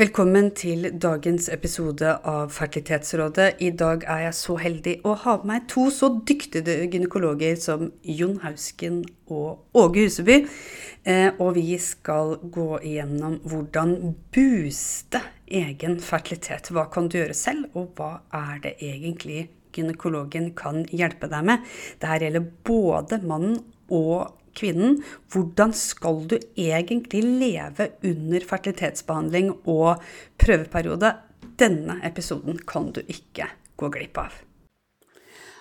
Velkommen 0.00 0.46
til 0.56 0.86
dagens 0.96 1.50
episode 1.52 2.08
av 2.24 2.54
Fertilitetsrådet. 2.56 3.58
I 3.60 3.68
dag 3.76 4.06
er 4.08 4.22
jeg 4.22 4.36
så 4.38 4.54
heldig 4.56 4.94
å 5.04 5.12
ha 5.26 5.34
med 5.42 5.50
meg 5.50 5.66
to 5.68 5.82
så 5.92 6.08
dyktige 6.24 6.78
gynekologer 6.86 7.58
som 7.60 7.90
Jon 8.08 8.38
Hausken 8.40 9.02
og 9.28 9.76
Åge 9.76 10.06
Huseby. 10.06 10.38
Eh, 11.04 11.28
og 11.36 11.52
vi 11.58 11.76
skal 11.84 12.38
gå 12.40 12.78
igjennom 12.80 13.42
hvordan 13.44 13.92
booste 14.32 15.20
egen 15.44 16.00
fertilitet. 16.00 16.72
Hva 16.72 16.86
kan 16.88 17.12
du 17.12 17.18
gjøre 17.20 17.36
selv, 17.36 17.68
og 17.76 17.92
hva 18.00 18.22
er 18.32 18.64
det 18.64 18.78
egentlig 18.80 19.50
gynekologen 19.76 20.54
kan 20.56 20.86
hjelpe 20.88 21.28
deg 21.28 21.44
med? 21.52 21.68
Dette 22.00 22.24
gjelder 22.24 22.48
både 22.64 23.20
mannen 23.20 23.60
og 23.92 24.39
kvinnen, 24.56 25.00
hvordan 25.32 25.74
skal 25.76 26.22
du 26.30 26.36
egentlig 26.58 27.22
leve 27.24 27.90
under 28.06 28.46
fertilitetsbehandling 28.52 29.52
og 29.70 30.04
prøveperiode? 30.40 31.14
Denne 31.60 31.98
episoden 32.06 32.60
kan 32.68 32.88
du 32.96 33.02
ikke 33.06 33.50
gå 33.80 33.90
glipp 33.92 34.20
av. 34.20 34.38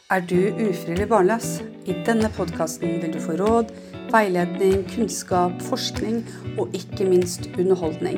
Er 0.10 0.24
du 0.26 0.40
ufrivillig 0.50 1.06
barnløs? 1.12 1.60
I 1.86 1.94
denne 2.08 2.32
podkasten 2.34 2.98
vil 3.04 3.12
du 3.14 3.20
få 3.22 3.36
råd, 3.38 3.70
veiledning, 4.10 4.82
kunnskap, 4.90 5.60
forskning 5.68 6.24
og 6.58 6.74
ikke 6.74 7.06
minst 7.06 7.46
underholdning. 7.60 8.18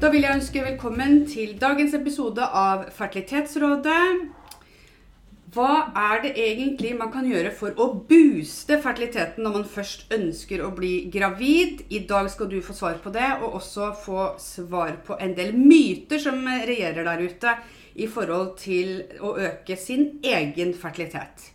Da 0.00 0.08
vil 0.08 0.24
jeg 0.24 0.32
ønske 0.32 0.62
velkommen 0.64 1.26
til 1.28 1.50
dagens 1.60 1.92
episode 1.92 2.40
av 2.56 2.86
Fertilitetsrådet. 2.96 4.04
Hva 5.52 5.72
er 5.92 6.22
det 6.22 6.30
egentlig 6.40 6.94
man 6.96 7.10
kan 7.12 7.26
gjøre 7.28 7.50
for 7.52 7.76
å 7.76 7.90
booste 8.08 8.78
fertiliteten 8.80 9.44
når 9.44 9.58
man 9.58 9.66
først 9.68 10.14
ønsker 10.16 10.62
å 10.64 10.70
bli 10.72 10.94
gravid? 11.12 11.82
I 11.92 12.00
dag 12.08 12.30
skal 12.32 12.48
du 12.48 12.56
få 12.64 12.78
svar 12.78 12.96
på 13.04 13.12
det, 13.12 13.26
og 13.42 13.58
også 13.58 13.90
få 14.06 14.24
svar 14.40 14.96
på 15.04 15.20
en 15.20 15.36
del 15.36 15.52
myter 15.58 16.24
som 16.24 16.48
regjerer 16.48 17.04
der 17.04 17.20
ute 17.20 17.54
i 18.00 18.08
forhold 18.08 18.54
til 18.64 19.02
å 19.20 19.34
øke 19.50 19.76
sin 19.76 20.14
egen 20.24 20.72
fertilitet. 20.80 21.50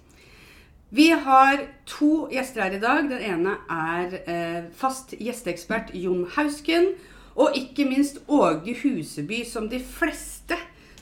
Vi 0.94 1.10
har 1.10 1.66
to 1.90 2.28
gjester 2.30 2.68
her 2.68 2.78
i 2.78 2.86
dag. 2.86 3.10
Den 3.10 3.26
ene 3.26 3.58
er 3.74 4.16
eh, 4.22 4.64
fast 4.78 5.18
gjesteekspert 5.18 5.96
Jon 5.98 6.28
Hausken. 6.38 6.94
Og 7.36 7.58
ikke 7.60 7.84
minst 7.88 8.22
Åge 8.32 8.78
Huseby, 8.80 9.44
som 9.44 9.68
de 9.70 9.82
fleste 9.84 10.56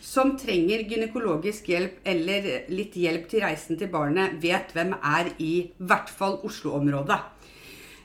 som 0.03 0.33
trenger 0.37 0.83
gynekologisk 0.89 1.69
hjelp 1.69 2.01
eller 2.09 2.47
litt 2.73 2.97
hjelp 2.97 3.27
til 3.29 3.43
reisen 3.45 3.77
til 3.77 3.91
barnet, 3.93 4.39
vet 4.41 4.73
hvem 4.73 4.95
er 4.97 5.29
i 5.41 5.53
hvert 5.77 6.09
fall 6.09 6.39
Oslo-området. 6.45 7.19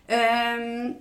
Eh, 0.08 0.92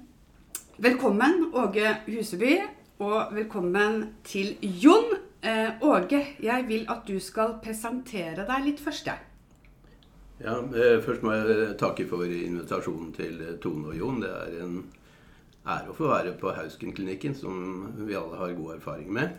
velkommen, 0.84 1.50
Åge 1.54 1.94
Huseby, 2.08 2.58
og 3.04 3.36
velkommen 3.36 4.06
til 4.24 4.56
Jon. 4.62 5.12
Eh, 5.44 5.84
Åge, 5.84 6.24
jeg 6.44 6.68
vil 6.68 6.88
at 6.90 7.04
du 7.08 7.20
skal 7.20 7.60
presentere 7.64 8.48
deg 8.48 8.70
litt 8.72 8.80
først. 8.84 9.12
Ja, 10.40 10.56
eh, 10.64 11.02
Først 11.04 11.24
må 11.24 11.36
jeg 11.36 11.76
takke 11.78 12.08
for 12.08 12.24
invitasjonen 12.24 13.12
til 13.14 13.44
Tone 13.62 13.92
og 13.92 14.00
Jon. 14.00 14.22
Det 14.22 14.32
er 14.32 14.64
en 14.64 14.80
ære 15.68 15.92
å 15.92 15.98
få 15.98 16.10
være 16.12 16.34
på 16.40 16.54
Hausken-klinikken, 16.56 17.36
som 17.36 17.94
vi 18.00 18.16
alle 18.16 18.40
har 18.40 18.56
god 18.58 18.78
erfaring 18.78 19.12
med. 19.14 19.38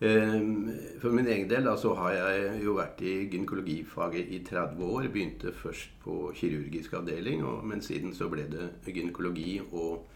Ehm, 0.00 0.70
for 1.02 1.10
min 1.10 1.26
egen 1.26 1.48
del 1.50 1.66
så 1.78 1.94
har 1.98 2.12
jeg 2.14 2.60
jo 2.62 2.76
vært 2.76 3.00
i 3.02 3.14
gynekologifaget 3.32 4.30
i 4.30 4.42
30 4.46 4.84
år. 4.86 5.08
Begynte 5.12 5.52
først 5.52 5.96
på 6.04 6.30
kirurgisk 6.38 6.94
avdeling, 7.00 7.42
men 7.66 7.82
siden 7.82 8.14
så 8.14 8.28
ble 8.30 8.46
det 8.52 8.68
gynekologi 8.86 9.58
og 9.72 10.06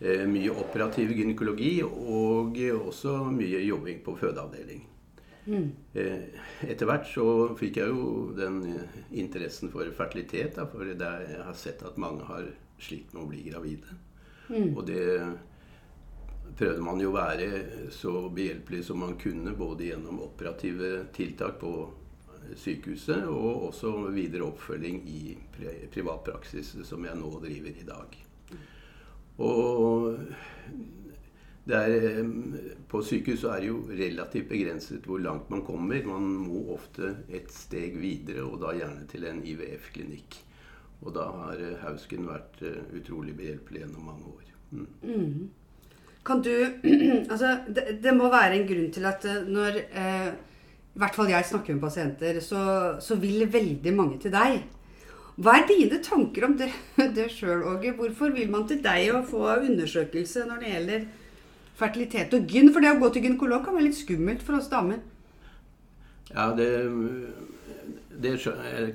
eh, 0.00 0.24
mye 0.26 0.54
operativ 0.64 1.12
gynekologi. 1.12 1.82
Og 1.84 2.56
også 2.78 3.18
mye 3.30 3.60
jobbing 3.66 4.00
på 4.04 4.16
fødeavdeling. 4.16 4.88
Mm. 5.44 5.68
Eh, 5.98 6.40
etter 6.70 6.88
hvert 6.88 7.04
så 7.10 7.26
fikk 7.58 7.82
jeg 7.82 7.92
jo 7.92 8.30
den 8.38 8.62
interessen 9.10 9.70
for 9.70 9.84
fertilitet, 9.92 10.56
da, 10.56 10.64
for 10.70 10.88
jeg 10.88 11.42
har 11.44 11.58
sett 11.58 11.82
at 11.84 12.00
mange 12.00 12.24
har 12.30 12.48
slitt 12.80 13.12
med 13.12 13.26
å 13.26 13.28
bli 13.28 13.44
gravide. 13.50 13.98
Mm. 14.52 14.76
Og 14.76 14.84
det 14.86 15.06
prøvde 16.58 16.84
man 16.84 17.00
jo 17.00 17.10
å 17.10 17.16
være 17.16 17.48
så 17.94 18.12
behjelpelig 18.28 18.84
som 18.86 19.00
man 19.02 19.16
kunne, 19.20 19.56
både 19.56 19.88
gjennom 19.88 20.20
operative 20.24 21.08
tiltak 21.16 21.58
på 21.62 21.72
sykehuset 22.58 23.28
og 23.30 23.68
også 23.68 23.92
videre 24.12 24.48
oppfølging 24.48 24.98
i 25.08 25.22
privat 25.92 26.24
praksis, 26.26 26.74
som 26.84 27.06
jeg 27.06 27.18
nå 27.18 27.30
driver 27.42 27.78
i 27.80 27.86
dag. 27.88 28.18
Og 29.42 30.18
er, 31.72 32.18
på 32.90 33.02
sykehus 33.06 33.44
er 33.48 33.62
det 33.62 33.68
jo 33.70 33.82
relativt 33.88 34.50
begrenset 34.50 35.06
hvor 35.06 35.22
langt 35.22 35.50
man 35.50 35.62
kommer. 35.64 36.02
Man 36.04 36.26
må 36.44 36.66
ofte 36.74 37.14
et 37.30 37.50
steg 37.54 37.96
videre, 38.02 38.44
og 38.44 38.60
da 38.64 38.74
gjerne 38.76 39.06
til 39.10 39.28
en 39.30 39.44
IVF-klinikk. 39.46 40.40
Og 41.02 41.14
da 41.16 41.26
har 41.40 41.58
eh, 41.58 41.80
Hausken 41.82 42.28
vært 42.28 42.62
eh, 42.66 42.78
utrolig 42.98 43.34
behjelpelig 43.38 43.82
gjennom 43.82 44.06
mange 44.06 44.30
år. 44.30 44.52
Mm. 44.72 44.86
Mm. 45.02 45.50
Kan 46.24 46.42
du 46.42 46.52
Altså, 47.32 47.56
det, 47.68 47.98
det, 48.02 48.14
må 48.16 48.30
være 48.30 48.60
en 48.60 48.68
grunn 48.68 48.92
til 48.94 49.08
at 49.10 49.26
eh, 49.28 49.42
når 49.48 49.80
eh, 49.82 50.28
i 50.92 51.00
hvert 51.00 51.16
fall 51.16 51.30
jeg 51.32 51.48
snakker 51.48 51.74
med 51.74 51.82
pasienter, 51.82 52.38
så, 52.44 52.62
så, 53.00 53.16
vil 53.16 53.46
veldig 53.52 53.94
mange 53.96 54.18
til 54.20 54.34
deg. 54.34 54.60
Hva 55.40 55.54
er 55.56 55.64
dine 55.70 56.02
tanker 56.04 56.44
om 56.44 56.56
det, 56.60 56.68
det 57.16 57.30
sjøl, 57.32 57.64
Åge? 57.70 57.94
Hvorfor 57.96 58.34
vil 58.36 58.50
man 58.52 58.66
til 58.68 58.82
deg 58.84 59.08
å 59.16 59.22
få 59.26 59.46
undersøkelse 59.54 60.44
når 60.50 60.60
det 60.60 60.74
gjelder 60.74 61.06
fertilitet 61.80 62.36
og 62.36 62.44
gyn? 62.44 62.68
For 62.74 62.84
det 62.84 62.92
å 62.92 63.00
gå 63.00 63.08
til 63.14 63.26
gynekolog 63.26 63.64
kan 63.64 63.78
være 63.78 63.88
litt 63.88 63.98
skummelt 63.98 64.44
for 64.44 64.60
oss 64.60 64.68
damer. 64.70 65.00
Ja, 66.32 66.52
det 66.56 66.68
det 68.22 68.36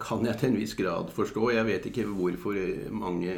kan 0.04 0.26
jeg 0.26 0.40
til 0.40 0.52
en 0.52 0.60
viss 0.60 0.76
grad 0.78 1.12
forstå. 1.16 1.50
Jeg 1.56 1.68
vet 1.68 1.90
ikke 1.90 2.08
hvorfor 2.10 2.58
mange 2.96 3.34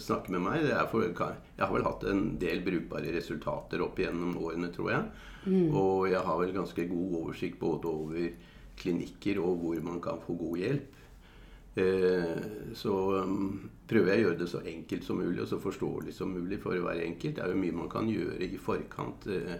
snakker 0.00 0.34
med 0.36 0.44
meg. 0.44 0.70
For, 0.90 1.04
jeg 1.04 1.64
har 1.64 1.74
vel 1.74 1.86
hatt 1.86 2.06
en 2.10 2.24
del 2.40 2.62
brukbare 2.64 3.12
resultater 3.14 3.82
opp 3.84 4.00
gjennom 4.00 4.38
årene, 4.40 4.72
tror 4.74 4.92
jeg. 4.94 5.10
Mm. 5.44 5.68
Og 5.74 6.08
jeg 6.12 6.24
har 6.26 6.40
vel 6.40 6.56
ganske 6.56 6.88
god 6.90 7.20
oversikt 7.20 7.60
både 7.60 7.90
over 7.90 8.50
klinikker 8.78 9.40
og 9.42 9.62
hvor 9.62 9.80
man 9.84 10.00
kan 10.02 10.20
få 10.22 10.36
god 10.40 10.60
hjelp. 10.62 10.98
Eh, 11.72 12.74
så 12.76 12.94
um, 13.24 13.70
prøver 13.88 14.12
jeg 14.12 14.20
å 14.20 14.24
gjøre 14.26 14.40
det 14.42 14.48
så 14.52 14.60
enkelt 14.68 15.06
som 15.06 15.20
mulig 15.22 15.40
og 15.40 15.48
så 15.48 15.56
forståelig 15.60 16.12
som 16.12 16.34
mulig 16.34 16.60
for 16.60 16.76
å 16.76 16.86
være 16.88 17.06
enkelt. 17.06 17.38
Det 17.38 17.44
er 17.44 17.52
jo 17.52 17.60
mye 17.62 17.78
man 17.82 17.92
kan 17.92 18.10
gjøre 18.12 18.44
i 18.44 18.60
forkant 18.60 19.28
eh, 19.32 19.54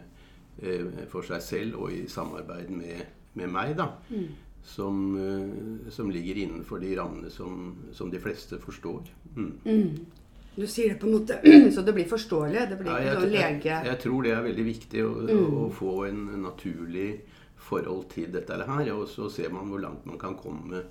eh, 0.60 1.04
for 1.12 1.24
seg 1.28 1.44
selv 1.44 1.80
og 1.80 1.94
i 1.96 2.04
samarbeid 2.12 2.72
med, 2.72 3.06
med 3.38 3.54
meg. 3.54 3.76
da. 3.80 3.92
Mm 4.12 4.51
som, 4.64 5.16
eh, 5.16 5.90
som, 5.90 6.10
ligger 6.10 6.38
innenfor 6.38 6.78
de 6.78 6.96
rammene 6.96 7.30
som, 7.30 7.76
som 7.92 8.10
de 8.10 8.20
fleste 8.20 8.58
forstår. 8.58 9.02
Mm. 9.36 9.52
Mm. 9.64 10.06
Du 10.54 10.66
sier 10.66 10.92
det 10.92 11.00
på 11.00 11.06
en 11.06 11.12
måte 11.12 11.38
så 11.74 11.82
det 11.82 11.92
blir 11.92 12.08
forståelig? 12.08 12.66
Det 12.70 12.78
blir 12.80 12.92
ja, 12.92 13.12
jeg, 13.12 13.30
lege... 13.32 13.68
Jeg, 13.68 13.86
jeg, 13.86 14.00
tror 14.04 14.22
det 14.22 14.34
er 14.36 14.46
veldig 14.46 14.66
viktig 14.68 15.04
å, 15.04 15.12
mm. 15.26 15.54
å, 15.58 15.68
få 15.74 15.94
en 16.08 16.24
naturlig 16.44 17.10
forhold 17.56 18.08
til 18.12 18.32
dette 18.34 18.60
her. 18.68 18.92
Og 18.94 19.06
så 19.10 19.30
ser 19.32 19.52
man 19.54 19.70
hvor 19.72 19.82
langt 19.82 20.06
man 20.08 20.20
kan 20.20 20.38
komme 20.38 20.84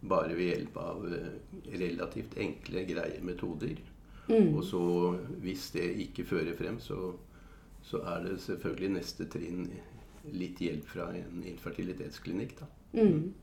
bare 0.00 0.34
ved 0.38 0.52
hjelp 0.52 0.76
av 0.78 1.06
eh, 1.10 1.30
relativt 1.74 2.38
enkle, 2.38 2.86
greie 2.88 3.22
metoder. 3.26 3.76
Mm. 4.28 4.54
Og 4.54 4.64
så 4.64 4.82
hvis 5.42 5.70
det 5.74 5.88
ikke 6.04 6.26
fører 6.28 6.56
frem, 6.56 6.78
så, 6.80 7.12
så 7.82 8.02
er 8.14 8.26
det 8.28 8.40
selvfølgelig 8.44 8.94
neste 8.94 9.26
trinn 9.32 9.66
litt 10.28 10.60
hjelp 10.60 10.86
fra 10.86 11.08
en 11.16 11.42
infertilitetsklinikk. 11.48 12.58
da. 12.60 12.68
Mm. 12.92 13.34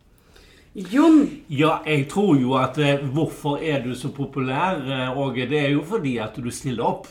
Jon? 0.76 1.30
Ja, 1.50 1.78
jeg 1.86 2.08
tror 2.12 2.36
jo 2.36 2.56
at 2.60 2.78
eh, 2.78 3.00
Hvorfor 3.00 3.58
er 3.64 3.84
du 3.84 3.94
så 3.96 4.10
populær, 4.12 4.82
eh, 4.92 5.18
Åge? 5.18 5.50
Det 5.50 5.60
er 5.60 5.70
jo 5.70 5.84
fordi 5.88 6.18
at 6.18 6.36
du 6.36 6.52
stiller 6.52 6.84
opp. 6.84 7.08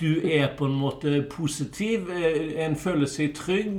Du 0.00 0.20
er 0.24 0.48
på 0.56 0.64
en 0.64 0.78
måte 0.78 1.26
positiv. 1.30 2.08
Eh, 2.10 2.64
en 2.64 2.76
føler 2.76 3.06
seg 3.06 3.34
trygg. 3.36 3.78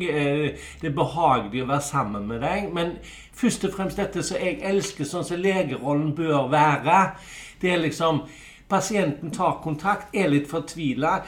Det 0.81 0.89
er 0.89 0.93
behagelig 0.93 1.63
å 1.63 1.69
være 1.71 1.81
sammen 1.81 2.27
med 2.27 2.45
deg. 2.45 2.69
Men 2.73 2.97
først 3.33 3.65
og 3.65 3.73
fremst 3.73 3.97
dette 3.97 4.23
som 4.23 4.37
jeg 4.37 4.59
elsker, 4.61 5.09
sånn 5.09 5.25
som 5.25 5.41
legerollen 5.41 6.13
bør 6.15 6.45
være. 6.51 7.15
Det 7.61 7.73
er 7.73 7.81
liksom 7.81 8.27
Pasienten 8.65 9.29
tar 9.29 9.59
kontakt, 9.61 10.07
er 10.13 10.31
litt 10.31 10.47
fortvila 10.49 11.19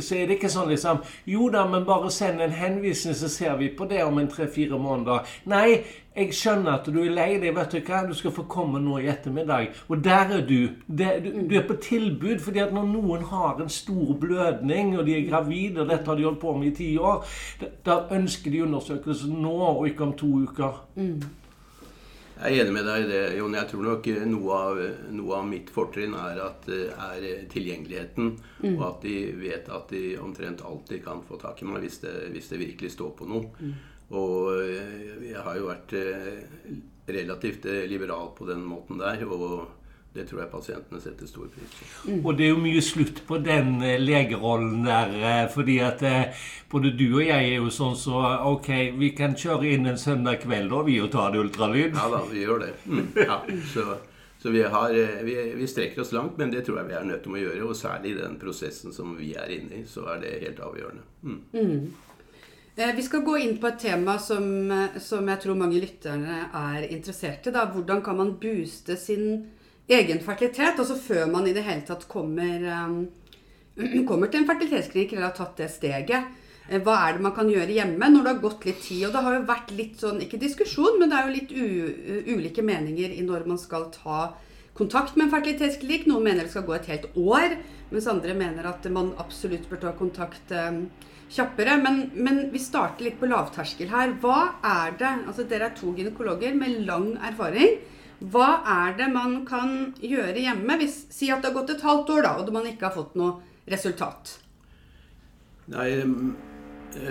så 0.00 0.16
er 0.16 0.28
det 0.28 0.38
ikke 0.38 0.52
sånn 0.52 0.70
liksom 0.72 1.02
Jo 1.28 1.48
da, 1.52 1.64
men 1.68 1.86
bare 1.88 2.10
send 2.12 2.40
en 2.42 2.54
henvisning, 2.56 3.16
så 3.18 3.28
ser 3.28 3.56
vi 3.60 3.72
på 3.76 3.88
det 3.90 4.02
om 4.04 4.18
en 4.18 4.30
tre-fire 4.30 4.78
måneder. 4.78 5.26
Nei, 5.50 5.82
jeg 6.12 6.34
skjønner 6.36 6.74
at 6.76 6.88
du 6.92 6.98
er 7.00 7.12
lei 7.14 7.28
deg. 7.40 7.54
Vet 7.56 7.72
du 7.72 7.78
hva? 7.80 8.02
Du 8.08 8.12
skal 8.16 8.34
få 8.36 8.44
komme 8.50 8.80
nå 8.82 8.98
i 9.00 9.08
ettermiddag. 9.08 9.70
Og 9.88 10.02
der 10.04 10.34
er 10.38 10.46
du. 10.46 10.74
Du, 10.86 11.04
du, 11.48 11.54
er 11.56 11.66
på 11.68 11.78
tilbud. 11.80 12.40
fordi 12.44 12.60
at 12.64 12.72
når 12.72 12.88
noen 12.90 13.24
har 13.30 13.60
en 13.60 13.72
stor 13.72 14.14
blødning, 14.20 14.98
og 14.98 15.06
de 15.06 15.16
er 15.16 15.28
gravide, 15.30 15.80
og 15.80 15.88
dette 15.88 16.10
har 16.10 16.18
de 16.18 16.26
holdt 16.28 16.40
på 16.40 16.56
med 16.56 16.72
i 16.72 16.74
ti 16.76 16.90
år, 16.98 17.24
da 17.86 18.02
ønsker 18.12 18.50
de 18.50 18.64
undersøkelse 18.66 19.30
nå 19.32 19.56
og 19.70 19.86
ikke 19.88 20.10
om 20.10 20.12
to 20.18 20.32
uker. 20.44 20.82
Mm. 20.96 21.22
Jeg 22.42 22.56
er 22.58 22.64
enig 22.64 22.74
med 22.74 22.88
deg 22.88 23.04
i 23.04 23.10
det, 23.10 23.20
Jon. 23.38 23.54
Jeg 23.54 23.68
tror 23.70 23.84
nok 23.86 24.06
noe 24.26 24.56
av, 24.58 24.80
noe 25.14 25.36
av 25.38 25.44
mitt 25.46 25.68
fortrinn 25.70 26.16
er, 26.18 26.40
at, 26.42 26.66
er 26.66 27.26
tilgjengeligheten. 27.52 28.32
Mm. 28.64 28.72
Og 28.72 28.82
at 28.88 29.04
de 29.06 29.16
vet 29.38 29.70
at 29.70 29.94
de 29.94 30.02
omtrent 30.18 30.64
alltid 30.66 31.04
kan 31.04 31.22
få 31.28 31.38
tak 31.38 31.62
i 31.62 31.68
meg 31.70 31.84
hvis 31.84 32.00
det, 32.02 32.14
hvis 32.34 32.50
det 32.50 32.58
virkelig 32.64 32.96
står 32.96 33.12
på 33.20 33.28
noe. 33.30 33.46
Mm. 33.62 33.76
Og 34.18 35.22
jeg 35.22 35.44
har 35.46 35.56
jo 35.56 35.68
vært 35.70 35.94
eh, 35.96 36.42
relativt 37.08 37.68
eh, 37.70 37.86
liberal 37.88 38.34
på 38.36 38.48
den 38.50 38.66
måten 38.66 38.98
der. 39.00 39.22
og 39.28 39.81
det 40.12 40.26
tror 40.28 40.42
jeg 40.42 40.50
pasientene 40.52 41.00
setter 41.00 41.28
stor 41.28 41.48
pris 41.48 41.72
på. 41.72 41.86
Mm. 42.10 42.18
Og 42.20 42.36
det 42.36 42.44
er 42.44 42.50
jo 42.50 42.60
mye 42.60 42.80
slutt 42.84 43.22
på 43.28 43.38
den 43.40 43.78
eh, 43.80 44.00
legerollen 44.00 44.84
der. 44.84 45.14
Eh, 45.16 45.44
fordi 45.52 45.78
at 45.80 46.02
eh, 46.04 46.42
både 46.72 46.92
du 46.98 47.06
og 47.06 47.22
jeg 47.24 47.46
er 47.46 47.56
jo 47.56 47.70
sånn 47.72 47.96
så 47.96 48.20
Ok, 48.50 48.68
vi 49.00 49.12
kan 49.16 49.36
kjøre 49.38 49.70
inn 49.72 49.88
en 49.88 50.00
søndag 50.00 50.42
kveld 50.44 50.72
og 50.76 50.90
vi 50.90 50.98
og 51.00 51.08
tar 51.14 51.32
det 51.32 51.40
ultralyd. 51.46 51.96
Ja 51.96 52.10
da, 52.12 52.20
vi 52.28 52.44
gjør 52.44 52.60
det. 52.66 52.74
Mm. 52.84 53.06
Ja, 53.16 53.38
så, 53.72 53.86
så 54.42 54.52
vi, 54.52 54.60
har, 54.74 54.92
vi, 55.24 55.38
vi, 55.56 55.70
strekker 55.70 56.04
oss 56.04 56.12
langt, 56.12 56.36
men 56.36 56.52
det 56.52 56.66
tror 56.66 56.82
jeg 56.82 56.90
vi 56.90 56.98
er 57.00 57.08
nødt 57.08 57.24
til 57.24 57.38
å 57.38 57.42
gjøre. 57.46 57.64
Og 57.70 57.78
særlig 57.78 58.12
i 58.12 58.20
den 58.20 58.36
prosessen 58.42 58.92
som 58.92 59.16
vi 59.16 59.32
er 59.38 59.56
inne 59.56 59.80
i, 59.80 59.86
så 59.88 60.04
er 60.12 60.20
det 60.26 60.34
helt 60.44 60.64
avgjørende. 60.68 61.08
Mm. 61.22 61.42
mm. 61.56 61.92
Vi 62.72 63.02
skal 63.04 63.20
gå 63.20 63.34
inn 63.36 63.58
på 63.60 63.68
et 63.68 63.82
tema 63.82 64.14
som, 64.16 64.44
som 65.00 65.26
jeg 65.28 65.40
tror 65.42 65.58
mange 65.60 65.80
lytterne 65.80 66.38
er 66.56 66.86
interessert 66.88 67.48
i. 67.48 67.52
Da. 67.52 67.66
Hvordan 67.68 68.00
kan 68.04 68.16
man 68.16 68.36
booste 68.40 68.96
sin 68.96 69.44
egen 69.88 70.22
fertilitet, 70.22 70.78
altså 70.78 70.96
før 70.98 71.26
man 71.32 71.48
i 71.48 71.54
det 71.56 71.64
hele 71.66 71.82
tatt 71.86 72.06
kommer, 72.10 72.62
um, 72.86 73.02
kommer 74.08 74.30
til 74.30 74.42
en 74.42 74.48
fertilitetsklinikk 74.48 75.16
eller 75.16 75.30
har 75.30 75.36
tatt 75.36 75.58
det 75.58 75.70
steget. 75.72 76.30
Eh, 76.68 76.80
hva 76.84 76.98
er 77.06 77.16
det 77.16 77.24
man 77.24 77.34
kan 77.36 77.50
gjøre 77.50 77.74
hjemme 77.74 78.10
når 78.12 78.24
det 78.24 78.32
har 78.34 78.44
gått 78.44 78.66
litt 78.68 78.80
tid? 78.84 79.04
Og 79.08 79.14
det 79.14 79.24
har 79.26 79.36
jo 79.36 79.44
vært 79.50 79.74
litt 79.76 80.00
sånn, 80.02 80.22
ikke 80.24 80.40
diskusjon, 80.42 80.98
men 81.00 81.10
det 81.10 81.18
er 81.18 81.28
jo 81.28 81.36
litt 81.36 81.52
u, 81.52 81.66
ulike 82.36 82.64
meninger 82.64 83.14
i 83.16 83.26
når 83.26 83.46
man 83.50 83.60
skal 83.60 83.90
ta 83.94 84.32
kontakt 84.78 85.16
med 85.16 85.26
en 85.26 85.34
fertilitetsklinikk. 85.34 86.06
Noen 86.08 86.28
mener 86.28 86.46
det 86.46 86.54
skal 86.54 86.66
gå 86.68 86.76
et 86.78 86.90
helt 86.92 87.08
år, 87.18 87.56
mens 87.92 88.08
andre 88.08 88.36
mener 88.38 88.68
at 88.70 88.86
man 88.92 89.12
absolutt 89.20 89.68
bør 89.70 89.82
ta 89.82 89.96
kontakt 89.98 90.54
um, 90.56 90.86
kjappere. 91.32 91.76
Men, 91.82 92.04
men, 92.14 92.44
vi 92.54 92.62
starter 92.62 93.08
litt 93.08 93.18
på 93.20 93.28
lavterskel 93.28 93.90
her. 93.92 94.14
Hva 94.22 94.54
er 94.62 94.96
det 95.00 95.12
Altså 95.26 95.44
dere 95.48 95.70
er 95.70 95.76
to 95.76 95.92
gynekologer 95.96 96.56
med 96.56 96.84
lang 96.88 97.12
erfaring. 97.20 97.80
Hva 98.30 98.62
er 98.68 98.94
det 98.98 99.08
man 99.10 99.40
kan 99.48 99.92
gjøre 99.98 100.38
hjemme? 100.38 100.78
Hvis, 100.78 101.02
si 101.10 101.30
at 101.32 101.42
det 101.42 101.50
har 101.50 101.58
gått 101.58 101.74
et 101.74 101.84
halvt 101.86 102.14
år, 102.14 102.22
da, 102.26 102.36
og 102.38 102.54
man 102.54 102.68
ikke 102.70 102.88
har 102.88 102.94
fått 102.94 103.16
noe 103.18 103.40
resultat. 103.70 104.36
Nei, 105.72 105.88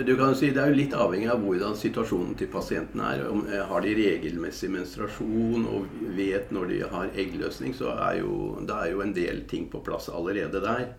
du 0.06 0.12
kan 0.16 0.36
si 0.38 0.52
Det 0.52 0.60
er 0.62 0.70
jo 0.70 0.78
litt 0.78 0.92
avhengig 0.94 1.30
av 1.32 1.40
hvordan 1.42 1.74
situasjonen 1.78 2.36
til 2.38 2.50
pasienten 2.52 3.00
er. 3.02 3.24
Om, 3.28 3.46
eh, 3.50 3.64
har 3.66 3.80
de 3.82 3.94
regelmessig 3.98 4.70
menstruasjon 4.70 5.66
og 5.66 5.88
vet 6.16 6.52
når 6.54 6.68
de 6.68 6.82
har 6.94 7.16
eggløsning, 7.16 7.74
så 7.74 7.96
er 7.96 8.20
jo, 8.20 8.60
det 8.62 8.76
er 8.76 8.92
jo 8.92 9.02
en 9.02 9.16
del 9.16 9.42
ting 9.50 9.68
på 9.72 9.82
plass 9.84 10.08
allerede 10.08 10.62
der. 10.62 10.94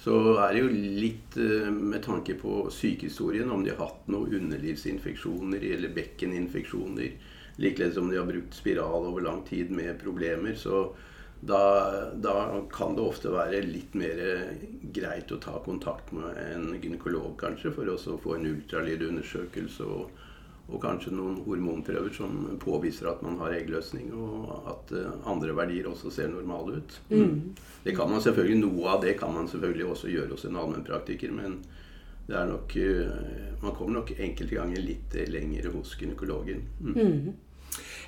Så 0.00 0.38
er 0.40 0.54
det 0.54 0.62
jo 0.62 0.70
litt 1.02 1.36
eh, 1.36 1.68
med 1.70 2.04
tanke 2.06 2.38
på 2.38 2.70
sykehistorien, 2.70 3.50
om 3.50 3.64
de 3.64 3.74
har 3.74 3.82
hatt 3.82 4.08
noen 4.08 4.38
underlivsinfeksjoner 4.38 5.66
eller 5.74 5.92
bekkeninfeksjoner 5.96 7.10
Likeledes 7.60 8.00
om 8.00 8.08
de 8.10 8.16
har 8.16 8.28
brukt 8.28 8.56
spiral 8.56 9.06
over 9.10 9.24
lang 9.24 9.42
tid 9.44 9.70
med 9.70 9.98
problemer. 10.00 10.54
Så 10.56 10.88
da, 11.40 11.92
da, 12.14 12.62
kan 12.72 12.96
det 12.96 13.02
ofte 13.02 13.32
være 13.32 13.62
litt 13.64 13.94
mer 13.96 14.18
greit 14.92 15.32
å 15.32 15.40
ta 15.40 15.56
kontakt 15.64 16.12
med 16.12 16.36
en 16.36 16.74
gynekolog, 16.82 17.32
kanskje, 17.40 17.72
for 17.72 17.88
å 17.88 17.96
få 18.20 18.36
en 18.36 18.48
ultralydundersøkelse 18.50 19.86
og, 19.88 20.20
og, 20.68 20.76
kanskje 20.84 21.14
noen 21.16 21.40
hormonprøver 21.46 22.12
som 22.12 22.44
påviser 22.60 23.08
at 23.08 23.24
man 23.24 23.40
har 23.40 23.56
eggløsning, 23.56 24.12
og 24.12 24.52
at 24.74 24.92
uh, 24.92 25.16
andre 25.32 25.56
verdier 25.56 25.88
også 25.88 26.12
ser 26.12 26.28
normale 26.32 26.82
ut. 26.82 27.00
Mm. 27.08 27.56
Det 27.88 27.96
kan 27.96 28.12
man 28.12 28.20
selvfølgelig, 28.20 28.60
Noe 28.60 28.96
av 28.96 29.04
det 29.04 29.16
kan 29.18 29.32
man 29.34 29.48
selvfølgelig 29.48 29.88
også 29.94 30.12
gjøre 30.12 30.36
hos 30.36 30.44
en 30.44 30.60
allmennpraktiker, 30.60 31.32
men 31.32 31.62
det 32.28 32.36
er 32.36 32.52
nok, 32.52 32.76
uh, 32.76 33.54
man 33.64 33.78
kommer 33.78 34.02
nok 34.02 34.12
enkelte 34.18 34.60
ganger 34.60 34.84
litt 34.84 35.22
lenger 35.32 35.72
hos 35.72 35.96
gynekologen. 35.96 36.68
Mm. 36.84 36.98
Mm. 37.00 37.38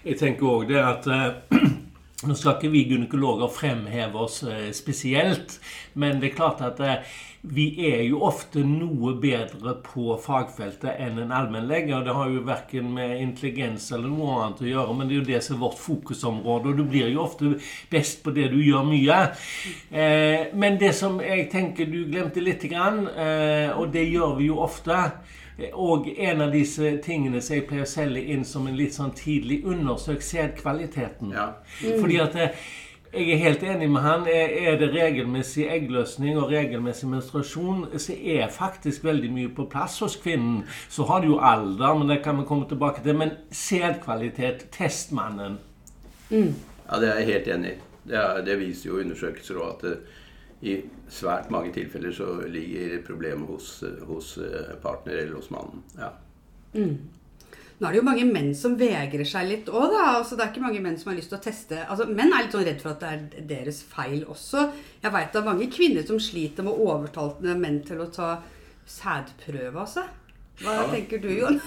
Jeg 0.02 0.18
tenker 0.18 0.48
òg 0.50 0.70
det 0.72 0.80
at 0.82 1.06
eh, 1.06 1.60
Nå 2.26 2.36
skal 2.38 2.54
ikke 2.54 2.70
vi 2.70 2.84
gynekologer 2.86 3.50
fremheve 3.50 4.18
oss 4.22 4.44
eh, 4.46 4.70
spesielt, 4.74 5.56
men 5.98 6.20
det 6.22 6.28
er 6.28 6.36
klart 6.36 6.60
at 6.62 6.78
eh, 6.82 7.08
vi 7.42 7.64
er 7.88 8.04
jo 8.06 8.20
ofte 8.22 8.62
noe 8.62 9.16
bedre 9.18 9.74
på 9.82 10.14
fagfeltet 10.22 11.00
enn 11.02 11.18
en 11.18 11.34
allmennlege. 11.34 11.90
Og 11.96 12.06
det 12.06 12.14
har 12.14 12.30
jo 12.30 12.44
verken 12.46 12.92
med 12.94 13.16
intelligens 13.18 13.88
eller 13.90 14.06
noe 14.14 14.36
annet 14.38 14.62
å 14.62 14.70
gjøre, 14.70 14.94
men 14.94 15.10
det 15.10 15.16
er 15.16 15.18
jo 15.18 15.28
det 15.32 15.42
som 15.42 15.56
er 15.56 15.62
vårt 15.64 15.82
fokusområde. 15.82 16.70
Og 16.70 16.78
du 16.78 16.84
blir 16.86 17.10
jo 17.10 17.24
ofte 17.24 17.56
best 17.90 18.22
på 18.22 18.34
det 18.38 18.46
du 18.54 18.60
gjør 18.62 18.86
mye. 18.86 19.18
men 20.54 20.78
det 20.78 20.92
som 20.94 21.18
jeg 21.18 21.48
tenker 21.50 21.90
du 21.90 22.04
glemte 22.06 22.46
lite 22.46 22.70
grann, 22.70 23.08
og 23.74 23.90
det 23.90 24.06
gjør 24.06 24.38
vi 24.38 24.52
jo 24.52 24.62
ofte 24.62 25.02
og 25.72 26.08
en 26.16 26.40
av 26.40 26.52
disse 26.54 26.94
tingene 27.04 27.40
som 27.44 27.56
jeg 27.58 27.66
pleier 27.68 27.84
å 27.84 27.90
selge 27.90 28.22
inn 28.34 28.44
som 28.48 28.66
en 28.66 28.78
litt 28.78 28.96
sånn 28.96 29.12
tidlig 29.16 29.62
undersøk 29.68 30.24
sædkvaliteten. 30.24 31.34
Ja. 31.36 31.52
Mm. 31.82 31.98
Fordi 32.00 32.16
at 32.24 32.38
eh, 32.40 32.62
jeg 33.12 33.34
er 33.34 33.42
helt 33.42 33.62
enig 33.68 33.90
med 33.92 34.00
han. 34.06 34.24
Er 34.24 34.78
det 34.80 34.88
regelmessig 34.94 35.66
eggløsning 35.68 36.38
og 36.40 36.48
regelmessig 36.52 37.10
menstruasjon, 37.12 37.84
så 38.00 38.16
er 38.16 38.48
faktisk 38.52 39.04
veldig 39.04 39.28
mye 39.34 39.50
på 39.52 39.66
plass 39.72 39.98
hos 40.00 40.16
kvinnen. 40.16 40.62
Så 40.88 41.04
har 41.10 41.20
du 41.20 41.34
jo 41.34 41.38
alder, 41.44 41.92
men 41.98 42.08
det 42.08 42.22
kan 42.24 42.40
vi 42.40 42.48
komme 42.48 42.68
tilbake 42.68 43.04
til. 43.04 43.18
Men 43.20 43.36
sædkvalitet, 43.52 44.70
testmannen. 44.72 45.58
Mm. 46.30 46.54
Ja, 46.88 47.00
det 47.00 47.10
er 47.10 47.20
jeg 47.20 47.30
helt 47.34 47.52
enig 47.56 47.74
i. 47.74 47.78
Det, 48.08 48.22
det, 48.46 48.58
viser 48.58 48.88
jo 48.88 48.98
undersøkelser 49.04 49.60
òg 49.60 49.68
at 49.76 49.84
eh, 49.90 50.18
i 50.62 50.76
svært 51.10 51.50
mange 51.50 51.72
tilfeller 51.74 52.14
så 52.14 52.28
ligger 52.50 53.00
problemet 53.06 53.50
hos, 53.50 53.72
hos 54.06 54.36
eh, 54.38 54.76
partner 54.82 55.24
eller 55.24 55.40
hos 55.40 55.50
mannen. 55.50 55.82
Ja. 55.98 56.12
Mm. 56.76 56.94
Nå 57.82 57.88
er 57.88 57.96
det 57.96 57.98
jo 57.98 58.06
mange 58.06 58.26
menn 58.28 58.52
som 58.54 58.76
vegrer 58.78 59.26
seg 59.26 59.48
litt 59.48 59.70
òg, 59.72 59.88
da. 59.90 60.04
Altså, 60.20 60.36
det 60.38 60.44
er 60.44 60.52
ikke 60.52 60.62
mange 60.62 60.82
menn 60.84 60.98
som 61.00 61.10
har 61.10 61.18
lyst 61.18 61.32
til 61.32 61.40
å 61.40 61.42
teste 61.42 61.80
altså, 61.82 62.06
Menn 62.06 62.30
er 62.30 62.44
litt 62.44 62.54
sånn 62.54 62.66
redd 62.68 62.82
for 62.84 62.92
at 62.92 63.02
det 63.02 63.10
er 63.10 63.46
deres 63.50 63.80
feil 63.90 64.22
også. 64.22 64.68
Jeg 65.02 65.14
veit 65.16 65.38
er 65.38 65.48
mange 65.48 65.66
kvinner 65.72 66.06
som 66.06 66.20
sliter 66.22 66.66
med 66.66 66.76
å 66.76 66.92
overtale 66.94 67.56
menn 67.58 67.80
til 67.86 68.04
å 68.04 68.10
ta 68.14 68.36
sædprøve, 68.86 69.74
altså. 69.82 70.06
Hva 70.62 70.74
ja. 70.78 70.82
tenker 70.92 71.22
du, 71.22 71.28
Jon? 71.34 71.60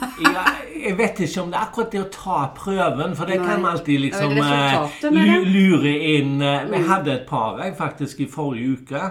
jeg 0.85 0.97
vet 0.97 1.23
ikke 1.25 1.43
om 1.43 1.49
det 1.51 1.59
er 1.59 1.67
akkurat 1.67 1.95
det 1.95 2.01
å 2.01 2.11
ta 2.13 2.41
prøven, 2.55 3.15
for 3.17 3.29
det 3.29 3.39
Nei. 3.41 3.47
kan 3.47 3.63
man 3.63 3.75
alltid 3.75 4.03
liksom 4.05 4.37
uh, 4.39 5.47
lure 5.47 5.95
inn. 6.15 6.37
Vi 6.39 6.79
mm. 6.79 6.87
hadde 6.89 7.15
et 7.17 7.25
par 7.29 7.59
jeg 7.63 7.75
faktisk 7.79 8.23
i 8.23 8.29
forrige 8.31 8.77
uke. 8.79 9.07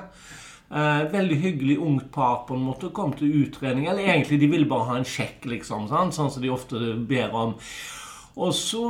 Uh, 0.74 1.04
veldig 1.12 1.36
hyggelig 1.38 1.76
ungt 1.78 2.08
par 2.14 2.46
på 2.48 2.56
en 2.56 2.64
måte 2.66 2.88
kom 2.96 3.12
til 3.14 3.34
utredning. 3.44 3.86
Eller 3.90 4.08
egentlig 4.08 4.40
de 4.40 4.48
ville 4.50 4.70
bare 4.70 4.88
ha 4.88 4.96
en 4.98 5.06
sjekk, 5.06 5.44
liksom, 5.52 5.86
Sant? 5.92 6.16
sånn 6.16 6.32
som 6.32 6.42
de 6.42 6.52
ofte 6.54 6.80
ber 7.08 7.36
om. 7.36 7.54
Og 8.34 8.54
så 8.54 8.82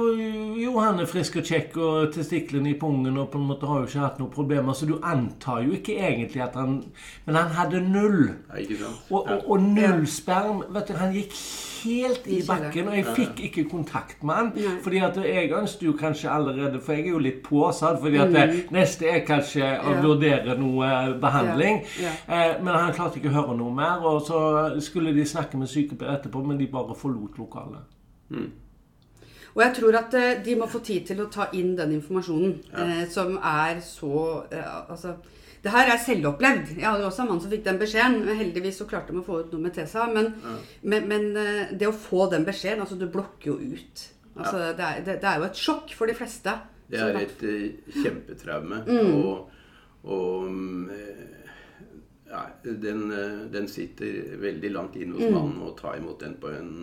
jo, 0.57 0.79
han 0.81 1.03
er 1.03 1.09
frisk 1.09 1.35
og 1.37 1.45
kjekk 1.45 1.75
og 1.77 2.13
testiklene 2.15 2.71
i 2.71 2.79
pungen 2.81 3.19
og 3.21 3.29
på 3.33 3.37
en 3.37 3.49
måte 3.51 3.69
har 3.69 3.83
jo 3.83 3.91
ikke 3.91 4.01
hatt 4.01 4.23
noen 4.23 4.33
problemer. 4.33 4.73
Så 4.73 4.89
du 4.89 4.95
antar 5.05 5.61
jo 5.67 5.75
ikke 5.77 5.99
egentlig 5.99 6.41
at 6.41 6.57
han 6.57 6.79
Men 7.27 7.37
han 7.37 7.53
hadde 7.53 7.83
null. 7.85 8.31
Ja, 8.49 8.63
ikke 8.63 8.79
sant? 8.81 9.03
Og, 9.11 9.29
og, 9.29 9.51
og 9.51 9.67
null 9.67 10.07
sperm. 10.09 10.65
vet 10.73 10.89
du, 10.89 10.95
Han 10.97 11.13
gikk 11.13 11.37
helt 11.85 12.27
i 12.33 12.41
bakken, 12.49 12.89
og 12.89 12.97
jeg 12.97 13.07
fikk 13.19 13.45
ikke 13.51 13.67
kontakt 13.69 14.25
med 14.25 14.35
han. 14.35 14.51
Ja. 14.57 14.73
fordi 14.83 15.03
at 15.05 15.21
jeg 15.21 15.53
ønsket 15.53 15.87
jo 15.87 15.93
kanskje 15.93 16.31
allerede 16.33 16.81
For 16.81 16.97
jeg 16.97 17.05
er 17.05 17.13
jo 17.13 17.23
litt 17.29 17.43
påsatt. 17.45 18.01
fordi 18.01 18.17
at 18.17 18.33
det 18.33 18.49
mm. 18.49 18.75
neste 18.79 19.13
er 19.13 19.27
kanskje 19.29 19.61
å 19.61 19.93
ja. 19.93 20.01
vurdere 20.01 20.57
noe 20.57 20.89
behandling. 21.21 21.85
Ja. 22.01 22.17
Eh, 22.33 22.57
men 22.65 22.73
han 22.75 22.97
klarte 22.97 23.21
ikke 23.21 23.29
å 23.29 23.37
høre 23.43 23.61
noe 23.61 23.77
mer. 23.77 24.01
Og 24.09 24.25
så 24.25 24.41
skulle 24.81 25.13
de 25.13 25.29
snakke 25.29 25.61
med 25.61 25.69
sykepleier 25.69 26.17
etterpå, 26.17 26.41
men 26.49 26.57
de 26.57 26.73
bare 26.73 26.97
forlot 26.97 27.37
lokalet. 27.37 27.85
Mm. 28.33 28.64
Og 29.55 29.63
jeg 29.63 29.75
tror 29.77 29.97
at 30.01 30.17
eh, 30.19 30.33
de 30.45 30.57
må 30.59 30.67
få 30.71 30.81
tid 30.85 31.07
til 31.11 31.23
å 31.23 31.31
ta 31.33 31.49
inn 31.55 31.75
den 31.79 31.95
informasjonen 31.99 32.57
ja. 32.73 32.85
eh, 32.85 33.05
som 33.11 33.37
er 33.39 33.81
så 33.87 34.17
eh, 34.51 34.75
Altså 34.83 35.17
det 35.65 35.73
her 35.73 35.89
er 35.89 35.97
selvopplevd. 35.97 36.75
Jeg 36.77 36.85
hadde 36.85 37.07
også 37.09 37.23
en 37.23 37.31
mann 37.31 37.39
som 37.41 37.49
fikk 37.49 37.63
den 37.65 37.79
beskjeden. 37.81 38.27
Heldigvis 38.37 38.83
så 38.83 38.85
klarte 38.85 39.15
de 39.15 39.23
å 39.23 39.25
få 39.25 39.39
ut 39.41 39.55
noe 39.55 39.65
med 39.65 39.73
Tesa. 39.73 40.03
Men, 40.13 40.27
ja. 40.43 40.57
men, 40.93 41.07
men, 41.09 41.23
det 41.81 41.89
å 41.89 41.95
få 41.97 42.27
den 42.35 42.45
beskjeden 42.45 42.83
altså 42.85 42.99
Du 43.01 43.07
blokker 43.09 43.49
jo 43.49 43.55
ut. 43.57 44.03
Altså, 44.35 44.59
ja. 44.61 44.75
det, 44.77 44.91
er, 44.91 44.99
det, 45.07 45.15
det, 45.23 45.31
er, 45.31 45.39
jo 45.41 45.47
et 45.49 45.63
sjokk 45.63 45.95
for 45.97 46.13
de 46.13 46.19
fleste. 46.19 46.53
Det 46.93 47.01
er 47.01 47.17
et 47.17 47.47
uh, 47.49 47.97
kjempetraume. 47.97 48.83
Mm. 48.85 49.17
Og, 49.17 49.57
og 50.05 50.45
um, 50.51 50.93
ja, 52.29 52.45
den, 52.85 53.07
den, 53.57 53.73
sitter 53.73 54.37
veldig 54.45 54.75
langt 54.77 55.01
inn 55.01 55.17
hos 55.17 55.25
mm. 55.25 55.33
mannen 55.33 55.65
og 55.65 55.79
tar 55.81 55.97
imot 55.97 56.21
den 56.27 56.37
på 56.45 56.53
en 56.53 56.75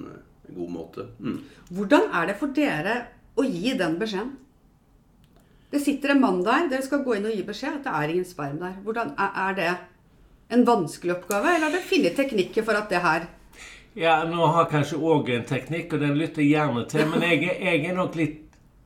god 0.49 0.71
måte. 0.71 1.07
Mm. 1.19 1.39
Hvordan 1.69 2.07
er 2.13 2.31
det 2.31 2.37
for 2.39 2.55
dere 2.55 2.95
å 3.37 3.45
gi 3.47 3.75
den 3.79 3.97
beskjeden? 4.01 4.35
Det 5.71 5.79
sitter 5.79 6.11
en 6.11 6.21
mann 6.21 6.41
der, 6.43 6.67
dere 6.67 6.83
skal 6.83 7.03
gå 7.05 7.15
inn 7.15 7.29
og 7.29 7.35
gi 7.35 7.45
beskjed 7.47 7.77
at 7.77 7.85
det 7.85 7.93
er 7.95 8.11
ingen 8.11 8.27
sperm 8.27 8.57
der. 8.59 8.73
Hvordan 8.83 9.13
Er 9.15 9.53
det 9.55 9.71
en 10.51 10.65
vanskelig 10.67 11.13
oppgave, 11.15 11.55
eller 11.55 11.69
har 11.69 11.77
dere 11.77 11.87
funnet 11.87 12.17
teknikker 12.19 12.65
for 12.67 12.75
at 12.75 12.89
det 12.91 12.99
her 12.99 13.29
Ja, 13.95 14.23
nå 14.23 14.45
har 14.51 14.69
kanskje 14.71 14.99
Åge 14.99 15.35
en 15.35 15.47
teknikk, 15.47 15.93
og 15.93 15.99
den 15.99 16.17
lytter 16.19 16.43
jeg 16.43 16.51
gjerne 16.51 16.85
til, 16.91 17.07
men 17.07 17.23
jeg, 17.23 17.43
jeg, 17.59 17.85
er 17.85 17.95
nok 17.95 18.15
litt 18.19 18.39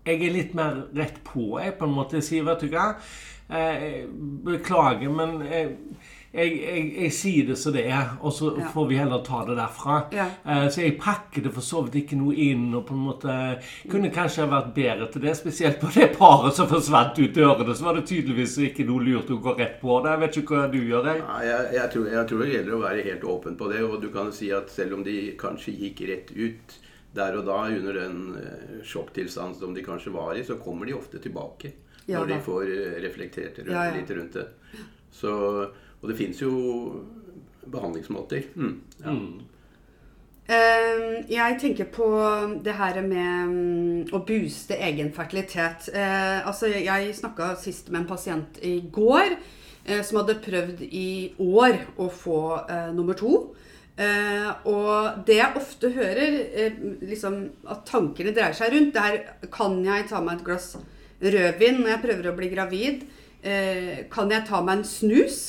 jeg 0.06 0.22
er 0.22 0.34
litt 0.34 0.52
mer 0.54 0.84
rett 0.94 1.18
på, 1.26 1.56
jeg, 1.58 1.74
på 1.80 1.88
en 1.88 1.96
måte. 1.96 2.20
Jeg 2.20 2.28
sier, 2.28 2.44
vet 2.46 2.62
du 2.62 2.70
hva 2.70 2.92
eh, 3.50 4.04
Beklager, 4.46 5.10
men 5.10 5.40
eh, 5.42 5.72
jeg, 6.36 6.52
jeg, 6.62 6.84
jeg, 7.00 7.12
sier 7.16 7.48
det 7.50 7.58
som 7.60 7.74
det 7.76 7.86
er, 7.88 8.14
og 8.20 8.34
så 8.36 8.52
ja. 8.60 8.68
får 8.74 8.88
vi 8.90 9.00
heller 9.00 9.24
ta 9.26 9.42
det 9.48 9.56
derfra. 9.58 9.98
Ja. 10.16 10.28
Uh, 10.46 10.68
så 10.74 10.84
jeg 10.84 10.98
pakker 11.02 11.46
det 11.46 11.54
for 11.56 11.66
så 11.66 11.82
vidt 11.86 12.02
ikke 12.04 12.20
noe 12.20 12.36
inn. 12.36 12.68
og 12.76 12.86
på 12.90 12.96
en 12.96 13.04
måte 13.08 13.36
Kunne 13.92 14.12
kanskje 14.14 14.44
ha 14.44 14.52
vært 14.52 14.72
bedre 14.76 15.10
til 15.14 15.26
det. 15.26 15.36
Spesielt 15.40 15.80
på 15.82 15.92
det 15.96 16.12
paret 16.18 16.58
som 16.58 16.70
forsvant 16.72 17.20
ut 17.22 17.36
dørene. 17.36 17.76
Så 17.76 17.88
var 17.88 18.00
det 18.00 18.08
tydeligvis 18.12 18.58
ikke 18.70 18.88
noe 18.88 19.04
lurt 19.06 19.32
å 19.32 19.40
gå 19.42 19.56
rett 19.60 19.80
på 19.82 20.00
det. 20.04 20.16
Jeg 20.16 20.24
vet 20.26 20.40
ikke 20.42 20.60
hva 20.60 20.72
du 20.72 20.80
gjør. 20.82 21.12
Jeg, 21.12 21.26
ja, 21.50 21.60
jeg, 21.80 21.92
tror, 21.94 22.10
jeg 22.14 22.32
tror 22.32 22.44
det 22.44 22.52
gjelder 22.54 22.78
å 22.78 22.82
være 22.86 23.06
helt 23.10 23.30
åpen 23.36 23.60
på 23.60 23.72
det. 23.72 23.84
Og 23.88 24.02
du 24.04 24.10
kan 24.14 24.34
si 24.36 24.52
at 24.56 24.74
selv 24.74 25.00
om 25.00 25.06
de 25.08 25.20
kanskje 25.40 25.78
gikk 25.80 26.04
rett 26.10 26.36
ut 26.36 26.82
der 27.16 27.38
og 27.40 27.48
da 27.48 27.62
under 27.72 27.96
den 27.96 28.20
eh, 28.42 28.84
sjokktilstanden 28.84 29.56
som 29.56 29.74
de 29.76 29.84
kanskje 29.86 30.12
var 30.12 30.36
i, 30.36 30.44
så 30.44 30.58
kommer 30.60 30.86
de 30.86 30.98
ofte 30.98 31.22
tilbake. 31.24 31.72
når 32.06 32.28
de 32.28 32.40
får 32.44 32.64
eh, 32.70 32.98
reflektert 33.02 33.58
litt 33.64 34.12
rundt 34.12 34.34
det. 34.34 34.48
Så 35.16 35.32
og 36.06 36.12
det 36.12 36.20
fins 36.20 36.40
jo 36.44 36.54
behandlingsmåter. 37.66 38.44
Mm, 38.56 38.74
ja. 39.02 39.12
mm. 39.12 39.44
Uh, 40.46 41.24
jeg 41.26 41.58
tenker 41.58 41.88
på 41.90 42.06
det 42.62 42.76
her 42.78 43.00
med 43.02 43.48
um, 43.50 44.02
å 44.14 44.20
booste 44.28 44.78
egen 44.78 45.10
fertilitet. 45.16 45.88
Uh, 45.90 46.46
altså, 46.46 46.70
jeg 46.70 47.16
snakka 47.18 47.56
sist 47.58 47.90
med 47.90 48.04
en 48.04 48.12
pasient 48.12 48.60
i 48.62 48.76
går 48.94 49.34
uh, 49.34 50.04
som 50.06 50.20
hadde 50.22 50.38
prøvd 50.46 50.86
i 50.86 51.34
år 51.42 51.80
å 51.98 52.12
få 52.14 52.42
nummer 52.94 53.18
to. 53.18 53.56
og 53.96 55.26
det 55.26 55.38
jeg 55.38 55.56
ofte 55.56 55.90
hører, 55.96 56.34
liksom, 57.00 57.38
at 57.72 57.86
tankene 57.88 58.34
dreier 58.36 58.54
seg 58.54 58.74
rundt, 58.74 58.94
det 58.94 59.02
er 59.02 59.48
Kan 59.50 59.86
jeg 59.86 60.10
ta 60.10 60.20
meg 60.22 60.42
et 60.42 60.46
glass 60.46 60.74
rødvin 61.24 61.80
når 61.80 61.94
jeg 61.94 62.02
prøver 62.04 62.30
å 62.30 62.36
bli 62.36 62.50
gravid? 62.52 63.06
kan 64.12 64.32
jeg 64.34 64.46
ta 64.50 64.60
meg 64.66 64.80
en 64.80 64.88
snus? 64.90 65.40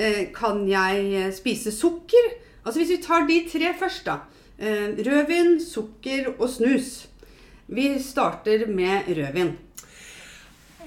Eh, 0.00 0.30
kan 0.32 0.68
jeg 0.68 1.12
eh, 1.12 1.32
spise 1.32 1.72
sukker? 1.72 2.32
Altså 2.64 2.80
Hvis 2.80 2.90
vi 2.90 3.02
tar 3.04 3.26
de 3.28 3.42
tre 3.52 3.74
først, 3.78 4.06
da. 4.06 4.16
Eh, 4.58 4.96
rødvin, 5.06 5.60
sukker 5.60 6.32
og 6.38 6.48
snus. 6.48 7.08
Vi 7.68 7.98
starter 7.98 8.66
med 8.66 9.08
rødvin. 9.08 9.58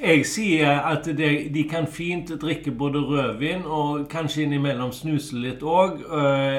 Jeg 0.02 0.26
sier 0.26 0.82
at 0.90 1.06
de, 1.06 1.28
de 1.54 1.64
kan 1.70 1.86
fint 1.88 2.32
drikke 2.42 2.72
både 2.72 3.00
rødvin 3.00 3.62
og 3.66 4.08
kanskje 4.10 4.44
innimellom 4.44 4.92
snuse 4.92 5.38
litt 5.38 5.62
òg. 5.62 6.02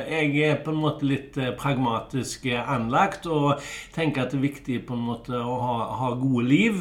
Jeg 0.09 0.39
er 0.47 0.63
på 0.65 0.71
en 0.71 0.79
måte 0.81 1.05
litt 1.05 1.37
pragmatisk 1.59 2.47
anlagt 2.55 3.27
og 3.27 3.59
tenker 3.93 4.23
at 4.23 4.33
det 4.33 4.39
er 4.39 4.47
viktig 4.47 4.79
på 4.87 4.95
en 4.95 5.05
måte 5.11 5.35
å 5.35 5.59
ha, 5.61 5.75
ha 5.99 6.13
gode 6.15 6.47
liv. 6.47 6.81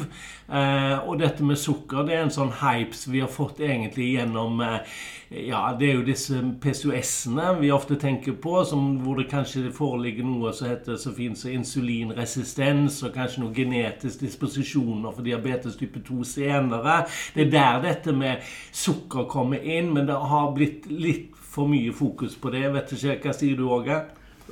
Og 1.04 1.18
dette 1.20 1.44
med 1.44 1.60
sukker 1.60 2.06
det 2.06 2.16
er 2.16 2.24
en 2.28 2.32
sånn 2.32 2.54
hype 2.62 3.02
vi 3.10 3.20
har 3.26 3.34
fått 3.34 3.60
egentlig 3.60 4.14
gjennom 4.14 4.62
ja, 5.34 5.76
det 5.78 5.88
er 5.88 5.96
jo 5.98 6.04
disse 6.06 6.38
PCOS-ene 6.62 7.56
vi 7.58 7.70
ofte 7.74 7.96
tenker 7.98 8.36
på, 8.38 8.60
som, 8.68 9.00
hvor 9.02 9.18
det 9.18 9.26
kanskje 9.32 9.72
foreligger 9.74 10.26
noe 10.28 10.52
som 10.54 10.68
heter 10.70 10.98
så 11.00 11.10
fint 11.16 11.38
som 11.38 11.50
insulinresistens, 11.50 13.00
og 13.02 13.14
kanskje 13.16 13.42
noen 13.42 13.56
genetisk 13.56 14.22
disposisjoner 14.22 15.10
for 15.10 15.26
diabetes 15.26 15.78
type 15.80 16.04
2 16.06 16.20
senere. 16.28 17.00
Det 17.34 17.48
er 17.48 17.54
der 17.54 17.82
dette 17.82 18.14
med 18.14 18.46
sukker 18.70 19.26
kommer 19.30 19.58
inn, 19.58 19.90
men 19.96 20.06
det 20.06 20.18
har 20.30 20.52
blitt 20.54 20.86
litt 20.90 21.32
for 21.34 21.70
mye 21.70 21.92
fokus 21.94 22.36
på 22.38 22.54
det. 22.54 22.68
Vet 22.76 22.94
ikke, 22.94 23.18
Hva 23.24 23.34
sier 23.34 23.58
du, 23.58 23.66
Åge? 23.74 24.02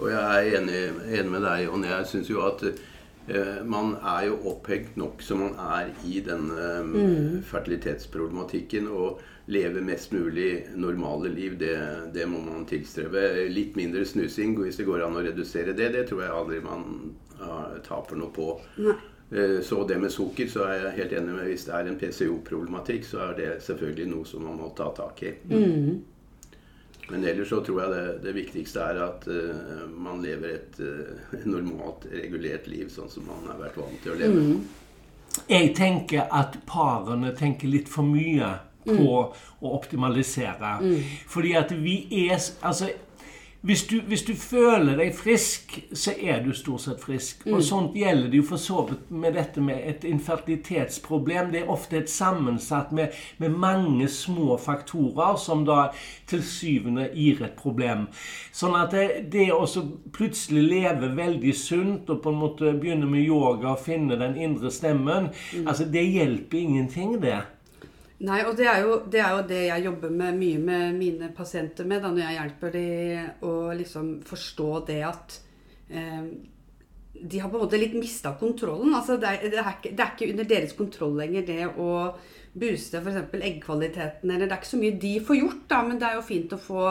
Og 0.01 0.09
jeg 0.11 0.23
er 0.23 0.57
enig, 0.59 0.87
enig 1.13 1.31
med 1.31 1.45
deg, 1.47 1.67
Jon. 1.69 1.87
Jeg 1.87 2.09
syns 2.11 2.31
jo 2.33 2.43
at 2.49 2.65
eh, 2.67 3.61
man 3.63 3.95
er 4.01 4.33
jo 4.33 4.41
opphengt 4.51 4.97
nok 4.99 5.23
som 5.23 5.45
man 5.45 5.59
er 5.79 5.93
i 6.09 6.23
denne 6.27 6.73
mm. 6.89 7.45
fertilitetsproblematikken. 7.47 8.91
og 8.91 9.23
leve 9.53 9.83
mest 9.85 10.13
mulig 10.15 10.67
normale 10.75 11.31
liv, 11.33 11.59
det, 11.61 11.77
det, 12.15 12.27
må 12.27 12.41
man 12.45 12.67
tilstrebe. 12.69 13.47
Litt 13.53 13.77
mindre 13.77 14.05
snusing, 14.09 14.57
hvis 14.61 14.81
det 14.81 14.89
går 14.89 15.05
an 15.07 15.19
å 15.21 15.25
redusere 15.25 15.77
det, 15.77 15.93
det 15.97 16.07
tror 16.09 16.25
jeg 16.25 16.37
aldri 16.37 16.61
man 16.65 16.87
uh, 17.41 17.79
taper 17.87 18.21
noe 18.21 18.33
på. 18.35 18.55
Nei. 18.81 18.99
Eh, 19.33 19.61
så 19.65 19.87
det 19.89 19.99
med 19.99 20.13
sukker, 20.13 20.47
så 20.47 20.67
er 20.69 20.75
jeg 20.79 20.97
helt 20.97 21.13
enig 21.17 21.35
med 21.37 21.47
hvis 21.49 21.63
det 21.65 21.77
er 21.77 21.87
en 21.89 21.99
PCO-problematikk, 22.01 23.07
så 23.09 23.23
er 23.31 23.39
det 23.39 23.51
selvfølgelig 23.65 24.09
noe 24.11 24.29
som 24.29 24.45
man 24.45 24.59
må 24.61 24.69
ta 24.77 24.91
tak 24.93 25.23
i. 25.25 25.33
Mm. 25.49 26.03
Men 27.09 27.25
ellers 27.25 27.49
så 27.49 27.63
tror 27.65 27.81
jeg 27.83 27.95
det, 27.95 28.03
det 28.27 28.35
viktigste 28.37 28.85
er 28.85 29.01
at 29.07 29.25
uh, 29.33 29.87
man 29.89 30.21
lever 30.25 30.59
et 30.59 30.83
uh, 30.85 31.39
normalt, 31.49 32.05
regulert 32.13 32.69
liv, 32.69 32.93
sånn 32.93 33.09
som 33.13 33.25
man 33.29 33.49
har 33.49 33.61
vært 33.63 33.81
vant 33.81 34.05
til 34.05 34.13
å 34.13 34.19
leve. 34.21 34.45
Mm. 34.53 34.83
Jeg 35.49 35.73
tenker 35.81 36.29
at 36.29 36.59
parene 36.69 37.33
tenker 37.37 37.73
litt 37.73 37.89
for 37.89 38.05
mye 38.05 38.53
på 38.85 38.99
mm. 38.99 39.47
å 39.63 39.73
optimalisere. 39.77 40.77
Mm. 40.83 41.01
Fordi 41.29 41.57
at 41.59 41.75
vi 41.83 41.97
er 42.27 42.41
Altså 42.63 42.89
hvis 43.63 43.87
du, 43.87 44.01
hvis 44.01 44.23
du, 44.23 44.33
føler 44.35 44.97
deg 44.99 45.13
frisk, 45.15 45.77
så 45.95 46.11
er 46.19 46.41
du 46.43 46.49
stort 46.51 46.83
sett 46.83 46.99
frisk. 46.99 47.45
Mm. 47.47 47.53
Og 47.55 47.63
sånt 47.63 47.95
gjelder 47.95 48.33
det 48.33 48.41
jo 48.41 48.47
for 48.49 48.59
så 48.59 48.81
vidt 48.89 49.13
med 49.15 49.37
dette 49.39 49.63
med 49.63 49.85
et 49.87 50.03
infertilitetsproblem. 50.09 51.53
Det 51.53 51.61
er 51.61 51.71
ofte 51.71 52.01
et 52.01 52.11
sammensatt 52.11 52.91
med, 52.91 53.15
med, 53.39 53.55
mange 53.63 54.09
små 54.11 54.57
faktorer 54.59 55.39
som 55.39 55.63
da 55.69 55.93
til 56.27 56.43
syvende 56.43 57.07
gir 57.15 57.45
et 57.47 57.55
problem. 57.55 58.09
Sånn 58.51 58.75
at 58.81 58.99
det, 58.99 59.07
det 59.31 59.53
å 59.55 59.63
plutselig 60.11 60.67
leve 60.67 61.15
veldig 61.15 61.55
sunt 61.55 62.11
og 62.11 62.19
på 62.25 62.35
en 62.35 62.43
måte 62.43 62.75
begynne 62.75 63.07
med 63.07 63.23
yoga 63.23 63.77
og 63.77 63.87
finne 63.87 64.19
den 64.19 64.35
indre 64.43 64.75
stemmen, 64.75 65.31
mm. 65.31 65.69
altså 65.69 65.87
det 65.87 66.09
hjelper 66.11 66.65
ingenting, 66.67 67.21
det. 67.23 67.45
Nei, 68.23 68.39
og 68.47 68.55
det 68.55 68.69
er, 68.71 68.85
jo, 68.85 69.01
det 69.11 69.19
er, 69.19 69.33
jo, 69.35 69.43
det 69.49 69.61
jeg 69.67 69.85
jobber 69.89 70.13
med 70.15 70.37
mye 70.39 70.59
med 70.63 70.95
mine 70.95 71.31
pasienter 71.35 71.89
med, 71.91 72.05
da, 72.05 72.13
når 72.13 72.23
jeg 72.23 72.37
hjelper 72.37 72.75
dem 72.77 73.49
å 73.49 73.55
liksom 73.75 74.13
forstå 74.29 74.69
det 74.87 74.99
at 75.09 75.39
eh, 75.91 76.29
de 77.23 77.41
har 77.43 77.51
på 77.51 77.59
en 77.59 77.65
måte 77.65 77.81
litt 77.81 77.97
mista 77.99 78.33
kontrollen. 78.39 78.95
Altså, 78.95 79.17
det, 79.21 79.33
er, 79.33 79.51
det, 79.51 79.59
er 79.59 79.75
ikke, 79.75 79.91
det, 79.91 80.05
er, 80.05 80.15
ikke, 80.15 80.31
under 80.35 80.49
deres 80.53 80.77
kontroll 80.79 81.19
lenger, 81.19 81.45
det 81.49 81.67
å 81.75 81.89
booste 82.53 83.01
f.eks. 83.03 83.35
eggkvaliteten. 83.51 84.31
Eller 84.31 84.47
det 84.47 84.55
er 84.55 84.61
ikke 84.61 84.71
så 84.71 84.81
mye 84.81 85.01
de 85.03 85.13
får 85.27 85.41
gjort, 85.41 85.67
da, 85.75 85.83
men 85.89 85.99
det 85.99 86.09
er 86.09 86.19
jo 86.19 86.25
fint 86.27 86.55
å 86.55 86.61
få, 86.63 86.87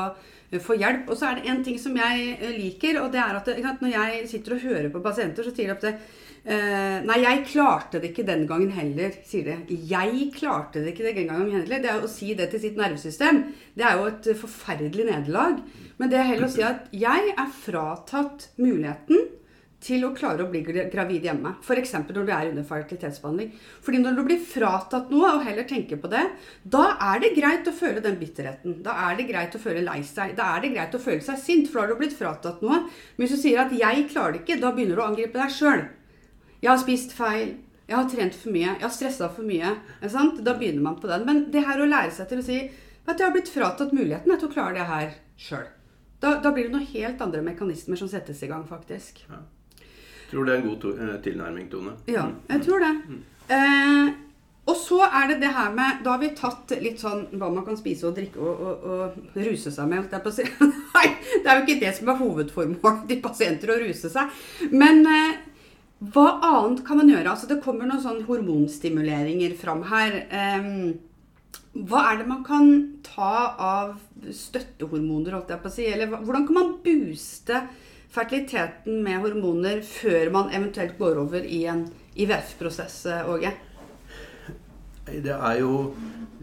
få 0.67 0.77
hjelp. 0.81 1.11
Og 1.11 1.19
så 1.19 1.29
er 1.29 1.39
det 1.39 1.53
en 1.53 1.63
ting 1.63 1.79
som 1.79 1.95
jeg 1.99 2.51
liker, 2.57 2.99
og 3.05 3.11
det 3.15 3.23
er 3.23 3.39
at 3.39 3.81
når 3.83 3.95
jeg 3.95 4.27
sitter 4.33 4.57
og 4.57 4.67
hører 4.67 4.91
på 4.91 5.03
pasienter, 5.07 5.47
så 5.47 5.55
sier 5.55 5.71
de 5.71 5.77
ofte 5.77 5.95
Uh, 6.41 7.03
nei, 7.05 7.19
jeg 7.21 7.43
klarte 7.51 7.99
det 8.01 8.11
ikke 8.11 8.25
den 8.25 8.47
gangen 8.49 8.71
heller, 8.73 9.13
sier 9.27 9.45
det. 9.45 9.75
Jeg 9.89 10.31
klarte 10.33 10.81
det 10.81 10.95
ikke 10.95 11.11
den 11.11 11.29
gangen 11.29 11.51
heller. 11.53 11.83
Det 11.83 11.91
er 11.91 12.01
Å 12.01 12.09
si 12.09 12.31
det 12.37 12.49
til 12.49 12.63
sitt 12.63 12.79
nervesystem, 12.81 13.43
det 13.77 13.85
er 13.85 13.99
jo 13.99 14.07
et 14.09 14.31
forferdelig 14.39 15.05
nederlag. 15.11 15.61
Men 16.01 16.09
det 16.09 16.17
er 16.17 16.31
heller 16.31 16.49
å 16.49 16.55
si 16.55 16.65
at 16.65 16.89
jeg 16.95 17.35
er 17.35 17.53
fratatt 17.61 18.49
muligheten 18.57 19.29
til 19.81 20.03
å 20.05 20.11
klare 20.13 20.45
å 20.45 20.49
bli 20.49 20.61
gravid 20.65 21.25
hjemme. 21.25 21.55
F.eks. 21.61 21.93
når 21.97 22.25
du 22.25 22.31
er 22.33 22.49
under 22.51 22.65
fertilitetsbehandling. 22.65 23.53
Fordi 23.85 24.01
når 24.01 24.17
du 24.17 24.23
blir 24.27 24.41
fratatt 24.45 25.09
noe, 25.13 25.31
og 25.37 25.45
heller 25.45 25.65
tenker 25.69 26.01
på 26.01 26.09
det, 26.11 26.23
da 26.61 26.83
er 27.11 27.23
det 27.23 27.33
greit 27.37 27.69
å 27.69 27.75
føle 27.75 28.03
den 28.03 28.19
bitterheten. 28.21 28.79
Da 28.85 28.97
er 29.07 29.17
det 29.17 29.29
greit 29.29 29.57
å 29.57 29.61
føle 29.61 29.85
lei 29.85 30.01
seg. 30.05 30.35
Da 30.37 30.51
er 30.55 30.65
det 30.65 30.73
greit 30.75 30.97
å 30.97 31.01
føle 31.01 31.25
seg 31.25 31.41
sint, 31.41 31.69
for 31.69 31.81
da 31.81 31.87
har 31.87 31.93
du 31.93 32.01
blitt 32.01 32.17
fratatt 32.17 32.61
noe. 32.65 32.83
Men 32.85 33.25
hvis 33.25 33.33
du 33.37 33.41
sier 33.41 33.65
at 33.65 33.73
'jeg 33.73 34.09
klarer 34.13 34.37
det 34.37 34.45
ikke', 34.45 34.61
da 34.61 34.71
begynner 34.71 34.95
du 34.95 35.01
å 35.01 35.09
angripe 35.09 35.41
deg 35.41 35.49
sjøl. 35.49 35.83
Jeg 36.61 36.71
har 36.71 36.79
spist 36.81 37.13
feil. 37.17 37.55
Jeg 37.89 37.97
har 37.97 38.07
trent 38.09 38.37
for 38.37 38.53
mye. 38.53 38.69
Jeg 38.69 38.85
har 38.85 38.93
stressa 38.93 39.27
for 39.33 39.47
mye. 39.47 39.73
Da 40.01 40.55
begynner 40.55 40.85
man 40.85 40.99
på 41.01 41.09
den. 41.11 41.25
Men 41.27 41.43
det 41.51 41.65
her 41.67 41.81
å 41.81 41.89
lære 41.89 42.13
seg 42.15 42.29
til 42.29 42.41
å 42.41 42.47
si 42.47 42.59
at 43.01 43.17
jeg 43.17 43.25
har 43.25 43.33
blitt 43.35 43.51
fratatt 43.51 43.93
muligheten 43.97 44.31
til 44.37 44.47
å 44.47 44.53
klare 44.53 44.77
det 44.77 44.87
her 44.87 45.15
sjøl. 45.41 45.67
Da, 46.21 46.35
da, 46.37 46.51
blir 46.53 46.67
det 46.67 46.75
noen 46.75 46.85
helt 46.85 47.21
andre 47.25 47.41
mekanismer 47.41 47.97
som 47.97 48.09
settes 48.09 48.43
i 48.45 48.49
gang, 48.49 48.61
faktisk. 48.69 49.23
Ja. 49.25 49.39
Tror 50.29 50.45
det 50.45 50.53
er 50.53 50.59
en 50.61 50.67
god 50.69 50.81
to 50.83 50.91
eh, 50.93 51.15
tilnærming, 51.25 51.65
Tone. 51.71 51.95
Ja, 52.07 52.27
jeg 52.51 52.61
tror 52.67 52.83
det. 52.85 52.91
Mm. 53.09 53.23
Eh, 53.57 54.11
og 54.69 54.77
så 54.77 55.01
er 55.07 55.31
det 55.31 55.39
det 55.41 55.49
her 55.51 55.71
med 55.73 56.03
Da 56.05 56.13
har 56.13 56.19
vi 56.21 56.29
tatt 56.37 56.69
litt 56.79 57.01
sånn 57.01 57.23
hva 57.33 57.49
man 57.51 57.65
kan 57.65 57.75
spise 57.79 58.05
og 58.07 58.13
drikke 58.15 58.39
og, 58.39 58.61
og, 58.61 58.85
og 58.85 59.39
ruse 59.49 59.73
seg 59.73 59.89
med. 59.89 60.13
Nei, 60.95 61.07
det 61.33 61.41
er 61.41 61.57
jo 61.57 61.65
ikke 61.65 61.81
det 61.81 61.95
som 61.97 62.13
er 62.13 62.21
hovedformålet 62.21 63.07
til 63.09 63.23
pasienter, 63.25 63.73
å 63.73 63.79
ruse 63.81 64.13
seg. 64.13 64.43
Men 64.69 65.01
eh, 65.09 65.39
hva 66.01 66.25
annet 66.41 66.81
kan 66.85 66.97
man 66.97 67.11
gjøre? 67.11 67.29
Altså, 67.29 67.47
det 67.49 67.61
kommer 67.61 67.85
noen 67.85 68.01
sånn 68.01 68.23
hormonstimuleringer 68.25 69.53
fram 69.59 69.83
her. 69.91 70.15
Um, 70.33 70.95
hva 71.85 72.01
er 72.09 72.19
det 72.19 72.27
man 72.27 72.41
kan 72.43 72.71
ta 73.05 73.53
av 73.61 73.93
støttehormoner, 74.33 75.35
holdt 75.37 75.53
jeg 75.53 75.61
på 75.61 75.69
å 75.69 75.75
si? 75.75 75.85
Eller 75.87 76.09
hvordan 76.09 76.47
kan 76.47 76.57
man 76.57 76.73
booste 76.83 77.61
fertiliteten 78.11 78.97
med 79.05 79.21
hormoner 79.23 79.83
før 79.87 80.33
man 80.33 80.49
eventuelt 80.51 80.97
går 80.99 81.21
over 81.21 81.45
i 81.45 81.63
en 81.69 81.85
IVF-prosess, 82.17 82.97
Åge? 83.29 83.53
Det 85.05 85.37
er 85.37 85.61
jo 85.61 85.93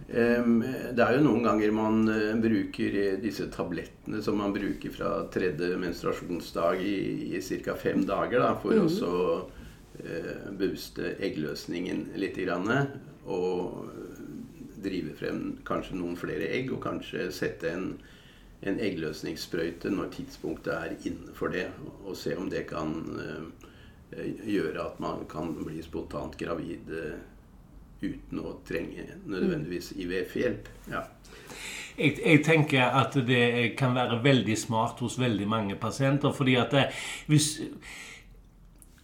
det 0.08 1.04
er 1.04 1.18
jo 1.18 1.24
noen 1.26 1.44
ganger 1.44 1.72
man 1.76 2.08
eh, 2.08 2.32
bruker 2.40 2.94
disse 3.20 3.44
tablettene 3.52 4.22
som 4.24 4.38
man 4.40 4.54
bruker 4.54 4.92
fra 4.94 5.10
tredje 5.28 5.76
menstruasjonsdag 5.76 6.80
i, 6.80 6.96
i 7.36 7.42
ca. 7.64 7.74
fem 7.76 8.06
dager 8.08 8.40
da, 8.40 8.54
for 8.62 8.72
mm. 8.72 8.88
å 9.04 9.18
eh, 10.00 10.48
booste 10.56 11.12
eggløsningen 11.20 12.06
litt. 12.16 12.40
Grann, 12.40 12.72
og 13.28 13.84
drive 14.80 15.12
frem 15.18 15.58
kanskje 15.68 15.98
noen 15.98 16.16
flere 16.16 16.48
egg, 16.56 16.72
og 16.72 16.82
kanskje 16.86 17.28
sette 17.34 17.68
en, 17.68 17.88
en 18.64 18.80
eggløsningssprøyte 18.80 19.92
når 19.92 20.12
tidspunktet 20.16 20.72
er 20.72 21.08
inne 21.10 21.34
for 21.36 21.52
det. 21.52 21.66
Og 22.04 22.16
se 22.16 22.36
om 22.38 22.48
det 22.48 22.64
kan 22.70 22.94
eh, 23.20 23.66
gjøre 24.56 24.86
at 24.88 25.02
man 25.04 25.26
kan 25.28 25.52
bli 25.58 25.82
spontant 25.84 26.38
gravid. 26.40 26.88
Eh, 26.88 27.18
uten 28.02 28.42
å 28.42 28.58
trenge 28.68 29.06
nødvendigvis 29.26 29.92
IVF-hjelp. 29.98 30.68
Ja. 30.92 31.04
Jeg, 31.98 32.18
jeg, 32.22 32.42
tenker 32.46 32.94
at 32.94 33.16
det 33.26 33.74
kan 33.78 33.96
være 33.96 34.20
veldig 34.22 34.54
smart 34.58 35.00
hos 35.02 35.18
veldig 35.18 35.48
mange 35.50 35.78
pasienter. 35.80 36.32
fordi 36.32 36.54
at 36.54 36.70
det, 36.70 36.84
hvis 37.26 37.48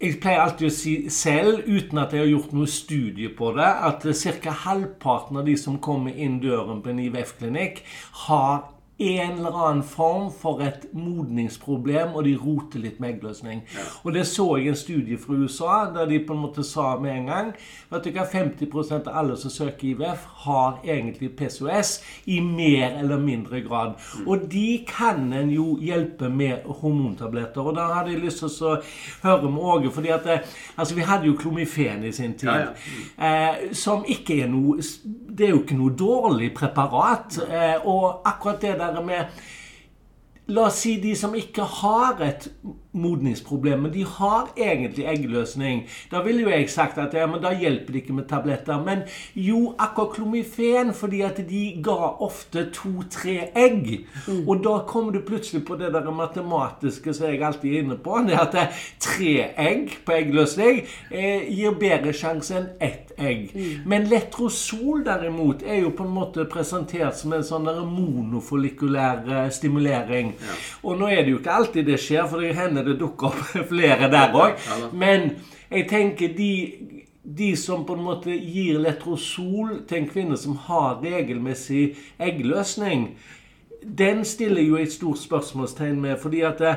jeg 0.00 0.20
pleier 0.22 0.42
alltid 0.44 0.68
å 0.68 0.74
si 0.74 0.94
selv, 1.10 1.64
uten 1.66 1.98
at 2.02 2.12
jeg 2.14 2.24
har 2.24 2.30
gjort 2.30 2.54
noe 2.54 2.70
studie 2.70 3.30
på 3.34 3.50
det, 3.56 3.66
at 3.66 4.06
ca. 4.42 4.54
halvparten 4.66 5.40
av 5.40 5.48
de 5.48 5.56
som 5.58 5.80
kommer 5.82 6.14
inn 6.14 6.40
døren 6.42 6.82
på 6.82 6.92
en 6.92 7.02
IVF-klinikk, 7.06 7.82
har 8.26 8.73
en 8.98 9.38
eller 9.38 9.68
annen 9.68 9.82
form 9.82 10.28
for 10.30 10.62
et 10.62 10.86
modningsproblem, 10.94 12.14
og 12.14 12.24
de 12.24 12.36
roter 12.38 12.78
litt 12.78 13.00
med 13.02 13.16
eggløsning. 13.16 13.64
Og 14.04 14.14
det 14.14 14.26
så 14.30 14.46
jeg 14.56 14.68
i 14.68 14.70
en 14.70 14.78
studie 14.78 15.18
fra 15.18 15.34
USA, 15.34 15.78
der 15.94 16.06
de 16.06 16.20
på 16.26 16.36
en 16.36 16.44
måte 16.44 16.62
sa 16.62 16.94
med 17.02 17.16
en 17.16 17.26
gang 17.26 17.50
at 17.90 18.04
du 18.04 18.10
hva, 18.14 18.26
50% 18.30 19.08
av 19.10 19.18
alle 19.18 19.36
som 19.38 19.50
søker 19.50 19.88
IVF, 19.88 20.28
har 20.44 20.78
egentlig 20.84 21.32
PCOS 21.38 21.96
i 22.30 22.38
mer 22.40 22.98
eller 23.00 23.18
mindre 23.18 23.60
grad. 23.66 23.96
Mm. 23.98 24.28
Og 24.28 24.46
de 24.52 24.84
kan 24.88 25.32
en 25.32 25.50
jo 25.50 25.74
hjelpe 25.82 26.28
med 26.30 26.66
hormontabletter. 26.66 27.66
Og 27.66 27.76
da 27.76 27.88
hadde 27.96 28.14
jeg 28.14 28.22
lyst 28.24 28.44
til 28.44 28.68
å 28.68 28.76
høre 29.24 29.50
med 29.50 29.62
Åge, 29.74 29.90
fordi 29.94 30.12
at 30.14 30.26
det, 30.26 30.38
eh, 30.38 30.56
altså 30.76 30.94
vi 30.94 31.06
hadde 31.06 31.26
jo 31.26 31.36
klomifen 31.38 32.04
i 32.04 32.12
sin 32.12 32.34
tid, 32.38 32.48
ja, 32.48 32.58
ja. 32.58 32.70
Mm. 32.70 33.24
Eh, 33.26 33.74
som 33.74 34.04
ikke 34.06 34.42
er 34.44 34.48
noe 34.50 34.78
Det 35.34 35.48
er 35.48 35.50
jo 35.50 35.62
ikke 35.64 35.74
noe 35.74 35.90
dårlig 35.98 36.52
preparat. 36.54 37.38
Eh, 37.42 37.86
og 37.90 38.22
akkurat 38.24 38.60
det 38.62 38.76
der 38.78 38.83
der 38.92 39.04
med. 39.04 39.24
La 40.52 40.66
oss 40.68 40.82
si 40.84 40.98
de 41.00 41.14
som 41.16 41.34
ikke 41.34 41.64
har 41.80 42.20
et 42.26 42.48
modningsproblem, 42.94 43.82
men 43.82 43.92
de 43.92 44.04
har 44.06 44.50
egentlig 44.56 45.06
eggløsning. 45.10 45.84
Da 46.10 46.22
ville 46.22 46.44
jo 46.44 46.52
jeg 46.52 46.70
sagt 46.70 46.98
at 46.98 47.14
ja, 47.14 47.26
men 47.30 47.42
da 47.42 47.52
hjelper 47.54 47.92
det 47.92 48.02
ikke 48.04 48.16
med 48.18 48.28
tabletter. 48.30 48.82
Men 48.84 49.04
jo, 49.34 49.74
akaklomifen, 49.78 50.94
fordi 50.94 51.20
at 51.26 51.40
de 51.48 51.64
ga 51.84 52.14
ofte 52.24 52.68
to-tre 52.74 53.50
egg. 53.54 54.06
Mm. 54.26 54.44
Og 54.48 54.64
da 54.64 54.78
kommer 54.88 55.12
du 55.12 55.20
plutselig 55.26 55.64
på 55.66 55.76
det 55.80 55.92
der 55.94 56.10
matematiske 56.10 57.14
som 57.14 57.28
jeg 57.28 57.42
alltid 57.42 57.70
er 57.72 57.84
inne 57.84 57.98
på. 57.98 58.20
Det 58.24 58.38
at 58.38 58.56
tre 59.02 59.34
egg 59.58 59.98
på 60.06 60.14
eggløsning 60.14 60.84
eh, 61.10 61.44
gir 61.50 61.74
bedre 61.80 62.14
sjanse 62.16 62.56
enn 62.58 62.70
ett 62.82 63.14
egg. 63.18 63.50
Mm. 63.54 63.84
Men 63.90 64.08
letrosol 64.10 65.04
derimot 65.06 65.62
er 65.66 65.82
jo 65.82 65.92
på 65.96 66.06
en 66.06 66.14
måte 66.14 66.46
presentert 66.50 67.18
som 67.18 67.34
en 67.34 67.46
sånn 67.46 67.68
monofollikulær 67.90 69.24
eh, 69.28 69.50
stimulering. 69.54 70.34
Ja. 70.38 70.58
Og 70.84 70.98
nå 71.00 71.10
er 71.10 71.24
det 71.24 71.34
jo 71.34 71.40
ikke 71.42 71.58
alltid 71.58 71.88
det 71.88 72.00
skjer, 72.02 72.26
for 72.30 72.42
det 72.42 72.54
hender 72.58 72.83
det 72.84 72.98
dukker 73.00 73.30
opp 73.32 73.54
flere 73.72 74.10
der 74.12 74.34
òg. 74.34 74.58
Men 74.92 75.30
jeg 75.70 75.88
tenker 75.90 76.34
de, 76.36 76.50
de 77.24 77.52
som 77.56 77.86
på 77.88 77.96
en 77.96 78.04
måte 78.04 78.34
gir 78.36 78.78
letrosol 78.84 79.80
til 79.88 80.02
en 80.02 80.10
kvinne 80.10 80.36
som 80.40 80.56
har 80.68 81.00
regelmessig 81.04 81.94
eggløsning, 82.20 83.14
den 83.84 84.24
stiller 84.24 84.62
jo 84.64 84.78
et 84.80 84.92
stort 84.92 85.18
spørsmålstegn 85.20 85.98
med. 86.00 86.16
fordi 86.20 86.40
at 86.40 86.58
det, 86.58 86.74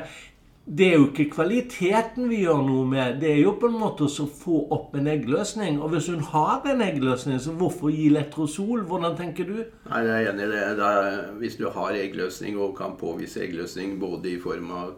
det 0.67 0.87
er 0.89 0.97
jo 0.97 1.05
ikke 1.07 1.29
kvaliteten 1.31 2.25
vi 2.27 2.41
gjør 2.41 2.57
noe 2.67 2.83
med. 2.87 3.21
Det 3.21 3.29
er 3.31 3.37
jo 3.45 3.53
på 3.61 3.69
en 3.71 3.77
måte 3.79 4.03
å 4.03 4.25
få 4.27 4.57
opp 4.75 4.95
en 4.99 5.07
eggløsning. 5.07 5.77
Og 5.79 5.93
hvis 5.93 6.09
hun 6.11 6.19
har 6.33 6.67
en 6.67 6.81
eggløsning, 6.83 7.39
så 7.39 7.53
hvorfor 7.55 7.93
gi 7.95 8.09
letrosol? 8.11 8.83
Hvordan 8.89 9.15
tenker 9.15 9.47
du? 9.47 9.61
Nei, 9.87 10.01
Jeg 10.03 10.25
er 10.25 10.31
enig 10.33 10.43
i 10.43 10.51
det. 10.51 10.65
det 10.81 10.89
er, 10.89 11.21
hvis 11.39 11.55
du 11.55 11.69
har 11.71 11.95
eggløsning 11.95 12.59
og 12.59 12.75
kan 12.75 12.97
påvise 12.99 13.45
eggløsning 13.45 13.95
både 13.99 14.33
i 14.33 14.39
form 14.43 14.71
av 14.75 14.91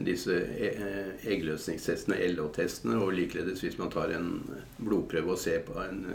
disse 0.00 0.32
e, 0.56 0.70
eggløsningstestene, 1.28 2.16
LO-testene, 2.32 2.96
og 2.96 3.12
likeledes 3.16 3.60
hvis 3.60 3.78
man 3.78 3.92
tar 3.92 4.14
en 4.16 4.38
blodprøve 4.78 5.34
og 5.34 5.40
ser 5.40 5.60
på 5.66 5.76
en 5.84 6.06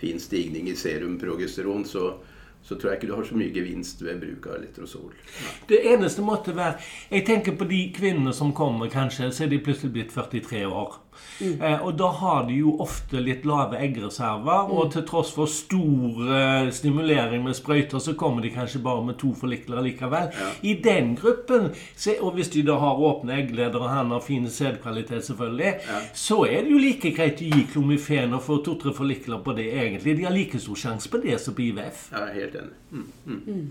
fin 0.00 0.20
stigning 0.20 0.70
i 0.72 0.76
serumprogesteron, 0.76 1.84
så 1.84 2.14
så 2.62 2.76
tror 2.78 2.92
jeg 2.92 3.00
ikke 3.00 3.08
du 3.10 3.16
har 3.16 3.26
så 3.26 3.36
mye 3.38 3.52
gevinst 3.54 4.02
ved 4.04 4.20
bruk 4.22 4.46
av 4.52 4.60
letrosol. 4.62 5.14
Ja. 5.42 5.52
Det 5.68 5.80
eneste 5.92 6.22
måtte 6.22 6.54
være 6.56 6.78
Jeg 7.10 7.26
tenker 7.26 7.56
på 7.58 7.66
de 7.66 7.80
kvinnene 7.96 8.32
som 8.32 8.52
kommer, 8.54 8.90
kanskje, 8.90 9.32
så 9.32 9.44
er 9.44 9.50
de 9.50 9.58
plutselig 9.58 9.92
blitt 9.96 10.14
43 10.14 10.62
år. 10.68 11.00
Mm. 11.40 11.62
Eh, 11.62 11.82
og 11.86 11.96
da 11.98 12.08
har 12.18 12.46
de 12.48 12.58
jo 12.60 12.76
ofte 12.82 13.20
litt 13.22 13.46
lave 13.48 13.78
eggreserver, 13.82 14.68
mm. 14.68 14.74
og 14.76 14.92
til 14.94 15.04
tross 15.08 15.32
for 15.34 15.50
stor 15.50 16.22
eh, 16.38 16.70
stimulering 16.74 17.44
med 17.44 17.56
sprøyter, 17.58 18.02
så 18.02 18.14
kommer 18.18 18.44
de 18.44 18.52
kanskje 18.54 18.82
bare 18.84 19.04
med 19.06 19.18
to 19.20 19.32
forlikler 19.38 19.82
likevel. 19.84 20.30
Ja. 20.38 20.50
I 20.62 20.74
den 20.84 21.14
gruppen, 21.18 21.70
se, 21.96 22.16
og 22.20 22.36
hvis 22.38 22.52
de 22.54 22.64
da 22.66 22.78
har 22.82 23.02
åpne 23.10 23.36
eggleder, 23.40 23.80
og 23.80 23.90
han 23.90 24.14
har 24.14 24.24
fin 24.24 24.48
sædkvalitet, 24.50 25.24
selvfølgelig, 25.26 25.74
ja. 25.88 26.00
så 26.14 26.42
er 26.46 26.62
det 26.62 26.74
jo 26.74 26.80
like 26.82 27.14
greit 27.16 27.42
å 27.42 27.52
gi 27.52 27.66
klomifen 27.72 28.34
og 28.36 28.44
få 28.46 28.62
to-tre 28.64 28.94
forlikler 28.96 29.42
på 29.44 29.56
det, 29.58 29.68
egentlig. 29.74 30.16
De 30.18 30.26
har 30.28 30.34
like 30.34 30.60
stor 30.62 30.78
sjanse 30.86 31.10
på 31.10 31.22
det 31.22 31.38
som 31.42 31.56
på 31.56 31.68
IVF. 31.68 32.08
Jeg 32.12 32.22
er 32.22 32.34
helt 32.40 32.58
enig. 32.62 32.74
Mm. 32.92 33.70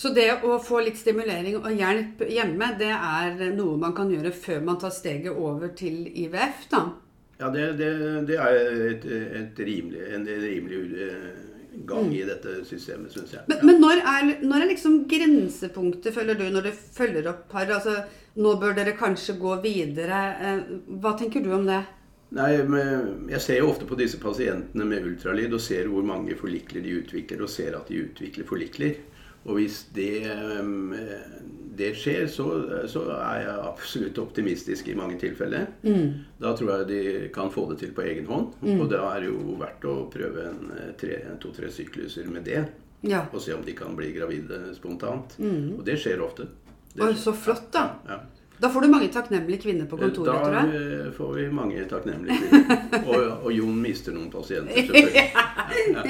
Så 0.00 0.14
det 0.16 0.30
å 0.48 0.56
få 0.64 0.80
litt 0.80 0.96
stimulering 0.96 1.58
og 1.58 1.68
hjelp 1.76 2.22
hjemme, 2.32 2.70
det 2.80 2.88
er 2.94 3.50
noe 3.52 3.76
man 3.80 3.92
kan 3.96 4.08
gjøre 4.08 4.32
før 4.32 4.62
man 4.64 4.78
tar 4.80 4.94
steget 4.96 5.36
over 5.36 5.74
til 5.76 6.06
IVF, 6.08 6.62
da? 6.72 6.86
Ja, 7.40 7.50
det, 7.52 7.66
det, 7.76 7.90
det 8.28 8.38
er 8.40 8.56
et, 8.86 9.04
et 9.42 9.60
rimelig, 9.64 10.06
en 10.16 10.24
rimelig 10.24 10.80
eh, 11.04 11.26
gang 11.88 12.08
mm. 12.08 12.14
i 12.16 12.22
dette 12.28 12.54
systemet, 12.68 13.12
syns 13.12 13.36
jeg. 13.36 13.44
Men, 13.48 13.60
ja. 13.60 13.68
men 13.68 13.84
når, 13.84 14.02
er, 14.14 14.32
når, 14.40 14.56
er, 14.62 14.70
liksom 14.72 14.96
grensepunktet, 15.10 16.14
føler 16.16 16.40
du, 16.40 16.46
når 16.52 16.70
du 16.70 16.82
følger 16.96 17.30
opp 17.34 17.46
par? 17.52 17.68
Altså, 17.68 17.98
nå 18.40 18.56
bør 18.60 18.76
dere 18.80 18.96
kanskje 18.96 19.36
gå 19.40 19.56
videre. 19.64 20.24
Eh, 20.40 20.74
hva 21.00 21.12
tenker 21.20 21.44
du 21.44 21.52
om 21.56 21.68
det? 21.68 21.82
Nei, 22.40 22.50
Jeg 23.34 23.42
ser 23.42 23.60
jo 23.60 23.72
ofte 23.72 23.88
på 23.90 23.98
disse 23.98 24.20
pasientene 24.22 24.84
med 24.86 25.12
ultralyd 25.12 25.56
og 25.56 25.64
ser 25.64 25.92
hvor 25.92 26.04
mange 26.06 26.36
forlikler 26.38 26.84
de 26.84 27.00
utvikler, 27.02 27.44
og 27.44 27.52
ser 27.52 27.76
at 27.76 27.88
de 27.90 28.04
utvikler 28.06 28.48
forlikler. 28.48 29.00
Og 29.48 29.56
hvis 29.56 29.86
det, 29.96 30.26
det 31.78 31.94
skjer, 31.96 32.26
så, 32.28 32.46
så, 32.92 33.06
er 33.16 33.46
jeg 33.46 33.62
absolutt 33.70 34.20
optimistisk 34.20 34.90
i 34.92 34.96
mange 34.98 35.16
tilfeller. 35.22 35.70
Mm. 35.80 36.18
Da 36.42 36.52
tror 36.56 36.74
jeg 36.74 36.88
de 36.90 37.30
kan 37.32 37.52
få 37.52 37.64
det 37.70 37.78
til 37.80 37.94
på 37.96 38.04
egen 38.04 38.28
hånd. 38.28 38.52
Mm. 38.60 38.82
Og 38.82 38.90
da 38.92 39.00
er 39.14 39.24
det 39.24 39.30
jo 39.30 39.56
verdt 39.60 39.86
å 39.88 39.96
prøve 40.12 40.50
to-tre 41.40 41.72
sykluser 41.72 42.28
med 42.28 42.44
det. 42.50 42.66
Ja. 43.08 43.24
Og 43.32 43.40
se 43.40 43.56
om 43.56 43.64
de 43.64 43.72
kan 43.76 43.96
bli 43.96 44.12
gravide 44.12 44.74
spontant. 44.76 45.38
Mm. 45.40 45.78
Og 45.78 45.86
det 45.86 45.96
skjer 46.02 46.20
ofte. 46.24 46.50
Det 46.92 47.00
skjer. 47.00 47.18
så 47.22 47.36
flott, 47.46 47.70
da. 47.72 47.86
Ja. 48.10 48.20
Da 48.60 48.68
får 48.68 48.84
du 48.84 48.88
mange 48.92 49.08
takknemlige 49.08 49.62
kvinner 49.62 49.86
på 49.88 49.96
kontoret, 49.96 50.28
da 50.28 50.40
tror 50.42 50.56
jeg. 50.58 50.88
Da 51.04 51.10
får 51.16 51.30
vi 51.38 51.44
mange 51.56 51.84
takknemlige 51.88 52.36
kvinner. 52.42 52.80
Og, 53.00 53.22
og 53.46 53.52
Jon 53.56 53.78
mister 53.80 54.12
noen 54.16 54.30
pasienter, 54.32 54.76
selvfølgelig. 54.76 55.26
Ja. 55.70 56.02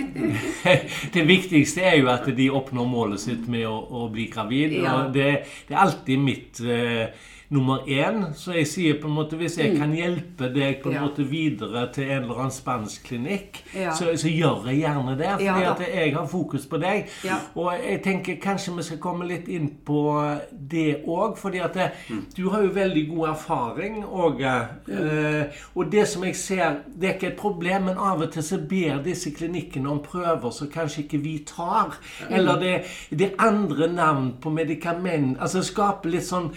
Det 1.15 1.23
viktigste 1.29 1.83
er 1.85 1.99
jo 2.01 2.09
at 2.09 2.25
de 2.37 2.47
oppnår 2.57 2.87
målet 2.89 3.21
sitt 3.21 3.45
med 3.51 3.67
å, 3.69 3.75
å 3.77 4.07
bli 4.13 4.25
gravid. 4.33 4.73
Ja. 4.81 4.95
Og 4.97 5.13
det, 5.15 5.27
det, 5.69 5.75
er 5.75 5.83
alltid 5.83 6.23
mitt 6.25 6.63
eh, 6.65 7.29
nummer 7.51 7.79
én. 7.89 8.25
Så 8.35 8.55
jeg 8.55 8.67
sier 8.71 8.99
på 9.03 9.09
en 9.09 9.15
måte 9.15 9.39
hvis 9.39 9.57
jeg 9.59 9.73
mm. 9.73 9.79
kan 9.81 9.95
hjelpe 9.95 10.51
deg 10.55 10.79
på 10.83 10.91
en 10.93 10.97
ja. 10.97 11.03
måte 11.03 11.25
videre 11.27 11.83
til 11.95 12.07
en 12.07 12.23
eller 12.23 12.45
annen 12.45 12.55
spansk 12.55 13.09
klinikk, 13.09 13.59
ja. 13.75 13.91
så, 13.97 14.13
så, 14.15 14.31
gjør 14.31 14.69
jeg 14.71 14.85
gjerne 14.85 15.17
det. 15.19 15.31
Fordi 15.33 15.65
ja, 15.67 15.75
jeg 16.05 16.15
har 16.15 16.29
fokus 16.31 16.67
på 16.71 16.79
deg. 16.79 17.11
Og 17.59 17.73
jeg 17.75 17.99
tenker 18.05 18.39
kanskje 18.43 18.77
vi 18.77 18.87
skal 18.87 19.01
komme 19.03 19.27
litt 19.27 19.51
inn 19.51 19.67
på 19.87 20.03
det 20.51 21.03
òg. 21.07 21.35
fordi 21.39 21.59
at 21.59 21.75
det, 21.75 21.89
mm. 22.09 22.23
du 22.37 22.49
har 22.55 22.63
jo 22.63 22.71
veldig 22.75 23.05
god 23.09 23.29
erfaring, 23.33 24.05
Åge. 24.07 24.55
Mm. 24.87 24.95
Eh, 25.01 25.61
og 25.75 25.91
det 25.93 26.07
som 26.09 26.25
jeg 26.25 26.37
ser, 26.37 26.79
det 26.87 27.09
er 27.09 27.19
ikke 27.19 27.33
et 27.33 27.41
problem, 27.41 27.91
men 27.91 27.99
av 27.99 28.23
og 28.23 28.31
til 28.33 28.47
så 28.47 28.61
ber 28.71 29.03
disse 29.03 29.35
klinikkene 29.35 29.91
om 29.91 30.03
prøver 30.05 30.55
som 30.55 30.71
kanskje 30.71 31.03
ikke 31.05 31.23
vi 31.25 31.35
tar. 31.47 31.99
Eller 32.31 32.63
det, 32.63 32.75
det 33.11 33.33
andre 33.39 33.91
navn 33.93 34.33
på 34.41 34.55
medikament. 34.55 35.37
Altså 35.41 35.65
skaper 35.67 36.15
litt 36.15 36.29
sånn 36.31 36.53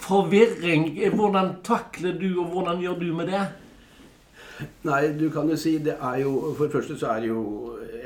forvirring. 0.00 0.90
Hvordan 1.14 1.56
takler 1.66 2.18
du, 2.20 2.28
og 2.42 2.52
hvordan 2.54 2.82
gjør 2.82 3.00
du 3.00 3.08
med 3.16 3.32
det? 3.32 3.44
Nei, 4.88 5.02
du 5.12 5.28
kan 5.32 5.50
jo 5.52 5.56
si 5.60 5.74
det 5.84 5.98
er 6.00 6.22
jo 6.22 6.54
For 6.56 6.64
det 6.64 6.72
første 6.72 6.94
så 6.96 7.10
er 7.12 7.26
det 7.26 7.28
jo 7.28 7.42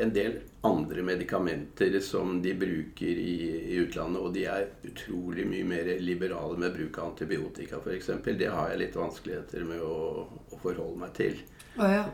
en 0.03 0.11
del 0.11 0.41
andre 0.67 1.03
medikamenter 1.07 1.95
som 2.05 2.41
de 2.43 2.53
bruker 2.59 3.21
i, 3.21 3.37
i 3.73 3.79
utlandet, 3.81 4.21
og 4.21 4.35
de 4.35 4.45
er 4.51 4.67
utrolig 4.85 5.47
mye 5.49 5.65
mer 5.65 5.89
liberale 6.05 6.59
med 6.61 6.75
bruk 6.75 6.99
av 7.01 7.13
antibiotika 7.13 7.81
f.eks. 7.81 8.11
Det 8.27 8.51
har 8.53 8.73
jeg 8.73 8.83
litt 8.83 8.99
vanskeligheter 8.99 9.65
med 9.69 9.81
å, 9.85 10.27
å 10.27 10.61
forholde 10.61 11.01
meg 11.01 11.15
til. 11.17 11.39
Å 11.81 11.89
ja. 11.89 12.05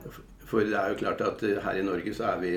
For 0.47 0.63
det 0.63 0.79
er 0.79 0.93
jo 0.93 1.01
klart 1.01 1.25
at 1.27 1.43
eh, 1.47 1.59
her 1.65 1.81
i 1.81 1.87
Norge 1.87 2.15
så 2.15 2.29
er 2.31 2.43
vi 2.45 2.53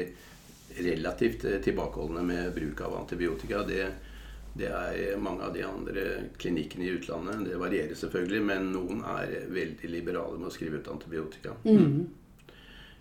relativt 0.78 1.48
eh, 1.50 1.58
tilbakeholdne 1.66 2.22
med 2.26 2.54
bruk 2.54 2.84
av 2.86 3.00
antibiotika. 3.00 3.64
Det, 3.66 3.88
det 4.58 4.68
er 4.72 5.18
mange 5.22 5.44
av 5.46 5.54
de 5.54 5.62
andre 5.64 6.06
klinikkene 6.42 6.84
i 6.88 6.96
utlandet. 6.98 7.46
Det 7.48 7.60
varierer 7.60 7.96
selvfølgelig, 7.96 8.42
men 8.46 8.72
noen 8.74 9.04
er 9.06 9.46
veldig 9.54 9.90
liberale 9.94 10.38
med 10.40 10.50
å 10.50 10.52
skrive 10.56 10.80
ut 10.82 10.88
antibiotika. 10.92 11.54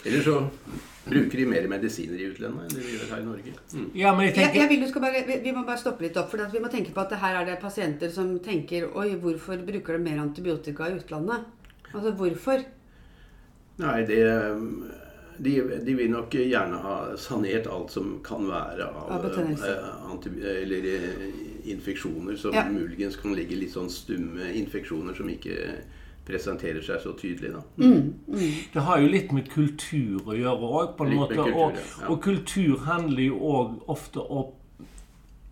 Eller 0.06 0.22
så 0.22 0.34
bruker 1.08 1.38
de 1.40 1.46
mer 1.50 1.64
medisiner 1.66 2.20
i 2.22 2.28
utlandet 2.30 2.68
enn 2.68 2.76
det 2.76 2.84
vi 2.87 2.92
gjør 2.94 3.08
her 3.11 3.22
i 3.22 3.26
Norge. 3.26 3.54
Mm. 3.74 3.88
Ja, 3.98 4.12
men 4.14 4.26
jeg 4.28 4.37
Jeg, 4.37 4.44
tenker 4.44 4.61
jeg 4.61 4.68
vil 4.68 4.80
du 4.84 4.88
skal 4.92 5.02
bare, 5.02 5.24
vi- 5.26 5.40
vi 5.42 5.52
må 5.56 5.64
bare 5.66 5.78
stoppe 5.80 6.02
litt 6.02 6.16
opp, 6.16 6.30
for 6.30 6.40
at 6.44 6.52
vi 6.52 6.61
må 6.61 6.70
tenke 6.70 6.92
på 6.94 7.00
at 7.02 7.11
det 7.11 7.18
her 7.18 7.34
er 7.40 7.44
det 7.46 7.61
pasienter 7.61 8.08
som 8.11 8.38
tenker 8.38 8.87
Oi, 8.94 9.16
hvorfor 9.16 9.56
bruker 9.66 9.96
de 9.98 10.04
mer 10.04 10.20
antibiotika 10.22 10.87
i 10.87 10.94
utlandet? 11.00 11.44
Altså 11.92 12.12
hvorfor? 12.14 12.64
Nei, 13.78 14.04
det 14.04 14.22
de, 15.38 15.55
de 15.87 15.94
vil 15.94 16.11
nok 16.11 16.31
gjerne 16.35 16.79
ha 16.83 16.96
sanert 17.16 17.66
alt 17.70 17.90
som 17.94 18.18
kan 18.24 18.46
være 18.48 18.88
av, 18.88 19.24
eh, 19.24 20.62
eller 20.62 20.88
eh, 20.94 21.70
infeksjoner 21.72 22.37
som 22.37 22.55
Ja. 22.55 22.64
muligens 22.70 23.16
kan 23.16 23.35
ligge 23.37 23.57
litt 23.57 23.72
sånn 23.74 23.90
stumme 23.90 24.51
infeksjoner 24.55 25.14
som 25.16 25.29
ikke 25.29 25.57
presenterer 26.29 26.83
seg 26.85 27.01
så 27.01 27.14
tydelig. 27.16 27.53
Da. 27.55 27.62
Mm. 27.81 28.14
Det 28.74 28.81
har 28.85 29.01
jo 29.01 29.09
litt 29.09 29.31
med 29.33 29.48
kultur 29.51 30.20
å 30.29 30.35
gjøre 30.37 30.68
òg, 30.68 30.96
på 30.98 31.05
en 31.07 31.11
Litt 31.11 31.18
måte. 31.22 31.35
kultur, 31.37 31.57
og. 31.57 31.72
Ja. 32.03 32.09
og 32.12 32.22
kultur 32.22 32.77
handler 32.85 33.22
jo 33.22 33.38
òg 33.40 33.79
ofte 33.88 34.20
om 34.31 34.55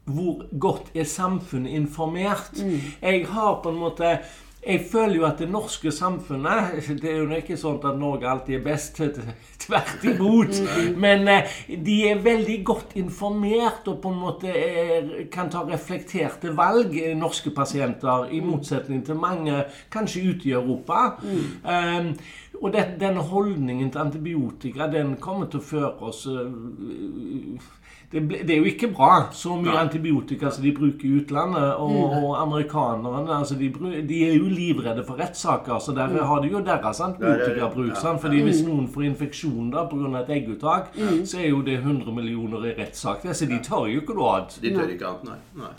hvor 0.06 0.44
godt 0.58 0.92
er 0.94 1.04
samfunnet 1.04 1.72
informert. 1.74 2.52
Mm. 2.62 2.80
Jeg 3.02 3.24
har 3.26 3.56
på 3.62 3.72
en 3.72 3.80
måte 3.80 4.18
jeg 4.66 4.82
føler 4.90 5.14
jo 5.20 5.24
at 5.28 5.38
det 5.38 5.46
norske 5.50 5.92
samfunnet 5.94 6.88
Det 7.02 7.10
er 7.10 7.20
jo 7.20 7.26
ikke 7.36 7.58
sånn 7.58 7.78
at 7.86 7.98
Norge 8.00 8.26
alltid 8.26 8.58
er 8.58 8.64
best. 8.64 8.98
Tvert 9.66 10.04
imot. 10.06 10.58
Mm. 10.62 10.98
Men 11.02 11.28
eh, 11.30 11.54
de 11.86 11.96
er 12.10 12.22
veldig 12.22 12.56
godt 12.66 12.96
informert 12.98 13.86
og 13.90 14.00
på 14.02 14.12
en 14.12 14.18
måte 14.20 14.50
er, 14.50 15.12
kan 15.32 15.50
ta 15.52 15.62
reflekterte 15.66 16.52
valg, 16.56 16.96
eh, 16.98 17.14
norske 17.18 17.52
pasienter, 17.54 18.28
i 18.34 18.42
motsetning 18.44 19.04
til 19.06 19.18
mange 19.20 19.62
kanskje 19.92 20.24
ute 20.30 20.50
i 20.50 20.54
Europa. 20.56 21.16
Um, 21.22 22.12
og 22.60 22.72
det, 22.72 22.86
den 23.00 23.18
holdningen 23.20 23.90
til 23.92 24.02
antibiotika 24.02 24.90
den 24.92 25.16
kommer 25.22 25.50
til 25.50 25.60
å 25.60 25.66
føre 25.66 26.10
oss 26.10 26.24
det, 28.12 28.20
ble, 28.22 28.38
det 28.46 28.54
er 28.54 28.60
jo 28.60 28.68
ikke 28.70 28.88
bra, 28.94 29.10
så 29.34 29.56
mye 29.58 29.72
Nei. 29.72 29.80
antibiotika 29.82 30.50
som 30.54 30.62
de 30.62 30.72
bruker 30.76 31.08
i 31.08 31.12
utlandet. 31.20 31.72
Og, 31.82 32.12
og 32.20 32.36
amerikanerne 32.38 33.34
altså 33.34 33.56
de, 33.58 33.70
de 34.06 34.20
er 34.28 34.36
jo 34.36 34.46
livredde 34.50 35.02
for 35.06 35.18
rettssaker, 35.18 35.80
så 35.82 35.94
der 35.96 36.14
har 36.30 36.42
de 36.44 36.52
jo 36.52 36.62
deres 36.66 37.00
antibiotikabruk. 37.02 37.90
Ja, 37.90 37.98
ja. 38.04 38.14
Fordi 38.22 38.44
hvis 38.46 38.62
noen 38.66 38.86
får 38.92 39.08
infeksjon 39.10 39.72
da 39.74 39.86
pga. 39.90 40.12
et 40.22 40.32
egguttak, 40.38 40.94
så 41.24 41.42
er 41.42 41.50
jo 41.50 41.62
det 41.66 41.80
100 41.80 42.14
millioner 42.14 42.70
i 42.70 42.76
rettssak. 42.78 43.26
Så 43.32 43.50
de 43.50 43.58
tør 43.64 43.90
jo 43.90 44.04
ikke 44.04 44.14
noe 44.14 44.36
av. 44.36 44.56
De 44.62 44.74
tør 44.74 44.94
ikke 44.94 45.10
annet, 45.10 45.30
nei. 45.32 45.64
nei. 45.64 45.74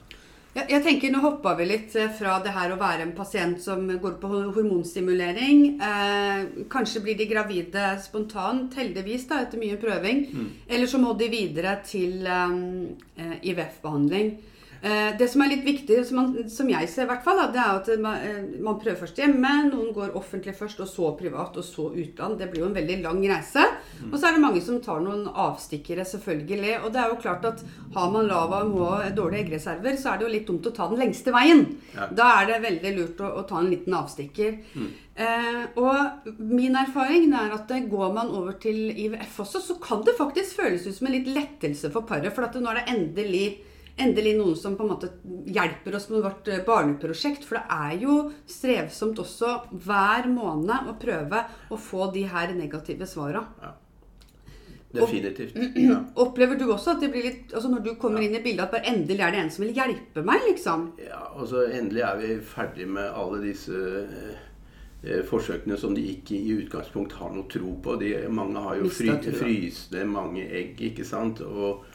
Jeg, 0.58 0.72
jeg 0.74 0.84
tenker 0.86 1.13
Nå 1.13 1.22
hoppa 1.22 1.54
vi 1.60 1.67
litt 1.70 1.96
eh, 2.00 2.10
fra 2.17 2.39
det 2.41 2.54
her 2.56 2.74
å 2.74 2.80
være 2.80 3.06
en 3.06 3.13
pasient 3.17 3.62
som 3.62 3.84
går 3.88 4.17
på 4.22 4.30
hormonstimulering. 4.56 5.63
Eh, 5.78 6.63
kanskje 6.72 7.04
blir 7.06 7.17
de 7.20 7.28
gravide 7.30 7.91
spontant, 8.02 8.74
heldigvis, 8.80 9.28
da, 9.30 9.43
etter 9.46 9.62
mye 9.62 9.78
prøving. 9.82 10.24
Eller 10.65 10.89
så 10.89 11.02
må 11.02 11.13
de 11.20 11.30
videre 11.30 11.78
til 11.86 12.26
eh, 12.26 13.36
IVF-behandling. 13.52 14.34
Eh, 14.82 15.12
det 15.20 15.28
som 15.32 15.42
er 15.44 15.52
litt 15.54 15.66
viktig, 15.66 16.00
som, 16.06 16.20
man, 16.20 16.50
som 16.52 16.70
jeg 16.70 16.90
ser, 16.92 17.08
i 17.08 17.12
hvert 17.12 17.24
fall, 17.26 17.42
det 17.54 17.62
er 17.62 17.80
at 17.80 17.90
man, 18.04 18.20
eh, 18.22 18.44
man 18.63 18.78
prøver 18.82 19.00
først 19.02 19.22
hjemme. 19.22 19.54
Noen 19.72 19.94
går 19.96 20.18
offentlig 20.20 20.56
først, 20.58 20.82
og 20.84 20.92
så 20.92 21.12
privat, 21.20 21.58
og 21.58 21.66
så 21.66 21.90
utland. 21.92 22.38
Det 22.42 22.50
blir 22.52 22.63
jo 22.63 22.70
en 22.70 22.78
veldig 22.78 23.00
lang 23.06 23.24
reise. 23.32 23.66
Og 24.12 24.20
så 24.20 24.30
er 24.30 24.38
det 24.38 24.44
mange 24.44 24.62
som 24.63 24.80
tar 24.84 25.02
noen 25.04 25.26
avstikkere, 25.32 26.06
selvfølgelig. 26.08 26.78
Og 26.84 26.94
det 26.94 27.02
er 27.02 27.12
jo 27.13 27.20
klart 27.24 27.50
at 27.50 27.66
har 27.96 28.13
man 28.13 28.30
lav 28.30 28.54
AMH 28.54 28.78
og 28.84 29.18
dårlige 29.18 29.48
eggreserver, 29.48 29.98
så 29.98 30.13
er 30.13 30.20
det 30.20 30.28
jo 30.28 30.36
litt 30.36 30.48
dumt 30.48 30.70
å 30.70 30.76
ta 30.76 30.88
den 30.92 31.02
lengste 31.02 31.34
veien. 31.36 31.66
Ja. 31.96 32.10
Da 32.22 32.32
er 32.42 32.52
det 32.52 32.63
veldig 32.68 32.96
lurt 33.00 33.22
å, 33.26 33.34
å 33.42 33.46
ta 33.50 33.62
en 33.62 33.72
liten 33.74 33.98
avstikker. 33.98 34.58
Eh, 35.18 35.63
og 35.82 36.28
min 36.38 36.76
erfaring 36.78 37.32
er 37.34 37.56
at 37.56 37.72
eh, 37.74 37.88
går 37.90 38.12
man 38.13 38.30
over 38.38 38.54
til 38.62 38.92
IVF 38.92 39.40
også, 39.42 39.63
så 39.66 39.78
kan 39.82 40.04
det 40.06 40.13
faktisk 40.18 40.60
føles 40.60 40.86
ut 40.86 40.94
som 40.94 41.10
en 41.10 41.16
litt 41.16 41.32
lettelse 41.34 41.90
for 41.94 42.06
paret. 42.06 42.30
For 42.36 42.46
at 42.46 42.58
nå 42.62 42.70
er 42.70 42.84
det 42.84 42.92
endelig, 42.94 43.48
endelig 43.98 44.36
noen 44.38 44.56
som 44.60 44.78
på 44.78 44.86
en 44.86 44.94
måte 44.94 45.10
hjelper 45.50 45.98
oss 45.98 46.08
med 46.12 46.24
vårt 46.26 46.48
eh, 46.52 46.64
barneprosjekt. 46.66 47.48
For 47.48 47.60
det 47.60 47.66
er 47.74 47.98
jo 48.06 48.20
strevsomt 48.50 49.20
også 49.24 49.58
hver 49.74 50.30
måned 50.32 50.92
å 50.92 50.96
prøve 51.02 51.44
å 51.74 51.82
få 51.82 52.12
de 52.14 52.28
her 52.30 52.54
negative 52.58 53.10
svara. 53.10 53.44
Definitivt. 54.92 55.58
Ja. 55.88 56.00
Opplever 56.16 56.56
du 56.56 56.66
også 56.72 56.96
at 56.96 57.04
det 57.04 57.12
blir 57.14 57.28
litt 57.28 57.54
altså 57.54 57.70
når 57.72 57.84
du 57.86 57.90
kommer 58.02 58.24
inn 58.24 58.36
i 58.36 58.42
bildet, 58.44 58.66
at 58.66 58.74
bare 58.74 58.90
endelig 58.92 59.24
er 59.24 59.34
det 59.34 59.42
en 59.44 59.52
som 59.54 59.66
vil 59.66 59.76
hjelpe 59.76 60.24
meg, 60.26 60.46
liksom? 60.48 60.88
Ja, 61.04 61.22
og 61.36 61.50
så 61.52 61.68
endelig 61.68 62.04
er 62.08 62.22
vi 62.22 62.38
ferdig 62.54 62.88
med 62.92 63.12
alle 63.12 63.42
disse 63.44 63.82
eh, 64.04 64.40
eh, 65.04 65.22
forsøkene 65.28 65.78
som 65.80 65.96
de 65.96 66.06
ikke 66.14 66.40
i 66.40 66.56
utgangspunkt 66.64 67.18
har 67.20 67.36
noe 67.36 67.50
tro 67.52 67.76
på. 67.84 67.98
De, 68.02 68.14
mange 68.32 68.64
har 68.64 68.80
jo 68.80 68.90
fry, 68.92 69.14
Mistet 69.44 70.10
mange 70.10 70.48
egg, 70.48 70.82
ikke 70.92 71.06
sant. 71.08 71.44
Og, 71.46 71.86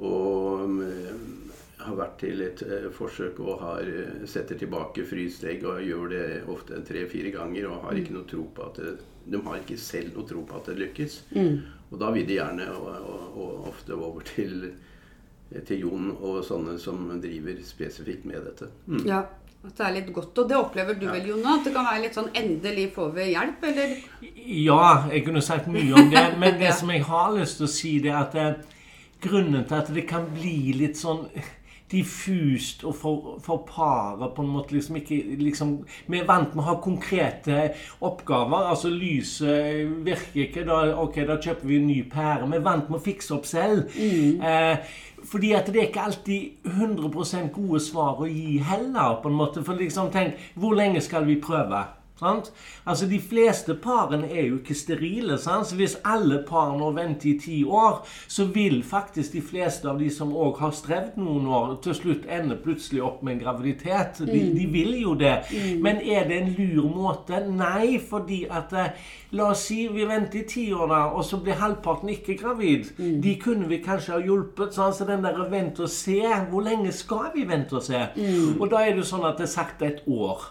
og 0.00 0.68
mm, 0.68 1.50
har 1.86 1.96
vært 1.96 2.16
til 2.20 2.40
et 2.44 2.62
eh, 2.66 2.88
forsøk 2.92 3.38
og 3.44 3.60
har, 3.62 3.80
eh, 3.88 4.24
setter 4.28 4.58
tilbake 4.60 5.04
fryseegg 5.08 5.64
og 5.64 5.82
gjør 5.86 6.08
det 6.12 6.24
ofte 6.52 6.80
tre-fire 6.88 7.30
ganger 7.34 7.68
og 7.70 7.84
har 7.86 8.00
ikke 8.00 8.16
noe 8.16 8.26
tro 8.28 8.42
på 8.56 8.66
at 8.70 8.80
det, 8.82 8.96
De 9.26 9.40
har 9.42 9.56
ikke 9.58 9.78
selv 9.78 10.14
noe 10.14 10.26
tro 10.28 10.42
på 10.46 10.54
at 10.60 10.68
det 10.70 10.76
lykkes. 10.78 11.14
Og 11.90 11.96
da 11.98 12.10
vil 12.14 12.26
de 12.28 12.36
gjerne 12.36 12.66
og, 12.70 12.92
og, 12.94 13.24
og 13.42 13.64
ofte 13.72 13.94
over 13.94 14.22
til 14.26 14.68
til 15.66 15.78
Jon 15.84 16.08
og 16.26 16.40
sånne 16.42 16.72
som 16.82 17.04
driver 17.22 17.54
spesifikt 17.62 18.24
med 18.26 18.42
dette. 18.42 18.66
Mm. 18.90 19.04
Ja, 19.06 19.20
at 19.62 19.76
det 19.78 19.84
er 19.86 19.92
litt 19.94 20.08
godt. 20.14 20.38
Og 20.42 20.48
det 20.50 20.56
opplever 20.58 20.94
du 20.98 21.04
Ja. 21.06 21.12
vel, 21.14 21.28
Jona? 21.30 21.52
At 21.60 21.64
det 21.68 21.72
kan 21.74 21.86
være 21.86 22.02
litt 22.02 22.14
sånn 22.18 22.30
endelig 22.34 22.88
får 22.96 23.12
vi 23.14 23.26
hjelp, 23.30 23.62
eller? 23.70 23.92
Ja, 24.46 24.80
jeg 25.12 25.22
kunne 25.28 25.42
sagt 25.46 25.68
mye 25.70 25.94
om 25.94 26.10
det, 26.10 26.24
men 26.42 26.58
det 26.58 26.66
Ja. 26.70 26.72
som 26.74 26.90
jeg 26.90 27.04
har 27.06 27.30
lyst 27.38 27.58
til 27.60 27.66
å 27.68 27.70
si, 27.70 27.92
det 28.02 28.10
er 28.10 28.18
at 28.24 28.34
eh, 28.34 28.54
grunnen 29.28 29.64
til 29.66 29.78
at 29.78 29.94
det 29.94 30.06
kan 30.08 30.26
bli 30.34 30.72
litt 30.76 30.98
sånn 31.00 31.26
diffust 31.90 32.82
og 32.86 32.94
for, 32.98 33.26
for 33.44 33.62
paret 33.68 34.32
på 34.34 34.42
en 34.42 34.50
måte 34.50 34.74
liksom 34.74 34.96
ikke 34.98 35.18
liksom, 35.38 35.74
Vi 36.10 36.18
er 36.18 36.26
vant 36.26 36.54
med 36.54 36.64
å 36.64 36.66
ha 36.66 36.76
konkrete 36.82 37.60
oppgaver. 38.04 38.70
Altså 38.72 38.90
lyset 38.90 39.92
virker 40.06 40.46
ikke, 40.48 40.64
da, 40.66 40.80
ok, 41.02 41.20
da 41.28 41.38
kjøper 41.42 41.70
vi 41.70 41.78
en 41.80 41.86
ny 41.86 42.00
pære. 42.10 42.48
Vi 42.50 42.58
er 42.58 42.64
vant 42.66 42.90
med 42.90 42.98
å 42.98 43.04
fikse 43.04 43.34
opp 43.36 43.46
selv. 43.46 43.94
Eh, 44.42 44.96
fordi 45.26 45.52
at 45.58 45.70
det 45.70 45.80
er 45.82 45.88
ikke 45.90 46.08
alltid 46.08 46.72
100% 46.74 47.52
gode 47.54 47.80
svar 47.82 48.18
å 48.22 48.26
gi 48.30 48.58
heller. 48.62 49.20
på 49.22 49.30
en 49.30 49.38
måte, 49.38 49.62
For 49.64 49.78
liksom, 49.78 50.10
tenk, 50.10 50.34
hvor 50.54 50.74
lenge 50.74 51.00
skal 51.00 51.26
vi 51.26 51.38
prøve? 51.42 51.84
Sant? 52.20 52.52
Altså 52.86 53.06
De 53.06 53.18
fleste 53.20 53.74
parene 53.74 54.30
er 54.32 54.46
jo 54.48 54.56
ikke 54.60 54.74
sterile. 54.74 55.38
Sant? 55.38 55.66
Så 55.66 55.76
Hvis 55.76 55.98
alle 56.04 56.42
par 56.48 56.72
nå 56.78 56.90
venter 56.96 57.30
i 57.34 57.38
ti 57.38 57.64
år, 57.64 58.06
så 58.28 58.46
vil 58.54 58.82
faktisk 58.84 59.32
de 59.32 59.42
fleste 59.42 59.88
av 59.90 60.00
de 60.00 60.10
som 60.10 60.32
òg 60.32 60.60
har 60.60 60.72
strevd 60.72 61.18
noen 61.20 61.46
år, 61.46 61.76
til 61.84 61.94
slutt 61.94 62.24
ende 62.28 62.56
plutselig 62.56 63.02
opp 63.04 63.22
med 63.22 63.36
en 63.36 63.44
graviditet. 63.44 64.22
De, 64.26 64.40
de 64.56 64.66
vil 64.72 64.96
jo 65.02 65.14
det. 65.14 65.36
Men 65.82 66.00
er 66.00 66.28
det 66.28 66.40
en 66.40 66.54
lur 66.58 66.88
måte? 66.88 67.42
Nei, 67.50 67.98
fordi 68.00 68.44
at 68.50 68.72
eh, 68.72 69.06
La 69.36 69.50
oss 69.50 69.64
si 69.66 69.88
vi 69.90 70.04
venter 70.06 70.38
i 70.38 70.44
ti 70.48 70.62
år, 70.72 70.86
da, 70.88 71.00
og 71.18 71.24
så 71.26 71.40
blir 71.42 71.58
halvparten 71.58 72.08
ikke 72.12 72.36
gravid. 72.38 72.92
De 73.22 73.34
kunne 73.42 73.66
vi 73.68 73.80
kanskje 73.82 74.14
ha 74.14 74.20
hjulpet. 74.22 74.72
Sant? 74.74 74.96
så 74.96 75.04
den 75.04 75.24
der 75.24 75.48
vente 75.50 75.82
og 75.82 75.90
se 75.90 76.20
Hvor 76.50 76.62
lenge 76.62 76.92
skal 76.92 77.32
vi 77.34 77.42
vente 77.48 77.76
og 77.76 77.82
se? 77.82 78.06
Og 78.60 78.70
da 78.70 78.84
er 78.86 78.94
det 78.94 79.02
jo 79.02 79.08
sånn 79.10 79.26
at 79.26 79.36
det 79.40 79.48
er 79.48 79.52
sagt 79.52 79.82
et 79.82 80.02
år. 80.06 80.46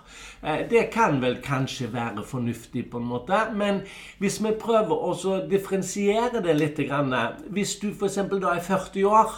Eh, 0.46 0.70
Det 0.70 0.90
kan 0.92 1.22
vel 1.22 1.42
kanskje 1.42 1.94
være 1.94 2.24
fornuftig, 2.24 2.90
på 2.92 2.98
en 2.98 3.06
måte. 3.06 3.38
Men 3.56 3.82
hvis 4.20 4.44
vi 4.44 4.52
prøver 4.60 4.94
å 4.94 5.50
differensiere 5.50 6.44
det 6.44 6.56
litt 6.56 6.80
Hvis 7.50 7.80
du 7.80 7.90
f.eks. 7.90 8.16
da 8.16 8.54
er 8.54 8.62
40 8.62 9.06
år, 9.06 9.32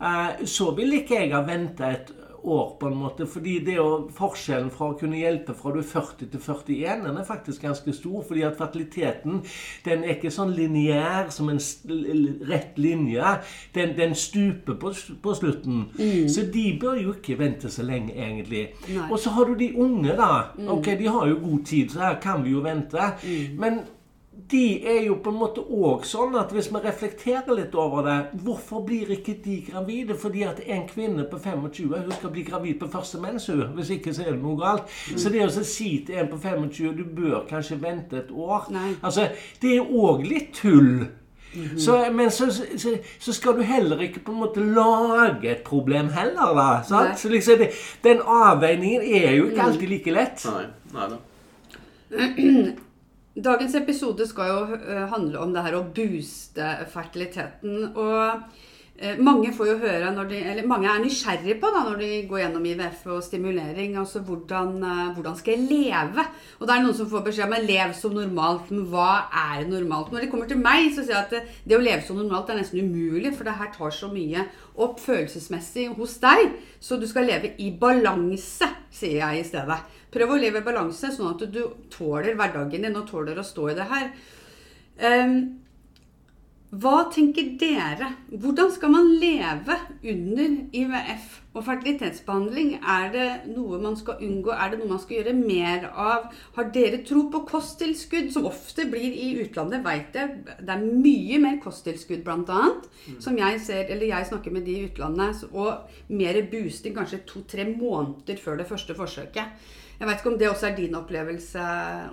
eh, 0.00 0.46
så 0.46 0.70
vil 0.76 0.92
ikke 0.92 1.20
jeg 1.20 1.32
ha 1.32 1.42
venta 1.42 1.90
et 1.90 2.12
år, 2.44 2.76
på 2.80 2.88
en 2.88 2.96
måte. 2.96 3.26
Fordi 3.30 3.58
det 3.64 3.76
å, 3.82 4.08
forskjellen 4.16 4.70
fra 4.74 4.90
å 4.90 4.96
kunne 5.00 5.20
hjelpe 5.20 5.54
fra 5.56 5.72
du 5.74 5.80
er 5.82 5.88
40 5.88 6.30
til 6.32 6.40
41, 6.40 7.04
den 7.06 7.20
er 7.20 7.28
faktisk 7.28 7.66
ganske 7.66 7.94
stor. 7.96 8.22
Fordi 8.28 8.44
at 8.46 8.58
fertiliteten 8.58 9.42
den 9.86 10.04
er 10.04 10.16
ikke 10.16 10.32
sånn 10.34 10.54
lineær 10.56 11.30
som 11.34 11.50
en 11.52 11.60
rett 12.50 12.80
linje. 12.80 13.36
Den, 13.76 13.94
den 13.98 14.16
stuper 14.18 14.78
på, 14.80 14.92
på 15.22 15.36
slutten. 15.38 15.86
Så 16.30 16.46
de 16.52 16.66
bør 16.80 17.00
jo 17.00 17.14
ikke 17.16 17.38
vente 17.40 17.70
så 17.72 17.86
lenge, 17.86 18.14
egentlig. 18.16 18.66
Nei. 18.88 19.06
Og 19.10 19.18
så 19.20 19.32
har 19.36 19.48
du 19.50 19.56
de 19.60 19.72
unge, 19.80 20.16
da. 20.18 20.32
Ok, 20.70 20.92
De 21.00 21.08
har 21.08 21.30
jo 21.30 21.40
god 21.44 21.64
tid, 21.66 21.94
så 21.94 22.04
her 22.08 22.20
kan 22.22 22.44
vi 22.44 22.54
jo 22.54 22.64
vente. 22.64 23.12
Men 23.60 23.82
de 24.50 24.86
er 24.86 25.04
jo 25.06 25.14
på 25.22 25.30
en 25.30 25.38
måte 25.38 25.62
òg 25.62 26.04
sånn 26.08 26.34
at 26.38 26.50
hvis 26.54 26.70
vi 26.72 26.80
reflekterer 26.82 27.54
litt 27.54 27.74
over 27.78 28.06
det 28.06 28.16
Hvorfor 28.42 28.82
blir 28.86 29.12
ikke 29.14 29.36
de 29.44 29.60
gravide? 29.68 30.16
Fordi 30.18 30.42
at 30.48 30.62
en 30.66 30.82
kvinne 30.88 31.26
på 31.30 31.38
25 31.38 31.94
hun 31.94 32.16
skal 32.16 32.34
bli 32.34 32.44
gravid 32.46 32.80
på 32.80 32.90
første 32.90 33.20
mens, 33.22 33.46
hun. 33.50 33.68
Hvis 33.76 33.92
ikke 33.94 34.14
så 34.14 34.26
er 34.26 34.34
det 34.34 34.42
noe 34.42 34.58
galt. 34.58 34.90
Mm. 35.10 35.20
Så 35.22 35.32
det 35.32 35.46
å 35.46 35.50
si 35.54 35.90
til 36.06 36.20
en 36.20 36.32
på 36.32 36.40
25 36.42 36.98
du 36.98 37.04
bør 37.04 37.46
kanskje 37.50 37.78
vente 37.82 38.18
et 38.24 38.34
år 38.34 38.68
Nei. 38.74 38.92
altså, 39.02 39.30
Det 39.62 39.76
er 39.76 39.96
òg 40.04 40.26
litt 40.26 40.54
tull. 40.58 41.06
Mm 41.50 41.64
-hmm. 41.66 41.78
så, 41.78 42.12
men 42.12 42.30
så, 42.30 42.52
så, 42.76 42.96
så, 43.18 43.32
skal 43.32 43.56
du 43.56 43.62
heller 43.62 44.00
ikke 44.00 44.20
på 44.20 44.32
en 44.32 44.38
måte 44.38 44.60
lage 44.60 45.50
et 45.50 45.62
problem 45.64 46.08
heller, 46.08 46.54
da. 46.54 46.82
Sant? 46.88 47.18
Så 47.18 47.28
liksom 47.28 47.58
det, 47.58 47.70
Den 48.04 48.20
avveiningen 48.26 49.02
er 49.02 49.32
jo 49.32 49.48
ikke 49.48 49.62
alltid 49.62 49.88
like 49.88 50.10
lett. 50.10 50.46
Nei, 50.46 50.64
nei 50.92 51.08
da. 51.10 51.16
Dagens 53.38 53.76
episode 53.78 54.26
skal 54.26 54.48
jo 54.50 54.78
eh, 54.80 55.04
handle 55.10 55.38
om 55.38 55.52
det 55.54 55.62
her 55.62 55.76
å 55.78 55.86
booste 55.94 56.66
fertiliteten. 56.90 57.92
Og 57.94 58.40
eh, 58.98 59.20
mange 59.22 59.52
får 59.54 59.68
jo 59.68 59.76
høre 59.84 60.10
de, 60.26 60.40
eller 60.50 60.66
mange 60.66 60.90
er 60.90 60.98
nysgjerrige 61.04 61.60
på 61.62 61.70
da, 61.70 61.84
når 61.86 62.00
de 62.02 62.08
går 62.26 62.42
gjennom 62.42 62.66
IVF 62.72 63.04
og 63.14 63.22
stimulering. 63.22 63.94
altså 64.02 64.24
hvordan, 64.26 64.74
eh, 64.82 65.12
hvordan, 65.14 65.38
skal 65.38 65.54
jeg 65.54 65.68
leve? 65.70 66.26
Og 66.58 66.66
det 66.66 66.74
er 66.74 66.82
noen 66.82 66.98
som 66.98 67.12
får 67.12 67.24
beskjed 67.28 67.46
om 67.46 67.54
å 67.54 67.62
leve 67.68 67.94
som 68.00 68.18
normalt. 68.18 68.74
Men 68.74 68.90
hva 68.90 69.12
er 69.30 69.62
normalt? 69.70 70.10
Når 70.10 70.26
de 70.26 70.32
kommer 70.34 70.50
til 70.50 70.58
meg, 70.58 70.90
så 70.90 71.06
sier 71.06 71.14
jeg 71.14 71.28
at 71.28 71.36
det, 71.36 71.46
det 71.70 71.78
å 71.78 71.86
leve 71.86 72.02
som 72.02 72.18
normalt 72.18 72.50
er 72.50 72.58
nesten 72.58 72.82
umulig. 72.82 73.30
For 73.38 73.46
det 73.46 73.54
her 73.62 73.70
tar 73.78 73.94
så 73.94 74.10
mye 74.10 74.48
opp 74.74 74.98
følelsesmessig 75.06 75.86
hos 75.94 76.18
deg. 76.18 76.58
Så 76.82 76.98
du 76.98 77.06
skal 77.06 77.30
leve 77.30 77.54
i 77.62 77.70
balanse, 77.78 78.74
sier 79.00 79.20
jeg 79.22 79.40
i 79.40 79.48
stedet. 79.48 79.78
Prøv 80.12 80.34
å 80.34 80.38
leve 80.40 80.62
i 80.62 80.66
balanse, 80.66 81.12
sånn 81.14 81.32
at 81.32 81.46
du 81.52 81.62
tåler 81.92 82.36
hverdagen 82.38 82.86
din 82.86 82.98
og 82.98 83.08
tåler 83.10 83.38
å 83.40 83.46
stå 83.46 83.70
i 83.70 83.76
det 83.78 83.88
her. 83.90 84.10
Um, 85.00 85.36
hva 86.70 87.08
tenker 87.10 87.56
dere? 87.58 88.12
Hvordan 88.30 88.68
skal 88.70 88.92
man 88.92 89.08
leve 89.18 89.74
under 90.06 90.52
IVF 90.70 91.32
og 91.58 91.64
fertilitetsbehandling? 91.66 92.76
Er 92.78 93.08
det 93.10 93.26
noe 93.56 93.80
man 93.82 93.96
skal 93.98 94.22
unngå? 94.22 94.52
Er 94.54 94.70
det 94.70 94.78
noe 94.78 94.92
man 94.92 95.00
skal 95.02 95.16
gjøre 95.16 95.34
mer 95.34 95.88
av? 95.90 96.28
Har 96.54 96.70
dere 96.70 97.00
tro 97.08 97.24
på 97.32 97.42
kosttilskudd, 97.48 98.30
som 98.30 98.46
ofte 98.46 98.86
blir 98.92 99.18
i 99.18 99.32
utlandet? 99.42 99.82
Vet 99.82 100.20
jeg. 100.20 100.38
Det 100.60 100.76
er 100.76 100.86
mye 100.86 101.42
mer 101.42 101.58
kosttilskudd, 101.64 102.22
bl.a. 102.22 102.38
Mm. 102.38 103.18
Som 103.18 103.42
jeg 103.42 103.58
ser, 103.66 103.90
eller 103.90 104.12
jeg 104.12 104.30
snakker 104.30 104.54
med 104.54 104.68
de 104.70 104.78
i 104.78 104.86
utlandet. 104.86 105.42
Og 105.50 106.14
mer 106.14 106.38
boosting 106.54 106.94
kanskje 106.94 107.24
to-tre 107.26 107.66
måneder 107.72 108.38
før 108.38 108.62
det 108.62 108.70
første 108.70 108.94
forsøket. 108.94 109.58
Jeg 110.00 110.08
vet 110.08 110.22
ikke 110.22 110.30
om 110.32 110.38
det 110.40 110.48
også 110.48 110.66
er 110.70 110.76
din 110.76 110.94
opplevelse, 110.96 111.64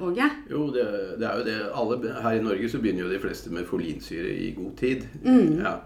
Åge? 0.04 0.26
Jo, 0.52 0.66
det, 0.76 0.88
det, 1.20 1.28
er 1.28 1.38
jo 1.40 1.44
det. 1.46 1.60
Alle, 1.72 2.16
her 2.22 2.32
i 2.36 2.42
Norge 2.44 2.70
så 2.70 2.82
begynner 2.84 3.06
jo 3.06 3.12
de 3.14 3.20
fleste 3.24 3.54
med 3.54 3.66
folinsyre 3.66 4.34
i 4.36 4.50
god 4.58 4.74
tid. 4.78 5.06
Mm. 5.24 5.62
Ja. 5.62 5.78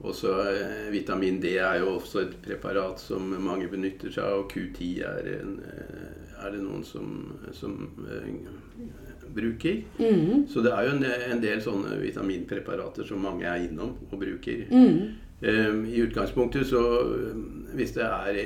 Og 0.00 0.14
så 0.14 0.36
eh, 0.48 0.92
Vitamin 0.92 1.40
D 1.42 1.56
er 1.58 1.80
jo 1.82 1.96
også 1.96 2.22
et 2.22 2.36
preparat 2.44 3.02
som 3.02 3.34
mange 3.42 3.66
benytter 3.68 4.12
seg 4.14 4.24
av. 4.24 4.44
Og 4.44 4.52
Q10 4.54 4.92
er, 5.04 5.32
en, 5.40 5.56
eh, 5.66 6.36
er 6.38 6.54
det 6.54 6.62
noen 6.62 6.84
som, 6.86 7.10
som 7.52 7.74
uh, 7.98 8.30
bruker. 9.34 9.82
Mm. 9.98 10.46
Så 10.48 10.62
det 10.64 10.72
er 10.72 10.86
jo 10.86 10.94
en, 10.94 11.04
en, 11.04 11.42
del 11.42 11.60
sånne 11.66 11.98
vitaminpreparater 12.00 13.10
som 13.10 13.26
mange 13.26 13.44
er 13.50 13.66
innom 13.66 13.98
og 14.06 14.16
bruker. 14.22 14.64
Mm. 14.70 15.18
Um, 15.40 15.84
I 15.88 16.02
utgangspunktet 16.04 16.66
så 16.68 16.80
Hvis 17.72 17.94
det 17.96 18.04
er 18.04 18.36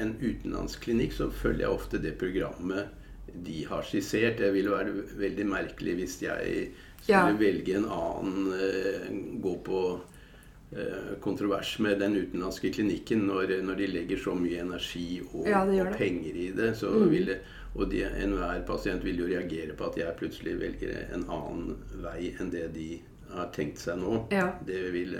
en 0.00 0.14
utenlandsk 0.20 0.86
klinikk, 0.86 1.14
så 1.16 1.30
følger 1.30 1.66
jeg 1.66 1.76
ofte 1.76 2.00
det 2.02 2.16
programmet 2.20 2.96
de 3.44 3.64
har 3.68 3.84
skissert. 3.86 4.38
Det 4.38 4.52
ville 4.54 4.72
være 4.74 5.04
veldig 5.20 5.46
merkelig 5.46 5.96
hvis 6.00 6.16
jeg 6.24 6.70
skulle 7.00 7.34
ja. 7.34 7.36
velge 7.38 7.76
en 7.78 7.86
annen 7.86 8.48
uh, 8.52 9.04
Gå 9.40 9.54
på 9.64 9.82
uh, 10.00 11.12
kontrovers 11.22 11.76
med 11.78 12.00
den 12.02 12.18
utenlandske 12.18 12.72
klinikken 12.74 13.24
når, 13.28 13.54
når, 13.64 13.78
de 13.80 13.88
legger 13.94 14.20
så 14.20 14.34
mye 14.36 14.64
energi 14.64 15.22
og, 15.30 15.46
ja, 15.48 15.62
og 15.64 15.94
penger 15.96 16.36
i 16.36 16.50
det. 16.56 16.74
Så 16.80 16.90
mm. 16.90 17.08
det 17.30 17.40
og 17.78 17.92
enhver 17.94 18.64
pasient 18.66 19.04
vil 19.06 19.20
jo 19.22 19.28
reagere 19.30 19.76
på 19.78 19.86
at 19.86 19.98
jeg 20.00 20.16
plutselig 20.18 20.56
velger 20.58 21.12
en 21.14 21.22
annen 21.30 21.76
vei 22.02 22.32
enn 22.42 22.50
det 22.50 22.64
de 22.74 22.96
har 23.30 23.52
tenkt 23.54 23.78
seg 23.78 24.00
nå. 24.02 24.24
Ja. 24.34 24.48
Det 24.66 24.80
vil 24.90 25.14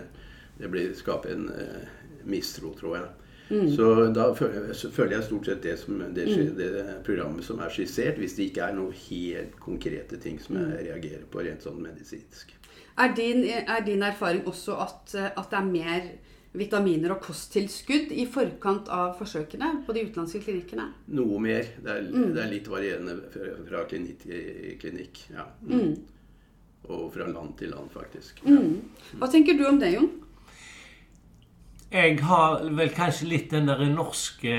det 0.60 0.68
blir 0.68 0.90
skape 0.98 1.30
en 1.32 1.46
uh, 1.48 1.84
mistro, 2.28 2.74
tror 2.76 2.96
jeg. 2.98 3.06
Mm. 3.50 3.66
Så 3.74 3.86
da 4.14 4.28
føler 4.34 5.16
jeg 5.16 5.26
stort 5.26 5.48
sett 5.50 5.62
det, 5.64 5.74
som, 5.80 5.98
det, 6.14 6.26
mm. 6.30 6.50
det, 6.58 6.70
programmet 7.06 7.44
som 7.44 7.58
er 7.64 7.72
skissert, 7.74 8.20
hvis 8.22 8.36
det 8.38 8.50
ikke 8.50 8.68
er 8.68 8.76
noen 8.78 8.94
helt 9.08 9.56
konkrete 9.62 10.20
ting 10.22 10.38
som 10.42 10.60
jeg 10.60 10.68
mm. 10.68 10.76
reagerer 10.86 11.24
på 11.30 11.42
rent 11.42 11.66
sånn 11.66 11.80
medisinsk. 11.82 12.54
Er 13.00 13.14
din, 13.16 13.42
er 13.48 13.82
din 13.86 14.04
erfaring 14.06 14.46
også 14.46 14.76
at, 14.84 15.14
at, 15.30 15.46
det 15.50 15.58
er 15.58 15.66
mer 15.66 16.06
vitaminer 16.52 17.14
og 17.14 17.22
kosttilskudd 17.24 18.10
i 18.12 18.26
forkant 18.30 18.90
av 18.92 19.14
forsøkene 19.18 19.72
på 19.86 19.94
de 19.96 20.06
utenlandske 20.06 20.42
klinikkene? 20.44 20.86
Noe 21.18 21.42
mer. 21.42 21.74
Det 21.78 21.90
er, 21.94 22.06
mm. 22.06 22.32
det 22.36 22.44
er 22.44 22.50
litt 22.54 22.70
varierende 22.70 23.18
fra, 23.34 23.52
fra 23.66 23.84
klinikk 23.90 24.24
til 24.26 24.74
klinikk. 24.82 25.22
Ja. 25.34 25.46
Mm. 25.66 25.94
Og 26.90 27.06
fra 27.14 27.26
land 27.30 27.54
til 27.58 27.74
land, 27.74 27.90
faktisk. 27.94 28.42
Ja. 28.46 28.62
Hva 29.18 29.30
tenker 29.30 29.58
du 29.58 29.66
om 29.68 29.78
det, 29.82 29.94
Jon? 29.94 30.10
Jeg 31.90 32.20
har 32.22 32.60
vel 32.78 32.92
kanskje 32.94 33.26
litt 33.26 33.48
den 33.50 33.66
der 33.66 33.80
norske 33.90 34.52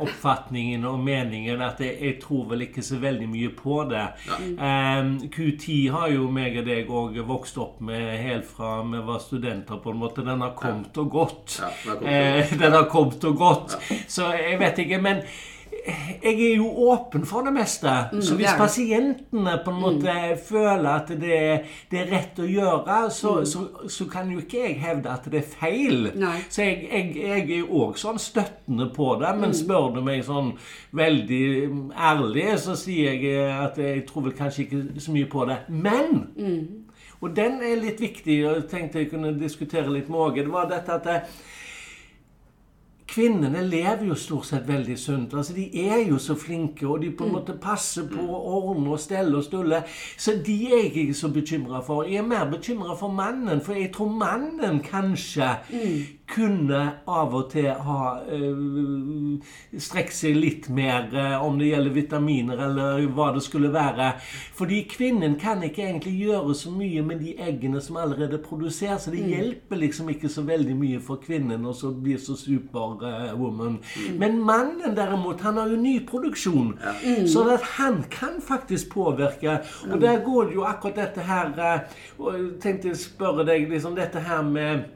oppfatningen 0.00 0.86
og 0.88 1.02
meningen 1.04 1.60
at 1.60 1.82
jeg, 1.84 1.98
jeg 2.00 2.16
tror 2.22 2.46
vel 2.54 2.64
ikke 2.64 2.84
så 2.84 2.96
veldig 3.02 3.28
mye 3.28 3.50
på 3.52 3.82
det. 3.90 4.06
Ja. 4.24 4.38
Um, 5.02 5.10
Q10 5.28 5.76
har 5.92 6.08
jo 6.14 6.30
meg 6.32 6.56
og 6.62 6.70
deg 6.70 6.88
òg 6.88 7.20
vokst 7.28 7.60
opp 7.60 7.82
med 7.84 8.14
helt 8.24 8.48
fra 8.48 8.78
vi 8.88 9.04
var 9.10 9.20
studenter, 9.20 9.76
på 9.76 9.92
en 9.92 10.00
måte. 10.00 10.24
Den 10.24 10.40
har 10.40 10.56
kommet 10.56 10.96
og 11.04 11.12
gått. 11.12 11.58
Ja, 11.60 11.70
den, 11.84 12.08
har 12.08 12.40
uh, 12.48 12.58
den 12.64 12.78
har 12.78 12.88
kommet 12.96 13.28
og 13.28 13.36
gått. 13.44 13.76
Så 14.08 14.32
jeg 14.38 14.56
vet 14.64 14.80
ikke. 14.86 15.04
Men 15.04 15.20
jeg 15.86 16.34
er 16.34 16.56
jo 16.56 16.68
åpen 16.90 17.24
for 17.26 17.46
det 17.46 17.52
meste. 17.54 17.92
Mm, 18.12 18.22
så 18.22 18.36
hvis 18.38 18.56
pasientene 18.58 19.54
på 19.64 19.72
en 19.72 19.76
mm. 19.76 19.82
måte 19.82 20.14
mm. 20.14 20.42
føler 20.48 20.88
at 20.90 21.08
det, 21.08 21.38
det, 21.90 22.00
er 22.02 22.10
rett 22.10 22.40
å 22.42 22.48
gjøre, 22.48 22.98
så, 23.14 23.34
mm. 23.40 23.46
så, 23.52 23.64
så, 23.88 24.08
kan 24.10 24.30
jo 24.32 24.42
ikke 24.42 24.64
jeg 24.64 24.76
hevde 24.82 25.12
at 25.12 25.30
det 25.32 25.40
er 25.40 25.48
feil. 25.54 26.10
Nei. 26.20 26.36
Så 26.48 26.66
jeg, 26.66 26.84
jeg, 26.90 27.14
jeg 27.16 27.46
er 27.60 27.72
òg 27.80 27.98
sånn 28.00 28.20
støttende 28.20 28.90
på 28.94 29.14
det. 29.22 29.32
Men 29.38 29.54
mm. 29.54 29.58
spør 29.62 29.90
du 29.96 30.02
meg 30.06 30.26
sånn 30.26 30.52
veldig 30.96 31.42
ærlig, 32.10 32.46
så 32.60 32.76
sier 32.78 33.16
jeg 33.16 33.48
at 33.54 33.80
jeg 33.80 34.04
tror 34.08 34.28
vel 34.28 34.36
kanskje 34.36 34.66
ikke 34.66 35.02
så 35.02 35.16
mye 35.16 35.30
på 35.30 35.48
det. 35.48 35.62
Men 35.68 36.24
mm. 36.36 36.62
Og 37.20 37.34
den 37.36 37.58
er 37.60 37.76
litt 37.76 38.00
viktig, 38.00 38.36
og 38.48 38.54
jeg 38.54 38.68
tenkte 38.70 39.02
jeg 39.02 39.10
kunne 39.10 39.34
diskutere 39.36 39.92
litt 39.92 40.08
med 40.08 40.22
Åge. 40.24 40.44
Det 40.46 40.52
var 40.54 40.70
dette 40.70 40.94
at 40.94 41.08
jeg, 41.10 41.24
Kvinnene 43.10 43.64
lever 43.66 44.04
jo 44.06 44.14
stort 44.14 44.46
sett 44.46 44.68
veldig 44.68 44.98
sunt. 44.98 45.34
altså 45.34 45.54
De 45.56 45.66
er 45.88 46.04
jo 46.08 46.18
så 46.18 46.36
flinke, 46.38 46.86
og 46.86 47.02
de 47.02 47.10
på 47.10 47.24
en 47.24 47.30
mm. 47.30 47.36
måte 47.38 47.58
passer 47.62 48.06
på 48.10 48.22
å 48.22 48.60
ordne 48.60 48.94
og 48.94 49.00
stelle 49.02 49.36
og 49.36 49.44
stulle. 49.44 49.82
Så 50.16 50.36
de 50.46 50.56
er 50.70 50.84
jeg 50.84 50.94
ikke 51.08 51.18
så 51.18 51.32
bekymra 51.34 51.82
for. 51.86 52.06
Jeg 52.06 52.22
er 52.22 52.30
mer 52.30 52.46
bekymra 52.50 52.94
for 52.98 53.10
mannen, 53.10 53.60
for 53.60 53.74
jeg 53.74 53.92
tror 53.94 54.14
mannen 54.14 54.80
kanskje 54.86 55.54
mm 55.72 56.19
kunne 56.30 56.80
av 57.10 57.34
og 57.34 57.50
til 57.52 57.68
ha 57.86 58.10
øh, 58.30 59.38
strekt 59.80 60.14
seg 60.14 60.36
litt 60.38 60.68
mer 60.72 61.08
øh, 61.12 61.36
om 61.46 61.58
det 61.60 61.70
gjelder 61.70 61.94
vitaminer 61.94 62.62
eller 62.66 63.06
hva 63.14 63.30
det 63.34 63.42
skulle 63.44 63.72
være. 63.74 64.12
Fordi 64.58 64.82
kvinnen 64.90 65.36
kan 65.40 65.62
ikke 65.66 65.86
egentlig 65.88 66.14
gjøre 66.18 66.54
så 66.54 66.72
mye 66.74 67.02
med 67.06 67.22
de 67.24 67.34
eggene 67.40 67.80
som 67.82 67.98
allerede 68.00 68.38
produseres. 68.42 69.06
Så 69.06 69.14
det 69.14 69.24
mm. 69.24 69.30
hjelper 69.34 69.82
liksom 69.82 70.12
ikke 70.14 70.30
så 70.32 70.44
veldig 70.46 70.76
mye 70.78 71.00
for 71.04 71.22
kvinnen 71.22 71.66
å 71.66 71.74
bli 72.02 72.16
så 72.20 72.36
superwoman. 72.38 73.80
Uh, 73.80 74.06
mm. 74.10 74.20
Men 74.20 74.38
mannen 74.44 74.96
derimot, 74.96 75.42
han 75.46 75.58
har 75.60 75.72
jo 75.72 75.80
ny 75.80 75.96
produksjon. 76.06 76.76
Ja. 76.84 76.94
Mm. 77.00 77.26
Så 77.28 77.46
at 77.50 77.66
han 77.76 78.02
kan 78.10 78.40
faktisk 78.44 78.92
påvirke. 78.94 79.60
Og 79.88 79.96
mm. 79.96 80.00
der 80.00 80.24
går 80.24 80.50
det 80.50 80.58
jo 80.60 80.66
akkurat 80.68 81.00
dette 81.00 81.26
her 81.26 81.52
og 82.18 82.34
Jeg 82.34 82.46
tenkte 82.62 82.92
å 82.92 82.98
spørre 82.98 83.44
deg 83.48 83.68
liksom 83.70 83.94
dette 83.96 84.20
her 84.24 84.42
med 84.46 84.88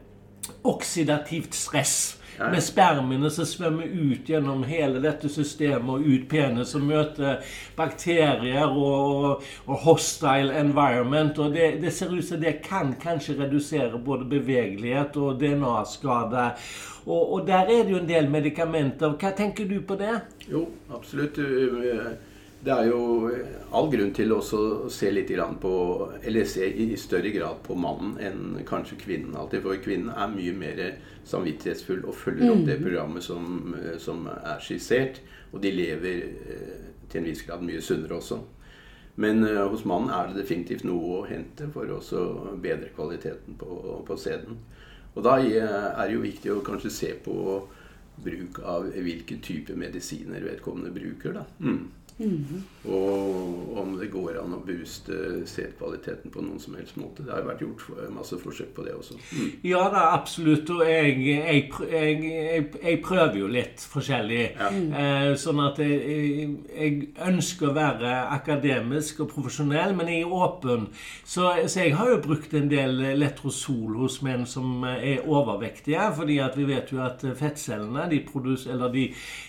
oksidativt 0.62 1.54
stress. 1.54 2.20
Ja. 2.38 2.48
Med 2.50 2.62
spermiene 2.66 3.28
som 3.30 3.46
svømmer 3.46 3.86
ut 3.86 4.26
gjennom 4.26 4.64
hele 4.66 4.98
dette 4.98 5.28
systemet 5.30 5.86
og 5.86 6.02
ut 6.02 6.24
penis 6.30 6.72
og 6.74 6.82
møter 6.88 7.44
bakterier 7.76 8.66
og, 8.66 9.44
og 9.68 9.84
hostile 9.84 10.56
environment. 10.58 11.38
Og 11.38 11.54
det, 11.54 11.68
det, 11.84 11.92
ser 11.94 12.10
ut 12.10 12.26
som 12.26 12.42
det 12.42 12.56
kan 12.66 12.96
kanskje 12.98 13.38
redusere 13.38 14.02
både 14.02 14.26
bevegelighet 14.34 15.14
og 15.16 15.38
DNA-skade. 15.38 16.50
Og, 17.06 17.22
og, 17.22 17.46
der 17.46 17.70
er 17.70 17.84
det 17.84 17.94
jo 17.94 18.02
en 18.02 18.10
del 18.10 18.30
medikamenter. 18.32 19.14
Hva 19.20 19.30
tenker 19.36 19.70
du 19.70 19.78
på 19.86 19.94
det? 20.00 20.18
Jo, 20.50 20.66
absolutt 20.90 21.38
det 22.64 22.72
er 22.72 22.86
jo 22.88 23.30
all 23.76 23.90
grunn 23.92 24.12
til 24.16 24.32
å 24.32 24.40
se 24.42 25.10
litt 25.12 25.30
på 25.60 25.74
Eller 26.22 26.46
se 26.48 26.64
i 26.64 26.96
større 26.96 27.30
grad 27.34 27.60
på 27.66 27.76
mannen 27.76 28.16
enn 28.20 28.64
kanskje 28.66 28.96
kvinnen 29.02 29.36
alltid. 29.36 29.62
For 29.62 29.82
kvinnen 29.84 30.14
er 30.14 30.32
mye 30.32 30.54
mer 30.56 30.82
samvittighetsfull 31.28 32.04
og 32.04 32.16
følger 32.16 32.52
opp 32.52 32.64
det 32.64 32.78
mm. 32.78 32.84
programmet 32.86 33.24
som, 33.24 33.74
som 33.98 34.26
er 34.32 34.62
skissert. 34.64 35.20
Og 35.52 35.60
de 35.60 35.72
lever 35.74 36.24
eh, 36.24 36.84
til 37.08 37.20
en 37.20 37.28
viss 37.28 37.44
grad 37.46 37.64
mye 37.64 37.82
sunnere 37.84 38.16
også. 38.16 38.40
Men 39.20 39.44
uh, 39.44 39.68
hos 39.70 39.84
mannen 39.86 40.10
er 40.10 40.32
det 40.32 40.40
definitivt 40.40 40.82
noe 40.88 41.20
å 41.20 41.26
hente 41.28 41.68
for 41.70 41.86
å 41.86 42.00
bedre 42.58 42.90
kvaliteten 42.96 43.54
på, 43.60 44.00
på 44.08 44.16
sæden. 44.18 44.58
Og 45.14 45.22
da 45.22 45.36
er 45.38 46.00
det 46.00 46.16
jo 46.16 46.24
viktig 46.24 46.50
å 46.50 46.64
kanskje 46.66 46.90
se 46.90 47.12
på 47.22 47.36
bruk 48.24 48.58
av 48.66 48.88
hvilke 48.90 49.38
type 49.42 49.76
medisiner 49.78 50.42
vedkommende 50.42 50.90
bruker. 50.94 51.36
da. 51.36 51.44
Mm. 51.60 51.84
Mm. 52.18 52.62
Og 52.84 53.73
an 54.44 54.56
å 54.56 54.60
booste 54.64 55.16
sædkvaliteten 55.48 56.32
på 56.34 56.42
noen 56.44 56.60
som 56.62 56.76
helst 56.78 56.98
måte. 57.00 57.24
Det 57.24 57.32
har 57.32 57.42
jo 57.42 57.50
vært 57.50 57.64
gjort 57.64 57.84
masse 58.14 58.38
forsøk 58.40 58.72
på 58.76 58.84
det 58.86 58.94
også. 58.96 59.18
Mm. 59.32 59.50
Ja 59.66 59.84
da, 59.92 60.04
absolutt. 60.14 60.70
Og 60.74 60.82
jeg, 60.86 61.16
jeg, 61.24 61.64
jeg, 61.90 62.68
jeg 62.82 63.00
prøver 63.04 63.38
jo 63.40 63.50
litt 63.50 63.84
forskjellig. 63.94 64.42
Ja. 64.58 64.70
Eh, 65.00 65.30
sånn 65.40 65.62
at 65.64 65.80
jeg, 65.82 67.10
ønsker 67.24 67.70
å 67.70 67.76
være 67.76 68.12
akademisk 68.34 69.24
og 69.24 69.30
profesjonell, 69.32 69.94
men 69.96 70.10
jeg 70.12 70.24
er 70.24 70.34
åpen. 70.34 70.88
Så, 71.22 71.48
så, 71.66 71.84
jeg 71.84 71.96
har 71.98 72.12
jo 72.12 72.20
brukt 72.24 72.54
en 72.56 72.70
del 72.70 73.00
letrosol 73.18 73.98
hos 74.02 74.20
menn 74.26 74.46
som 74.48 74.84
er 74.88 75.24
overvektige. 75.24 76.10
fordi 76.16 76.38
at 76.42 76.56
vi 76.58 76.68
vet 76.68 76.92
jo 76.92 77.02
at 77.04 77.24
fettcellene 77.38 78.08
de, 78.10 78.20
de, 78.94 79.06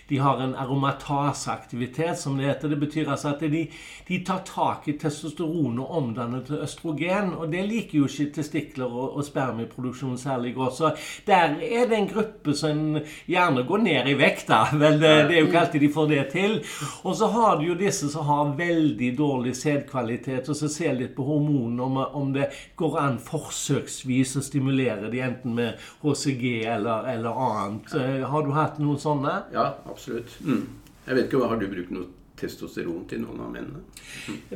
de 0.10 0.20
har 0.22 0.42
en 0.42 0.56
aromataseaktivitet 0.56 2.20
som 2.20 2.38
det 2.38 2.50
heter. 2.50 2.74
Det 2.74 2.80
betyr 2.80 3.12
altså 3.12 3.34
at 3.34 3.44
de, 3.52 3.66
de 4.08 4.22
tar 4.26 4.44
tak 4.48 4.85
i 4.88 4.98
testosteron 5.00 5.80
og 5.84 5.92
omdanne 6.00 6.42
til 6.46 6.62
østrogen. 6.66 7.34
Og 7.40 7.50
det 7.52 7.64
liker 7.70 8.00
jo 8.00 8.10
ikke 8.10 8.40
testikler 8.40 8.86
og, 8.90 9.18
og 9.18 9.26
spermieproduksjon 9.28 10.18
særlig 10.20 10.56
godt. 10.56 10.78
Så 10.78 10.92
der 11.28 11.58
er 11.62 11.88
det 11.90 11.98
en 11.98 12.10
gruppe 12.10 12.56
som 12.58 13.00
gjerne 13.30 13.66
går 13.68 13.84
ned 13.86 14.10
i 14.12 14.18
vekt, 14.20 14.48
da. 14.52 14.64
Vel, 14.74 15.00
det, 15.02 15.14
det 15.30 15.38
er 15.38 15.42
jo 15.42 15.50
ikke 15.50 15.62
alltid 15.64 15.86
de 15.86 15.92
får 15.96 16.10
det 16.12 16.24
til. 16.34 16.58
Og 17.04 17.16
så 17.18 17.30
har 17.36 17.60
du 17.60 17.68
jo 17.70 17.78
disse 17.80 18.10
som 18.12 18.28
har 18.30 18.56
veldig 18.58 19.12
dårlig 19.18 19.56
sædkvalitet, 19.58 20.50
og 20.50 20.60
så 20.60 20.70
ser 20.72 20.98
litt 20.98 21.16
på 21.18 21.26
hormonene 21.28 21.86
om, 21.86 22.02
om, 22.06 22.34
det 22.36 22.50
går 22.76 22.98
an 23.00 23.20
forsøksvis 23.24 24.36
å 24.40 24.44
stimulere 24.44 25.12
de 25.14 25.22
enten 25.24 25.56
med 25.56 25.80
HCG 26.04 26.66
eller, 26.76 27.08
eller 27.14 27.46
annet. 27.48 27.96
Har 28.28 28.44
du 28.44 28.52
hatt 28.56 28.82
noen 28.82 29.00
sånne? 29.02 29.38
Ja, 29.56 29.72
absolutt. 29.90 30.36
Mm. 30.44 30.66
Jeg 31.06 31.18
vet 31.20 31.28
ikke, 31.30 31.46
Har 31.46 31.60
du 31.62 31.68
brukt 31.70 31.92
noe 31.94 32.12
testosteron 32.40 33.06
til 33.10 33.24
noen 33.24 33.46
av 33.46 33.54
mennene? 33.54 33.84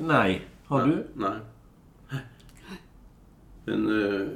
Nei. 0.04 0.42
Har 0.70 0.86
du? 0.86 1.00
Nei. 1.20 1.38
Men 3.70 3.86
uh, 3.86 4.28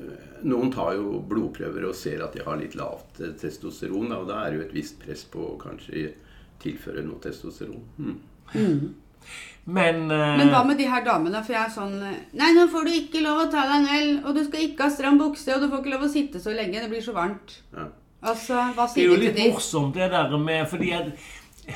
noen 0.46 0.72
tar 0.74 0.98
jo 0.98 1.22
blodprøver 1.30 1.88
og 1.88 1.96
ser 1.98 2.22
at 2.26 2.36
de 2.38 2.44
har 2.46 2.60
litt 2.60 2.76
lavt 2.78 3.22
uh, 3.24 3.32
testosteron. 3.40 4.12
Da, 4.12 4.20
og 4.22 4.30
da 4.30 4.44
er 4.44 4.54
det 4.54 4.60
jo 4.60 4.66
et 4.68 4.76
visst 4.78 5.00
press 5.02 5.24
på 5.30 5.54
å 5.54 5.56
kanskje 5.62 6.12
tilføre 6.64 7.06
noe 7.06 7.22
testosteron. 7.24 7.82
Mm. 7.98 8.20
Mm. 8.54 8.84
Men, 9.64 10.00
uh, 10.12 10.36
Men 10.38 10.52
hva 10.54 10.62
med 10.68 10.78
de 10.82 10.90
her 10.92 11.06
damene? 11.06 11.42
For 11.46 11.56
jeg 11.56 11.64
er 11.64 11.72
sånn 11.72 11.96
Nei, 12.36 12.50
nå 12.54 12.68
får 12.72 12.88
du 12.88 12.96
ikke 12.98 13.24
lov 13.24 13.46
å 13.46 13.50
ta 13.52 13.64
deg 13.70 13.76
en 13.80 13.92
øl, 13.98 14.16
og 14.28 14.38
du 14.38 14.44
skal 14.46 14.68
ikke 14.68 14.90
ha 14.90 14.94
stram 14.94 15.20
bukse, 15.22 15.50
og 15.56 15.64
du 15.64 15.70
får 15.72 15.84
ikke 15.84 15.96
lov 15.96 16.08
å 16.10 16.14
sitte 16.14 16.44
så 16.44 16.56
lenge. 16.56 16.82
Det 16.84 16.92
blir 16.92 17.06
så 17.06 17.16
varmt. 17.16 17.58
Ja. 17.74 17.90
Altså, 18.24 18.60
hva 18.76 18.86
sier 18.88 19.10
du 19.10 19.18
til 19.18 19.26
de? 19.26 19.32
Det 19.32 19.34
er 19.34 19.40
jo 19.40 19.48
litt 19.50 19.56
morsomt 19.58 19.98
det 19.98 20.12
der 20.14 20.38
med 20.40 20.68
fordi 20.72 20.94
at 20.96 21.10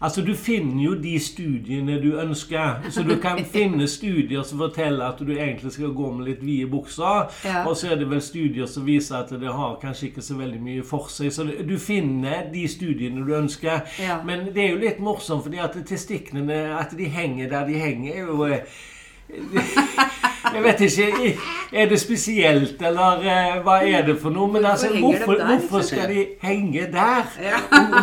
Altså, 0.00 0.22
Du 0.22 0.34
finner 0.34 0.82
jo 0.84 0.94
de 1.00 1.18
studiene 1.20 1.96
du 2.02 2.18
ønsker. 2.20 2.90
Så 2.90 3.02
du 3.02 3.16
kan 3.22 3.38
finne 3.56 3.88
studier 3.88 4.42
som 4.42 4.58
forteller 4.58 5.06
at 5.06 5.20
du 5.20 5.32
egentlig 5.32 5.72
skal 5.72 5.94
gå 5.96 6.10
med 6.12 6.26
litt 6.28 6.42
vide 6.44 6.68
bukser. 6.70 7.30
Ja. 7.44 7.62
Og 7.64 7.76
så 7.76 7.92
er 7.92 8.00
det 8.00 8.10
vel 8.10 8.20
studier 8.24 8.68
som 8.70 8.86
viser 8.86 9.16
at 9.22 9.32
det 9.32 9.52
har 9.52 9.78
kanskje 9.82 10.10
ikke 10.10 10.24
så 10.24 10.36
veldig 10.36 10.60
mye 10.62 10.84
for 10.84 11.08
seg. 11.12 11.32
Så 11.32 11.46
du 11.46 11.76
finner 11.80 12.50
de 12.52 12.66
studiene 12.68 13.24
du 13.24 13.32
ønsker. 13.36 13.86
Ja. 14.02 14.20
Men 14.24 14.50
det 14.52 14.66
er 14.66 14.74
jo 14.74 14.82
litt 14.84 15.00
morsomt, 15.00 15.46
fordi 15.46 15.62
at 15.64 15.78
testiklene 15.88 16.60
at 16.76 16.92
de 16.98 17.08
henger 17.08 17.48
der 17.50 17.66
de 17.66 17.80
henger, 17.80 18.12
er 18.12 18.28
jo 18.28 18.44
eh, 18.46 18.84
jeg 20.54 20.62
vet 20.62 20.80
ikke. 20.80 21.38
Er 21.72 21.88
det 21.88 22.00
spesielt, 22.00 22.82
eller 22.82 23.18
uh, 23.18 23.62
hva 23.64 23.76
er 23.82 24.04
det 24.06 24.16
for 24.22 24.30
noe? 24.30 24.48
Men 24.52 24.64
altså, 24.70 24.88
hvorfor, 25.00 25.42
hvorfor 25.48 25.82
skal 25.82 26.08
de 26.14 26.26
henge 26.42 26.86
der? 26.92 27.26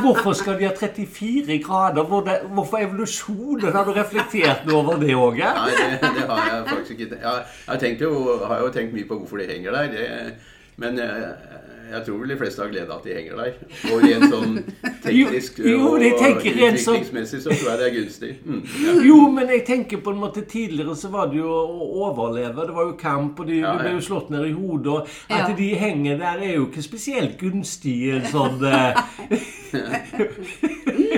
Hvorfor 0.03 0.33
skal 0.33 0.59
de 0.59 0.67
ha 0.67 0.73
34 0.79 1.59
grader? 1.63 2.03
Hvorfor 2.53 2.77
evolusjonen? 2.77 3.71
Har 3.71 3.87
du 3.87 3.93
reflektert 3.95 4.67
noe 4.67 4.81
over 4.83 4.99
det 4.99 5.15
òg? 5.15 5.39
Nei, 5.39 5.75
det, 5.79 6.01
det, 6.01 6.27
har 6.29 6.49
jeg 6.49 6.63
faktisk 6.69 6.99
ikke. 6.99 7.21
Jeg, 7.23 7.43
jeg 7.81 8.01
jo, 8.01 8.39
har 8.47 8.65
jo 8.65 8.73
tenkt 8.75 8.93
mye 8.93 9.07
på 9.07 9.21
hvorfor 9.21 9.39
de 9.39 9.47
henger 9.53 9.79
der. 9.79 9.93
Det, 9.95 10.33
men 10.77 10.99
uh, 10.99 11.63
jeg 11.93 12.05
tror 12.05 12.19
vel 12.23 12.33
de 12.33 12.37
fleste 12.39 12.63
har 12.63 12.71
glede 12.71 12.89
av 12.89 12.99
at 12.99 13.05
de 13.07 13.13
henger 13.13 13.39
der. 13.39 13.53
Og 13.91 14.03
rent 14.03 14.25
sånn 14.31 14.55
teknisk 15.03 15.59
jo, 15.61 15.67
jo, 15.69 15.79
og 15.91 16.05
utviklingsmessig 16.07 17.41
så 17.43 17.53
tror 17.53 17.69
jeg 17.69 17.81
det 17.81 17.87
er 17.87 17.95
gunstig. 17.97 18.31
Mm, 18.43 18.61
ja. 18.83 18.95
Jo, 19.09 19.19
men 19.35 19.53
jeg 19.53 19.65
tenker 19.67 20.01
på 20.03 20.13
en 20.15 20.21
måte 20.23 20.45
tidligere 20.49 20.95
så 20.99 21.11
var 21.13 21.29
det 21.31 21.41
jo 21.41 21.51
å 21.53 21.89
overleve. 22.07 22.67
Det 22.69 22.77
var 22.77 22.89
jo 22.89 22.95
kamp, 22.99 23.39
og 23.39 23.49
de, 23.49 23.61
ja, 23.61 23.71
ja. 23.71 23.79
ble 23.81 23.95
jo 23.97 24.05
slått 24.09 24.33
ned 24.33 24.49
i 24.49 24.55
hodet. 24.57 24.99
Og 25.29 25.35
at 25.37 25.53
de 25.59 25.69
henger 25.79 26.21
der, 26.21 26.43
er 26.43 26.57
jo 26.57 26.67
ikke 26.69 26.85
spesielt 26.85 27.37
gunstig 27.41 27.97
sånn 28.33 28.59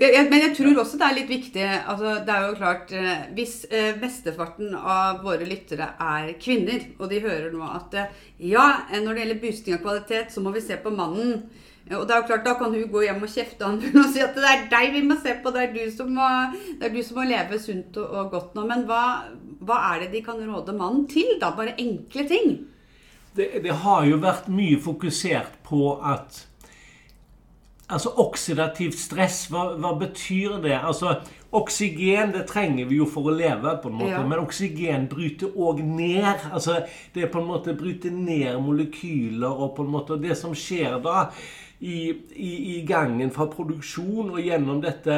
men 0.00 0.38
jeg 0.40 0.52
tror 0.56 0.78
også 0.80 0.96
det 0.96 1.06
er 1.06 1.16
litt 1.18 1.30
viktig 1.30 1.64
altså 1.68 2.14
Det 2.24 2.32
er 2.32 2.44
jo 2.46 2.56
klart 2.56 2.92
eh, 2.96 3.24
Hvis 3.36 3.66
eh, 3.68 3.90
mesteparten 4.00 4.72
av 4.74 5.20
våre 5.24 5.44
lyttere 5.44 5.90
er 6.00 6.30
kvinner, 6.40 6.86
og 6.98 7.10
de 7.10 7.20
hører 7.20 7.50
nå 7.52 7.66
at 7.68 7.96
eh, 8.00 8.22
ja, 8.52 8.86
når 8.94 9.12
det 9.12 9.24
gjelder 9.24 9.42
boosting 9.42 9.76
av 9.76 9.82
kvalitet, 9.84 10.32
så 10.32 10.40
må 10.40 10.54
vi 10.54 10.62
se 10.64 10.78
på 10.80 10.92
mannen. 10.94 11.42
Og 11.90 12.06
det 12.06 12.14
er 12.14 12.22
jo 12.22 12.26
klart, 12.30 12.46
Da 12.46 12.54
kan 12.56 12.72
hun 12.72 12.88
gå 12.88 13.04
hjem 13.04 13.20
og 13.26 13.32
kjefte 13.32 13.66
han 13.66 13.80
og 14.00 14.10
si 14.14 14.24
at 14.24 14.36
det 14.38 14.48
er 14.48 14.66
deg 14.72 14.96
vi 14.96 15.04
må 15.04 15.18
se 15.20 15.36
på, 15.42 15.52
det 15.52 15.66
er 15.66 15.76
du 15.76 15.84
som 15.92 16.12
må, 16.16 16.28
du 16.80 17.00
som 17.04 17.20
må 17.20 17.28
leve 17.28 17.60
sunt 17.60 18.00
og, 18.00 18.08
og 18.08 18.34
godt 18.34 18.56
nå. 18.56 18.64
Men 18.70 18.86
hva, 18.88 19.04
hva, 19.60 19.80
er 19.92 20.06
det 20.06 20.12
de 20.16 20.24
kan 20.24 20.40
råde 20.40 20.76
mannen 20.76 21.04
til? 21.10 21.36
da? 21.42 21.52
Bare 21.56 21.76
enkle 21.76 22.28
ting? 22.30 22.54
Det, 23.36 23.52
det 23.62 23.82
har 23.84 24.06
jo 24.08 24.22
vært 24.22 24.48
mye 24.50 24.80
fokusert 24.80 25.60
på 25.66 25.98
at 26.00 26.46
Altså 27.90 28.12
oksidativt 28.22 28.98
stress, 28.98 29.44
hva, 29.50 29.72
hva, 29.80 29.96
betyr 29.98 30.60
det? 30.62 30.76
Altså, 30.78 31.16
Oksygen 31.50 32.30
det 32.30 32.44
trenger 32.46 32.86
vi 32.86 33.00
jo 33.00 33.06
for 33.10 33.26
å 33.26 33.32
leve, 33.34 33.72
på 33.82 33.90
en 33.90 33.96
måte, 33.98 34.12
ja. 34.12 34.20
men 34.22 34.38
oksygen 34.38 35.08
bryter 35.10 35.50
òg 35.58 35.80
ned. 35.82 36.44
Altså, 36.52 36.76
det 37.10 37.24
er 37.24 37.32
på 37.32 37.40
en 37.40 37.48
måte 37.48 37.74
bryter 37.74 38.14
ned 38.14 38.60
molekyler, 38.62 39.50
og 39.50 39.74
på 39.74 39.82
en 39.82 39.90
måte 39.90 40.18
det 40.22 40.36
som 40.38 40.54
skjer 40.54 41.00
da 41.02 41.24
i, 41.80 42.12
i, 42.36 42.52
i 42.76 42.80
gangen 42.86 43.32
fra 43.34 43.48
produksjon 43.50 44.30
og 44.30 44.38
gjennom 44.44 44.78
dette 44.84 45.16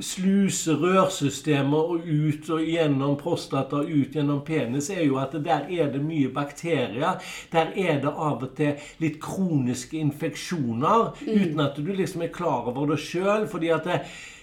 sluse 0.00 0.74
rørsystemer 0.80 1.92
og 1.94 2.06
ut 2.08 2.48
og 2.54 2.64
gjennom 2.64 3.16
prostata 3.20 3.82
ut 3.84 4.16
gjennom 4.16 4.40
penis, 4.46 4.90
er 4.90 5.04
jo 5.04 5.18
at 5.20 5.36
der 5.44 5.68
er 5.68 5.92
det 5.92 6.02
mye 6.04 6.32
bakterier. 6.32 7.20
Der 7.52 7.72
er 7.76 8.00
det 8.02 8.12
av 8.12 8.42
og 8.42 8.54
til 8.56 8.80
litt 9.02 9.20
kroniske 9.22 10.00
infeksjoner 10.00 11.12
mm. 11.20 11.32
uten 11.32 11.64
at 11.64 11.76
du 11.78 11.92
liksom 11.92 12.24
er 12.24 12.34
klar 12.34 12.70
over 12.72 12.94
det 12.94 13.00
sjøl. 13.04 13.48
Fordi, 13.50 13.72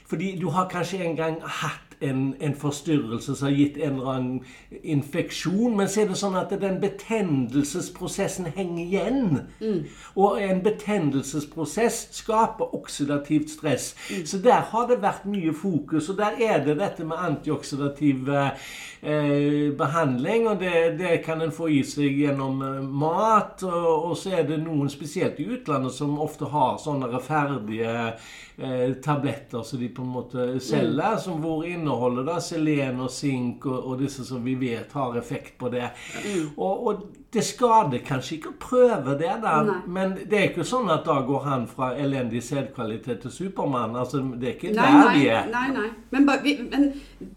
fordi 0.09 0.33
du 0.39 0.49
har 0.53 0.69
kanskje 0.71 1.03
en 1.05 1.17
gang 1.17 1.39
hatt 1.41 1.88
en, 1.99 2.35
en, 2.39 2.55
forstyrrelse 2.55 3.35
som 3.35 3.47
har 3.47 3.55
gitt 3.55 3.77
en 3.77 3.93
eller 3.97 4.11
annen 4.13 4.39
infeksjon. 4.83 5.75
Men 5.77 5.89
så 5.89 6.03
er 6.03 6.11
det 6.11 6.19
sånn 6.19 6.37
at 6.39 6.53
den 6.61 6.79
betennelsesprosessen 6.81 8.49
henger 8.55 8.83
igjen. 8.85 9.39
Mm. 9.59 9.83
Og 10.19 10.39
en 10.43 10.63
betennelsesprosess 10.65 12.01
skaper 12.15 12.75
oksidativt 12.75 13.51
stress. 13.53 13.91
Mm. 14.09 14.25
Så 14.31 14.41
der 14.43 14.67
har 14.71 14.87
det 14.89 15.01
vært 15.03 15.27
mye 15.29 15.53
fokus. 15.53 16.09
Og 16.09 16.19
der 16.21 16.39
er 16.39 16.63
det 16.65 16.79
dette 16.79 17.07
med 17.07 17.19
antioksidativ 17.19 18.29
eh, 18.31 19.69
behandling. 19.77 20.47
Og 20.47 20.59
det, 20.63 20.75
det, 20.99 21.19
kan 21.25 21.41
en 21.43 21.55
få 21.55 21.69
i 21.73 21.81
seg 21.87 22.23
gjennom 22.23 22.63
eh, 22.63 22.83
mat. 22.83 23.63
Og, 23.67 24.11
og, 24.11 24.17
så 24.19 24.39
er 24.39 24.47
det 24.47 24.61
noen, 24.63 24.89
spesielt 24.91 25.39
i 25.39 25.49
utlandet, 25.51 25.95
som 25.95 26.19
ofte 26.19 26.47
har 26.49 26.79
sånne 26.81 27.19
ferdige 27.23 28.13
eh, 28.61 28.93
tabletter 29.03 29.63
som 29.63 29.79
de 29.79 29.89
på 29.89 30.01
en 30.01 30.13
måte 30.13 30.47
selger, 30.59 31.15
mm. 31.15 31.19
som 31.19 31.41
hvor 31.41 31.65
inneholder 31.67 32.27
da 32.27 32.37
selen 32.43 32.99
og 33.03 33.11
sink 33.13 33.65
og, 33.69 33.79
og, 33.79 33.95
disse 34.01 34.25
som 34.27 34.43
vi 34.45 34.55
vet 34.59 34.93
har 34.93 35.17
effekt 35.19 35.57
på 35.59 35.71
det. 35.73 35.89
Mm. 36.25 36.49
Og, 36.57 36.87
og, 36.87 37.03
det 37.29 37.43
skader 37.45 38.01
kanskje 38.01 38.39
ikke 38.39 38.49
å 38.49 38.55
prøve 38.57 39.13
det, 39.19 39.29
da, 39.43 39.59
nei. 39.61 39.75
men 39.93 40.15
det 40.17 40.37
er 40.37 40.47
ikke 40.47 40.63
sånn 40.65 40.87
at 40.89 41.03
da 41.05 41.19
går 41.27 41.43
han 41.45 41.67
fra 41.69 41.91
elendig 42.01 42.39
sædkvalitet 42.41 43.19
til 43.21 43.33
Supermann. 43.33 43.93
Altså, 44.01 44.23
det 44.33 44.47
er 44.47 44.55
ikke 44.55 44.71
nei, 44.73 44.87
der 44.95 45.09
vi 45.13 45.27
er. 45.29 45.49
Nei, 45.51 45.67
nei. 45.75 45.89
Men, 46.15 46.25
men, 46.25 46.87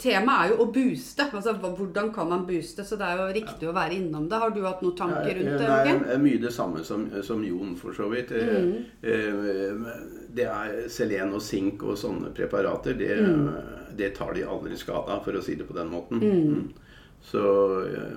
temaet 0.01 0.47
er 0.47 0.55
jo 0.55 0.65
å 0.65 0.69
booste. 0.73 1.27
Altså, 1.29 1.53
hvordan 1.61 2.09
kan 2.17 2.31
man 2.31 2.47
booste? 2.49 2.87
Så 2.89 2.97
det 2.97 3.05
er 3.05 3.21
jo 3.21 3.27
riktig 3.37 3.69
ja. 3.69 3.73
å 3.75 3.77
være 3.77 3.99
innom 3.99 4.31
det. 4.31 4.39
Har 4.41 4.55
du 4.55 4.63
hatt 4.65 4.81
noen 4.81 4.97
tanker 4.97 5.29
rundt 5.29 5.61
det? 5.61 5.75
Det 5.91 6.15
er 6.17 6.23
mye 6.25 6.41
det 6.41 6.55
samme 6.57 6.85
som, 6.89 7.05
som 7.27 7.43
Jon, 7.45 7.75
for 7.77 7.97
så 7.97 8.09
vidt. 8.09 8.33
Mm. 8.33 8.71
Eh, 9.05 9.91
det 10.33 10.47
er 10.49 10.79
selen 10.93 11.35
og 11.37 11.45
sink 11.45 11.85
og 11.85 12.01
sånne 12.01 12.33
preparater. 12.33 12.97
Det, 12.97 13.11
mm. 13.21 13.93
det 14.01 14.15
tar 14.17 14.33
de 14.39 14.49
aldri 14.49 14.81
skade 14.81 15.13
av, 15.13 15.21
for 15.29 15.37
å 15.37 15.45
si 15.45 15.59
det 15.61 15.69
på 15.69 15.77
den 15.77 15.93
måten. 15.93 16.25
Mm. 16.25 16.49
mm. 16.57 16.89
Så 17.23 17.43
eh, 17.87 18.17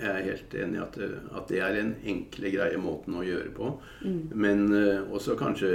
jeg 0.00 0.10
er 0.10 0.26
helt 0.26 0.54
enig 0.56 0.78
i 0.78 0.82
at, 0.82 0.98
at, 1.36 1.48
det 1.50 1.60
er 1.60 1.78
en 1.80 1.94
enkle, 2.14 2.52
greie 2.54 2.80
måten 2.80 3.18
å 3.20 3.24
gjøre 3.26 3.52
på. 3.56 3.72
Mm. 4.04 4.20
Men 4.34 4.66
uh, 4.72 5.12
også 5.12 5.36
kanskje 5.40 5.72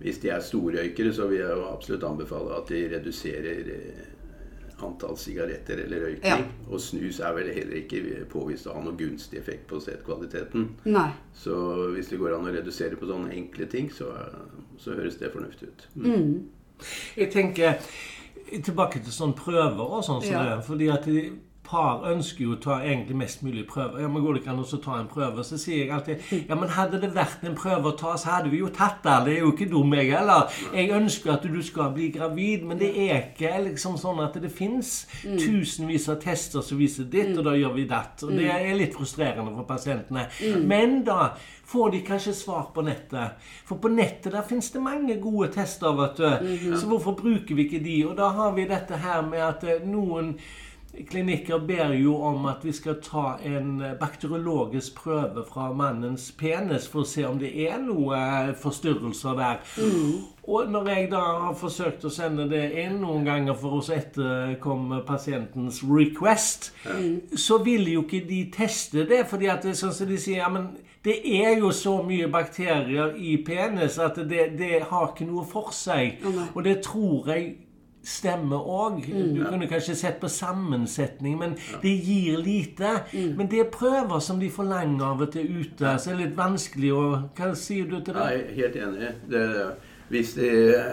hvis 0.00 0.18
de 0.22 0.32
er 0.34 0.42
storrøykere, 0.42 1.12
så 1.14 1.28
vil 1.30 1.40
jeg 1.42 1.54
jo 1.58 1.68
absolutt 1.70 2.06
anbefale 2.06 2.56
at 2.56 2.70
de 2.70 2.82
reduserer 2.92 3.70
uh, 3.70 4.14
antall 4.84 5.16
sigaretter 5.18 5.84
eller 5.84 6.08
røyking. 6.08 6.42
Ja. 6.44 6.70
Og 6.70 6.82
snus 6.82 7.20
er 7.22 7.36
vel 7.36 7.52
heller 7.54 7.78
ikke 7.78 8.24
påvist 8.30 8.66
å 8.68 8.74
ha 8.76 8.82
noe 8.84 8.96
gunstig 8.98 9.38
effekt 9.40 9.68
på 9.70 9.80
sædkvaliteten. 9.82 10.68
Så 11.36 11.54
hvis 11.94 12.10
det 12.10 12.18
går 12.20 12.36
an 12.36 12.50
å 12.50 12.54
redusere 12.54 12.98
på 12.98 13.08
sånne 13.08 13.32
enkle 13.36 13.68
ting, 13.70 13.90
så, 13.94 14.10
så 14.80 14.98
høres 14.98 15.18
det 15.22 15.32
fornuftig 15.34 15.70
ut. 15.70 15.88
Mm. 15.94 16.10
Mm. 16.10 16.84
Jeg 17.16 17.30
tenker 17.32 17.78
tilbake 18.64 19.00
til 19.02 19.14
sånne 19.14 19.38
prøver 19.38 19.98
og 19.98 20.04
sånn 20.04 20.22
som 20.22 20.34
ja. 20.34 20.44
det. 20.50 20.62
fordi 20.66 20.90
at 20.92 21.08
par 21.74 22.04
ønsker 22.10 22.46
jo 22.46 22.54
å 22.54 22.60
ta 22.62 22.78
egentlig 22.82 23.16
mest 23.18 23.42
mulig 23.44 23.66
prøver. 23.70 24.02
Ja, 24.04 24.10
men 24.10 24.22
Går 24.24 24.36
det 24.36 24.42
ikke 24.42 24.52
an 24.54 24.62
å 24.62 24.80
ta 24.84 24.98
en 25.00 25.10
prøve? 25.10 25.44
Så 25.46 25.58
sier 25.60 25.82
jeg 25.82 25.92
alltid 25.94 26.48
ja, 26.48 26.56
men 26.58 26.72
hadde 26.72 27.00
det 27.02 27.10
vært 27.16 27.44
en 27.44 27.56
prøve 27.58 27.90
å 27.90 27.96
ta, 27.98 28.14
så 28.20 28.36
hadde 28.36 28.52
vi 28.52 28.62
jo 28.62 28.70
tatt 28.74 29.02
den. 29.04 29.26
Det 29.26 29.34
er 29.34 29.42
jo 29.42 29.52
ikke 29.52 29.68
dum, 29.72 29.92
jeg 29.98 30.12
heller. 30.14 30.60
Jeg 30.74 30.92
ønsker 30.96 31.34
at 31.34 31.48
du 31.50 31.60
skal 31.66 31.92
bli 31.96 32.08
gravid, 32.14 32.64
men 32.68 32.80
det 32.80 32.92
er 33.06 33.16
ikke 33.18 33.52
liksom 33.66 33.98
sånn 34.00 34.22
at 34.24 34.38
det 34.40 34.52
fins 34.54 34.94
mm. 35.24 35.36
tusenvis 35.42 36.08
av 36.12 36.20
tester 36.22 36.64
som 36.64 36.80
viser 36.80 37.10
ditt, 37.10 37.34
og 37.36 37.44
da 37.48 37.56
gjør 37.58 37.76
vi 37.76 37.88
datt. 37.90 38.24
Og 38.26 38.32
det 38.32 38.48
mm. 38.48 38.54
er 38.56 38.80
litt 38.80 38.96
frustrerende 38.96 39.54
for 39.58 39.68
pasientene. 39.68 40.28
Mm. 40.40 40.64
Men 40.70 40.98
da 41.06 41.34
får 41.66 41.90
de 41.90 42.00
kanskje 42.06 42.34
svar 42.34 42.68
på 42.74 42.82
nettet. 42.82 43.40
For 43.66 43.80
på 43.80 43.90
nettet 43.92 44.32
der 44.32 44.44
fins 44.48 44.70
det 44.70 44.82
mange 44.84 45.16
gode 45.20 45.50
tester, 45.54 45.94
vet 45.96 46.20
du. 46.20 46.26
Mm-hmm. 46.28 46.76
Så 46.76 46.90
hvorfor 46.90 47.16
bruker 47.18 47.54
vi 47.54 47.66
ikke 47.66 47.84
de? 47.84 47.96
Og 48.08 48.16
da 48.18 48.28
har 48.36 48.52
vi 48.56 48.68
dette 48.68 49.00
her 49.00 49.24
med 49.26 49.42
at 49.42 49.64
eh, 49.64 49.86
noen 49.88 50.34
klinikker 51.08 51.58
ber 51.66 51.94
jo 51.98 52.16
om 52.30 52.46
at 52.50 52.64
vi 52.64 52.72
skal 52.72 53.00
ta 53.04 53.38
en 53.44 53.82
bakteriologisk 54.00 55.00
prøve 55.04 55.44
fra 55.48 55.70
mannens 55.72 56.30
penis 56.38 56.88
for 56.90 57.04
å 57.04 57.08
se 57.08 57.26
om 57.28 57.40
det 57.40 57.52
er 57.66 57.80
noe 57.82 58.54
forstyrrelser 58.60 59.36
der. 59.38 59.60
Mm. 59.78 60.22
Og 60.44 60.70
når 60.70 60.88
jeg 60.88 61.10
da 61.12 61.22
har 61.46 61.54
forsøkt 61.56 62.04
å 62.04 62.12
sende 62.12 62.44
det 62.50 62.64
inn 62.82 62.98
noen 63.00 63.24
ganger 63.24 63.56
for 63.56 63.78
å 63.78 63.84
etterkomme 63.94 65.00
pasientens 65.08 65.80
request, 65.88 66.72
mm. 66.84 67.36
så 67.40 67.58
vil 67.64 67.88
jo 67.94 68.04
ikke 68.04 68.24
de 68.28 68.42
teste 68.52 69.06
det. 69.08 69.24
fordi 69.28 69.48
at 69.48 69.64
det 69.64 69.72
er 69.72 69.80
sånn 69.80 69.96
som 69.96 70.10
de 70.10 70.18
sier 70.20 70.42
ja, 70.42 70.50
men 70.52 70.74
det 71.04 71.18
er 71.40 71.58
jo 71.58 71.70
så 71.72 71.98
mye 72.04 72.28
bakterier 72.32 73.16
i 73.16 73.36
penis 73.44 73.98
at 74.00 74.16
det, 74.28 74.54
det 74.58 74.86
har 74.90 75.10
ikke 75.10 75.28
noe 75.28 75.44
for 75.48 75.72
seg. 75.76 76.20
Mm. 76.24 76.42
Og 76.54 76.64
det 76.64 76.78
tror 76.84 77.28
jeg 77.32 77.50
stemme 78.04 78.58
òg. 78.58 79.06
Mm. 79.08 79.32
Du 79.34 79.42
kunne 79.44 79.68
kanskje 79.70 79.96
sett 79.98 80.20
på 80.20 80.28
sammensetning, 80.28 81.38
men 81.40 81.56
ja. 81.56 81.80
det 81.82 81.94
gir 82.04 82.38
lite. 82.44 82.98
Mm. 83.12 83.32
Men 83.38 83.50
det 83.50 83.64
er 83.64 83.72
prøver 83.72 84.20
som 84.24 84.40
de 84.40 84.50
forlanger 84.52 85.06
av 85.06 85.24
og 85.24 85.32
til 85.32 85.50
ute, 85.62 85.96
så 85.98 86.12
det 86.12 86.14
er 86.14 86.22
litt 86.26 86.38
vanskelig 86.38 86.92
å 86.94 87.02
Hva 87.34 87.50
sier 87.58 87.88
du 87.88 87.98
til 88.00 88.16
det? 88.16 88.30
Jeg 88.30 88.44
er 88.44 88.54
helt 88.58 88.78
enig. 88.84 89.10
Det, 89.30 89.44
hvis, 90.12 90.34
de, 90.36 90.48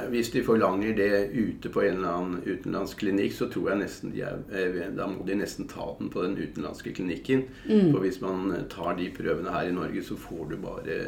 hvis, 0.10 0.30
de, 0.34 0.44
forlanger 0.48 0.96
det 0.98 1.10
ute 1.36 1.70
på 1.70 1.84
en 1.84 2.00
eller 2.00 2.12
annen 2.16 2.44
utenlandsk 2.46 3.04
klinikk, 3.04 3.36
så 3.36 3.50
tror 3.52 3.74
jeg 3.74 3.82
nesten 3.84 4.14
de 4.16 4.24
er, 4.26 4.40
eh, 4.56 4.80
da 4.96 5.10
må 5.12 5.26
de 5.28 5.36
nesten 5.42 5.68
ta 5.70 5.92
den 6.00 6.12
på 6.14 6.24
den 6.24 6.38
utenlandske 6.40 6.96
klinikken. 6.96 7.44
Mm. 7.68 7.92
For 7.92 8.00
hvis 8.06 8.22
man 8.24 8.56
tar 8.72 8.96
de 9.00 9.12
prøvene 9.16 9.54
her 9.54 9.70
i 9.70 9.76
Norge, 9.76 10.04
så 10.08 10.18
får 10.20 10.54
du 10.54 10.58
bare 10.64 11.02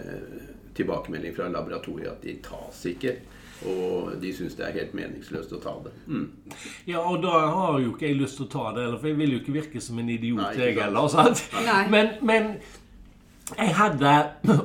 tilbakemelding 0.78 1.36
fra 1.36 1.50
laboratoriet 1.54 2.12
at 2.12 2.26
de 2.26 2.36
tas 2.44 2.84
ikke. 2.90 3.18
Og 3.70 4.14
de 4.22 4.34
syns 4.36 4.56
det 4.60 4.68
er 4.68 4.78
helt 4.80 4.94
meningsløst 4.98 5.54
å 5.56 5.60
ta 5.64 5.74
det. 5.86 5.94
Mm. 6.08 6.30
Ja, 6.90 7.00
og 7.00 7.24
da 7.24 7.44
har 7.54 7.80
jo 7.80 7.94
ikke 7.94 8.10
jeg 8.10 8.20
lyst 8.20 8.40
til 8.40 8.48
å 8.48 8.54
ta 8.54 8.70
det, 8.78 8.88
for 9.00 9.12
jeg 9.12 9.20
vil 9.20 9.36
jo 9.36 9.42
ikke 9.42 9.58
virke 9.58 9.84
som 9.84 10.00
en 10.02 10.14
idiot, 10.14 10.42
Nei, 10.42 10.54
jeg 10.60 10.80
heller. 10.80 11.12
sant? 11.12 11.44
Men, 11.92 12.16
men, 12.22 12.56
jeg 13.58 13.74
hadde 13.76 14.12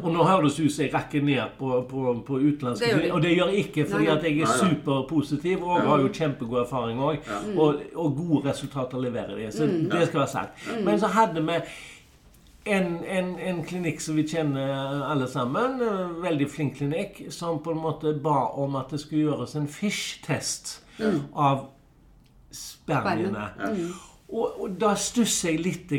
Og 0.04 0.06
nå 0.14 0.22
høres 0.22 0.54
det 0.56 0.68
ut 0.68 0.72
som 0.72 0.84
jeg 0.84 0.92
rakker 0.94 1.24
ned 1.26 1.56
på, 1.58 1.80
på, 1.90 2.12
på 2.24 2.38
utenlandske 2.38 2.92
det 2.94 3.10
Og 3.10 3.18
det 3.24 3.32
gjør 3.34 3.50
jeg 3.50 3.64
ikke 3.66 3.84
fordi 3.90 4.06
at 4.12 4.22
jeg 4.24 4.44
er 4.46 4.52
superpositiv 4.60 5.64
og 5.66 5.82
har 5.88 6.04
jo 6.04 6.12
kjempegod 6.14 6.62
erfaring 6.62 7.02
òg. 7.02 7.18
Og, 7.56 7.82
og, 7.94 8.12
gode 8.16 8.48
resultater 8.48 9.02
leverer 9.02 9.34
de. 9.34 9.50
Så 9.52 9.66
mm. 9.66 9.88
det 9.90 10.06
skal 10.06 10.22
være 10.22 10.30
sagt. 10.30 10.62
Mm. 10.70 10.84
Men 10.86 11.00
så 11.02 11.10
hadde 11.12 11.42
vi 11.42 11.58
en, 12.68 12.90
en, 13.04 13.32
en, 13.38 13.62
klinikk 13.66 14.02
som 14.04 14.18
vi 14.18 14.26
kjenner 14.28 15.02
alle 15.08 15.28
sammen, 15.30 15.80
veldig 16.22 16.48
flink 16.52 16.76
klinikk, 16.80 17.22
som 17.34 17.62
på 17.64 17.74
en 17.74 17.82
måte 17.82 18.14
ba 18.22 18.50
om 18.60 18.76
at 18.80 18.92
det 18.94 19.00
skulle 19.02 19.28
gjøres 19.28 19.56
en 19.58 19.68
fish-test 19.70 20.78
mm. 21.00 21.20
av 21.34 21.66
spermiene. 22.54 23.48
Mm. 23.58 23.90
Og, 24.28 24.58
og, 24.60 24.72
da 24.76 24.90
stusser 25.00 25.54
jeg 25.54 25.62
litt. 25.64 25.92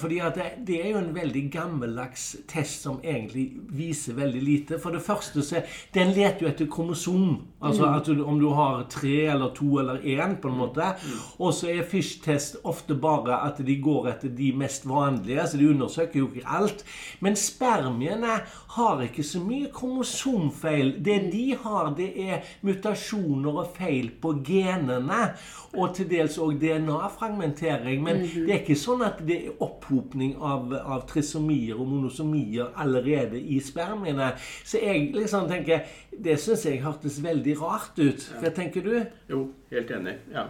for 0.00 0.10
det, 0.10 0.46
det, 0.66 0.80
er 0.80 0.88
jo 0.90 0.98
en 0.98 1.12
veldig 1.14 1.42
gammeldags 1.52 2.24
test 2.50 2.82
som 2.82 2.98
egentlig 2.98 3.52
viser 3.70 4.16
veldig 4.18 4.42
lite. 4.42 4.78
For 4.82 4.90
det 4.90 5.04
første 5.06 5.42
så 5.42 5.62
Den 5.94 6.10
leter 6.10 6.42
jo 6.42 6.48
etter 6.48 6.66
kromosom. 6.66 7.46
Altså 7.62 7.86
mm. 7.86 8.02
du, 8.04 8.24
om 8.24 8.40
du 8.40 8.48
har 8.58 8.82
tre 8.90 9.28
eller 9.30 9.54
to 9.54 9.78
eller 9.78 10.02
én, 10.02 10.34
på 10.40 10.48
en 10.48 10.58
måte. 10.58 10.82
Mm. 10.82 11.20
Og 11.38 11.54
så 11.54 11.70
er 11.70 11.86
Fish-test 11.86 12.58
ofte 12.64 12.94
bare 12.94 13.38
at 13.46 13.62
de 13.62 13.78
går 13.78 14.10
etter 14.16 14.34
de 14.34 14.50
mest 14.52 14.86
vanlige. 14.86 15.46
Så 15.46 15.56
de 15.56 15.70
undersøker 15.70 16.18
jo 16.18 16.30
ikke 16.32 16.58
alt. 16.58 16.82
Men 17.20 17.38
spermiene 17.38 18.40
har 18.76 19.04
ikke 19.06 19.22
så 19.22 19.38
mye 19.40 19.70
kromosomfeil. 19.70 20.96
Det 20.98 21.20
mm. 21.22 21.30
de 21.30 21.46
har, 21.62 21.94
det 21.94 22.10
er 22.26 22.42
mutasjoner 22.66 23.62
og 23.62 23.70
feil 23.78 24.10
på 24.10 24.34
genene. 24.42 25.30
Og 25.76 25.94
til 25.94 26.10
dels 26.10 26.38
òg 26.42 26.58
DNA-fragmentering 26.58 27.75
registrering. 27.76 28.02
Men 28.02 28.16
mm 28.16 28.26
-hmm. 28.26 28.46
det 28.46 28.54
er 28.54 28.60
ikke 28.60 28.76
sånn 28.76 29.02
at 29.02 29.26
det 29.26 29.36
er 29.46 29.62
opphopning 29.62 30.36
av, 30.36 30.74
av 30.74 31.06
trisomier 31.08 31.80
og 31.80 31.88
monosomier 31.88 32.72
allerede 32.74 33.40
i 33.40 33.60
spermiene. 33.60 34.32
Så 34.64 34.78
jeg 34.78 35.14
liksom 35.14 35.48
tenker 35.48 35.84
Det 36.18 36.36
syns 36.40 36.64
jeg 36.64 36.82
hørtes 36.82 37.22
veldig 37.22 37.60
rart 37.60 37.98
ut. 37.98 38.32
Hva 38.40 38.50
tenker 38.50 38.80
du? 38.82 39.04
Jo, 39.28 39.52
helt 39.70 39.90
enig. 39.90 40.14
Ja. 40.32 40.46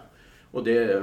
Og 0.53 0.65
det, 0.65 1.03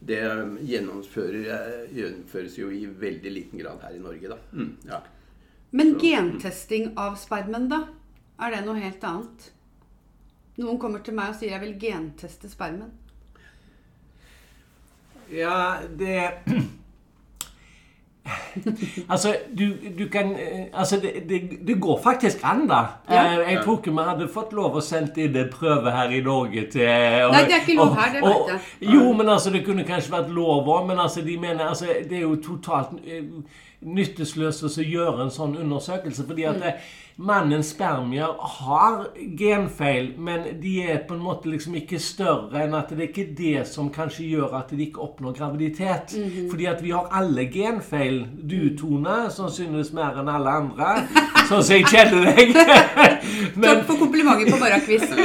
det 0.00 0.20
gjennomføres 0.60 2.58
jo 2.58 2.70
i 2.70 2.86
veldig 2.86 3.30
liten 3.30 3.58
grad 3.58 3.80
her 3.82 3.94
i 3.94 3.98
Norge, 3.98 4.28
da. 4.28 4.36
Mm, 4.52 4.76
ja. 4.86 5.00
Men 5.70 5.94
Så, 5.94 6.00
gentesting 6.00 6.92
av 6.96 7.14
spermen, 7.16 7.68
da? 7.68 7.86
Er 8.38 8.50
det 8.50 8.66
noe 8.66 8.76
helt 8.76 9.04
annet? 9.04 9.52
Noen 10.56 10.78
kommer 10.78 11.00
til 11.00 11.14
meg 11.14 11.30
og 11.30 11.38
sier 11.38 11.54
jeg 11.54 11.60
vil 11.60 11.78
genteste 11.80 12.48
spermen. 12.48 12.90
Ja, 15.32 15.56
det 15.98 16.30
altså, 19.08 19.34
du, 19.58 19.64
du, 19.98 20.08
kan 20.08 20.36
Altså, 20.72 20.96
det, 20.96 21.12
det, 21.28 21.66
det, 21.66 21.80
går 21.80 22.00
faktisk 22.04 22.38
an, 22.42 22.68
da. 22.68 22.84
Ja. 23.10 23.40
Eh, 23.40 23.52
jeg 23.52 23.62
tror 23.64 23.78
ikke 23.78 23.90
vi 23.90 24.04
hadde 24.06 24.28
fått 24.30 24.52
lov 24.54 24.76
å 24.78 24.82
sende 24.84 25.24
inn 25.24 25.36
en 25.36 25.50
prøve 25.50 25.90
her 25.90 26.12
i 26.14 26.20
Norge 26.22 26.66
til 26.70 26.86
og, 27.26 27.34
Nei, 27.34 27.42
det 27.48 27.56
er 27.56 27.64
ikke 27.64 27.78
lov 27.80 27.96
her, 27.98 28.12
det 28.14 28.22
vet 28.22 28.52
jeg. 28.52 28.60
Jo, 28.94 29.08
men 29.12 29.28
altså, 29.28 29.50
det 29.50 29.64
kunne 29.66 29.86
kanskje 29.88 30.14
vært 30.14 30.30
lov 30.30 30.70
òg. 30.70 30.86
Men 30.92 31.02
altså, 31.02 31.24
de 31.26 31.36
mener 31.38 31.66
altså, 31.66 31.90
Det 32.08 32.20
er 32.20 32.26
jo 32.26 32.36
totalt 32.44 32.94
nytteløst 33.82 34.64
å 34.64 34.82
gjøre 34.82 35.26
en 35.26 35.30
sånn 35.34 35.56
undersøkelse. 35.60 36.26
fordi 36.26 36.44
at 36.48 36.60
mm. 36.60 36.90
Mannens 37.22 37.74
spermier 37.74 38.32
har 38.40 39.02
genfeil, 39.36 40.14
men 40.16 40.46
de 40.62 40.78
er 40.80 41.02
på 41.04 41.12
en 41.14 41.20
måte 41.20 41.50
liksom 41.52 41.74
ikke 41.76 41.98
større 42.00 42.62
enn 42.64 42.72
at 42.74 42.88
det 42.88 43.04
er 43.04 43.10
ikke 43.10 43.34
det 43.36 43.66
som 43.68 43.90
kanskje 43.92 44.30
gjør 44.30 44.56
at 44.56 44.72
de 44.72 44.80
ikke 44.86 45.02
oppnår 45.04 45.36
graviditet. 45.36 46.16
Mm 46.16 46.30
-hmm. 46.30 46.50
Fordi 46.50 46.64
at 46.64 46.82
vi 46.82 46.90
har 46.90 47.08
alle 47.12 47.44
genfeil. 47.52 48.26
Du, 48.50 48.76
Tone, 48.78 49.02
Tone, 49.02 49.30
sannsynligvis 49.30 49.92
mer 49.92 50.18
enn 50.20 50.28
alle 50.28 50.50
andre. 50.50 50.84
Sånn 51.48 51.62
som 51.62 51.76
jeg 51.76 51.86
kjenner 51.90 52.28
deg. 52.34 52.54
men, 53.56 53.64
Takk 53.64 53.86
for 53.86 53.96
komplimenter 53.96 54.50
på 54.50 54.58
morgenkvisten. 54.60 55.18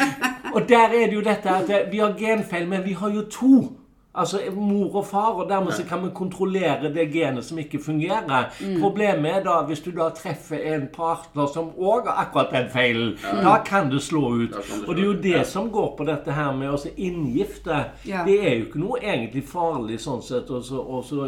og 0.54 0.68
der 0.68 0.92
er 0.92 1.06
det 1.06 1.14
jo 1.14 1.22
dette 1.24 1.50
at 1.50 1.92
vi 1.92 1.98
har 1.98 2.14
genfeil, 2.18 2.68
men 2.68 2.84
vi 2.84 2.92
har 2.92 3.10
jo 3.10 3.22
to. 3.30 3.54
Altså 4.14 4.38
mor 4.54 5.00
og 5.00 5.06
far, 5.06 5.32
og 5.42 5.48
dermed 5.50 5.72
så 5.74 5.82
kan 5.88 6.04
vi 6.04 6.12
kontrollere 6.14 6.92
det 6.94 7.08
genet 7.12 7.44
som 7.44 7.58
ikke 7.58 7.80
fungerer. 7.82 8.52
Mm. 8.60 8.80
Problemet 8.80 9.30
er 9.32 9.42
da 9.42 9.56
hvis 9.66 9.82
du 9.82 9.90
da 9.90 10.06
treffer 10.14 10.62
en 10.74 10.86
partner 10.94 11.50
som 11.50 11.72
òg 11.74 12.06
har 12.06 12.22
akkurat 12.22 12.54
den 12.54 12.70
feilen. 12.70 13.12
Ja. 13.24 13.40
Da 13.42 13.56
kan 13.66 13.90
det 13.90 14.02
slå 14.06 14.22
ut. 14.36 14.54
Det 14.54 14.64
slå 14.68 14.86
og 14.86 14.94
det 14.94 15.02
er 15.02 15.06
jo 15.06 15.16
det 15.26 15.36
ja. 15.36 15.44
som 15.44 15.70
går 15.70 15.94
på 15.98 16.06
dette 16.06 16.32
her 16.32 16.52
med 16.54 16.70
å 16.76 16.78
inngifte. 16.94 17.84
Ja. 18.06 18.22
Det 18.26 18.38
er 18.38 18.54
jo 18.54 18.68
ikke 18.68 18.84
noe 18.84 19.02
egentlig 19.02 19.44
farlig 19.50 19.98
sånn 20.02 20.22
sett 20.22 20.50
å 20.50 20.62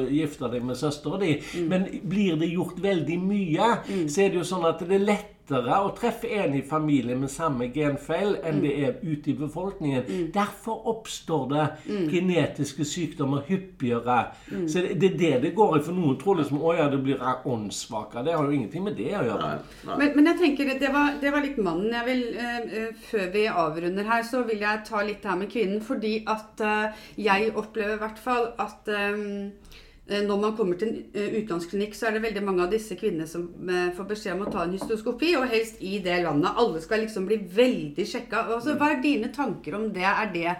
gifte 0.06 0.50
deg 0.52 0.62
med 0.66 0.78
søstera 0.78 1.18
di, 1.22 1.36
mm. 1.42 1.66
men 1.70 1.88
blir 2.06 2.38
det 2.38 2.52
gjort 2.52 2.78
veldig 2.82 3.18
mye, 3.18 3.72
mm. 3.88 4.06
så 4.06 4.22
er 4.22 4.30
det 4.30 4.44
jo 4.44 4.46
sånn 4.46 4.68
at 4.68 4.86
det 4.86 5.00
er 5.00 5.08
lett 5.10 5.35
lettere 5.46 5.78
å 5.84 5.92
treffe 5.94 6.28
en 6.28 6.54
i 6.54 6.62
familien 6.62 7.20
med 7.20 7.30
samme 7.30 7.68
genfeil 7.74 8.36
enn 8.42 8.58
mm. 8.58 8.62
det 8.62 8.72
er 8.84 8.96
ute 9.02 9.30
i 9.30 9.34
befolkningen. 9.38 10.04
Mm. 10.06 10.30
Derfor 10.34 10.86
oppstår 10.90 11.48
det 11.50 11.66
mm. 11.86 12.08
genetiske 12.10 12.84
sykdommer 12.84 13.44
hyppigere. 13.46 14.32
Mm. 14.50 14.68
Så 14.68 14.82
det, 14.82 14.96
det, 15.00 15.12
er 15.12 15.18
det 15.18 15.42
det 15.46 15.54
går 15.56 15.78
i. 15.78 15.82
For 15.86 15.94
noen 15.94 16.18
tror 16.20 16.40
liksom 16.40 16.62
å 16.62 16.74
ja, 16.76 16.88
det 16.90 17.02
blir 17.04 17.22
åndssvakere. 17.22 18.24
Det 18.26 18.36
har 18.36 18.44
jo 18.44 18.56
ingenting 18.56 18.86
med 18.86 18.96
det 18.98 19.12
å 19.14 19.24
gjøre. 19.26 19.52
Nei, 19.52 19.76
nei. 19.86 19.98
Men, 20.02 20.16
men, 20.16 20.30
jeg 20.32 20.40
tenker, 20.42 20.72
det 20.80 20.92
var, 20.94 21.20
det 21.22 21.34
var 21.34 21.46
litt 21.46 21.60
mannen. 21.62 21.94
Jeg 21.94 22.08
vil, 22.08 22.24
uh, 22.40 23.04
før 23.10 23.30
vi 23.36 23.46
avrunder 23.52 24.10
her, 24.10 24.26
så 24.26 24.42
vil 24.48 24.66
jeg 24.66 24.84
ta 24.88 25.04
litt 25.06 25.22
det 25.22 25.32
her 25.32 25.40
med 25.44 25.52
kvinnen. 25.52 25.84
Fordi 25.86 26.16
at 26.26 26.64
uh, 26.64 27.06
jeg 27.20 27.54
opplever 27.54 27.96
i 27.96 28.02
hvert 28.02 28.20
fall 28.22 28.50
at 28.62 28.90
um, 28.90 29.26
Eh, 29.26 29.65
når 30.06 30.38
man 30.38 30.52
kommer 30.54 30.78
til 30.78 30.92
en 30.92 30.98
eh, 31.18 31.32
utenlandsklinikk, 31.40 31.96
så 31.98 32.06
er 32.06 32.16
det 32.16 32.22
veldig 32.28 32.42
mange 32.46 32.62
av 32.62 32.70
disse 32.70 32.94
kvinnene 32.98 33.26
som 33.26 33.48
eh, 33.66 33.88
får 33.96 34.06
beskjed 34.12 34.36
om 34.36 34.44
å 34.46 34.52
ta 34.54 34.62
en 34.62 34.76
hystoskopi, 34.76 35.32
og 35.34 35.48
helst 35.50 35.82
i 35.82 35.96
det 36.04 36.20
landet. 36.22 36.54
Alle 36.62 36.82
skal 36.84 37.02
liksom 37.02 37.26
bli 37.26 37.40
veldig 37.56 38.06
sjekka. 38.06 38.44
Altså, 38.54 38.76
hva 38.78 38.92
er 38.94 39.02
dine 39.02 39.32
tanker 39.34 39.74
om 39.78 39.88
det? 39.94 40.06
Er 40.06 40.30
det, 40.34 40.56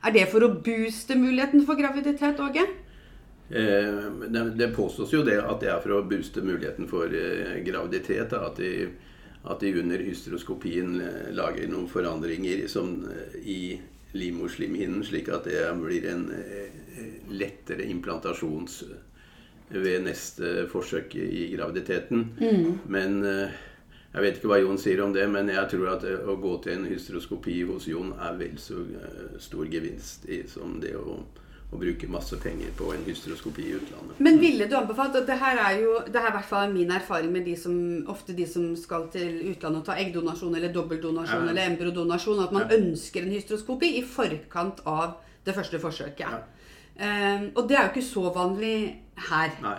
Er 0.00 0.12
det 0.12 0.26
for 0.32 0.44
å 0.44 0.54
booste 0.64 1.16
muligheten 1.16 1.64
for 1.68 1.76
graviditet, 1.76 2.40
Åge? 2.40 2.66
Eh, 3.50 4.04
det, 4.56 4.68
påstås 4.76 5.12
jo 5.12 5.24
det 5.26 5.40
at 5.42 5.60
det 5.60 5.72
er 5.72 5.80
for 5.82 5.96
å 5.96 6.04
booste 6.06 6.44
muligheten 6.44 6.88
for 6.88 7.08
eh, 7.08 7.58
graviditet. 7.66 8.32
At, 8.36 8.60
de, 8.60 8.90
at 9.44 9.64
de 9.64 9.72
under 9.80 10.04
hysteroskopien 10.04 11.00
eh, 11.00 11.32
lager 11.34 11.72
noen 11.72 11.88
forandringer 11.90 12.66
som, 12.68 13.00
eh, 14.10 14.18
livmorslimhinnen, 14.18 15.04
slik 15.04 15.28
at 15.32 15.44
det 15.44 15.62
blir 15.80 16.06
en 16.10 16.28
eh, 16.34 16.70
lettere 17.30 17.86
implantasjons 17.90 18.82
ved 19.70 20.02
neste 20.02 20.66
forsøk 20.70 21.14
i 21.14 21.50
graviditeten. 21.54 22.24
Men 22.90 23.20
eh, 23.24 23.58
jeg 24.10 24.24
vet 24.24 24.38
ikke 24.40 24.50
hva 24.50 24.58
Jon 24.58 24.80
sier 24.82 25.00
om 25.04 25.12
det, 25.14 25.28
men 25.30 25.48
jeg 25.52 25.68
tror 25.70 25.92
at 25.92 26.06
eh, 26.08 26.24
å 26.26 26.34
gå 26.42 26.56
til 26.64 26.80
en 26.80 26.88
hysteroskopi 26.90 27.60
hos 27.68 27.86
Jon 27.90 28.10
er 28.18 28.34
vel 28.40 28.56
så 28.58 28.82
eh, 28.82 29.36
stor 29.38 29.70
gevinst 29.70 30.26
i, 30.26 30.42
som 30.50 30.80
det 30.82 30.96
å, 30.98 31.20
å 31.70 31.78
bruke 31.78 32.08
masse 32.10 32.34
penger 32.42 32.72
på 32.76 32.88
en 32.94 33.04
hysteroskopi 33.06 33.62
i 33.62 33.74
utlandet. 33.78 34.18
Men 34.18 34.38
ville 34.42 34.66
du 34.66 34.74
anbefalt 34.76 35.14
at 35.20 35.26
det 35.28 35.36
her 35.38 35.56
er 35.62 35.76
jo 35.80 35.92
det 36.06 36.18
her 36.18 36.26
er 36.26 36.34
i 36.34 36.36
hvert 36.40 36.48
fall 36.50 36.72
min 36.72 36.90
erfaring 36.90 37.30
med 37.32 37.44
de 37.46 37.54
som, 37.56 37.74
ofte 38.10 38.34
de 38.34 38.46
som 38.46 38.72
skal 38.76 39.06
til 39.12 39.36
utlandet 39.52 39.82
og 39.82 39.86
ta 39.86 39.94
eggdonasjon 40.02 40.56
eller 40.58 40.72
dobbeltdonasjon 40.74 41.44
Ja. 41.46 41.50
eller 41.52 41.68
embryodonasjon, 41.70 42.42
at 42.42 42.52
man 42.52 42.66
Ja. 42.68 42.76
ønsker 42.78 43.22
en 43.22 43.30
hysteroskopi 43.36 43.92
i 43.98 44.02
forkant 44.02 44.80
av 44.86 45.18
det 45.44 45.54
første 45.54 45.78
forsøket. 45.78 46.26
Ja. 46.26 46.42
Um, 47.00 47.50
og 47.56 47.68
det 47.68 47.76
er 47.78 47.82
jo 47.86 47.92
ikke 47.94 48.08
så 48.14 48.34
vanlig 48.34 48.96
her. 49.30 49.50
Nei. 49.62 49.78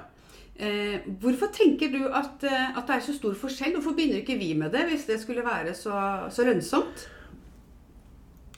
Eh, 0.62 1.00
hvorfor 1.20 1.48
tenker 1.54 1.90
du 1.92 2.08
at, 2.08 2.44
eh, 2.44 2.78
at 2.78 2.86
det 2.88 2.96
er 2.96 3.00
så 3.00 3.14
stor 3.18 3.34
forskjell? 3.34 3.74
Hvorfor 3.74 3.96
begynner 3.98 4.22
ikke 4.22 4.38
vi 4.38 4.54
med 4.54 4.72
det 4.72 4.84
hvis 4.90 5.06
det 5.08 5.20
skulle 5.20 5.44
være 5.44 5.74
så, 5.74 6.30
så 6.30 6.44
lønnsomt? 6.46 7.08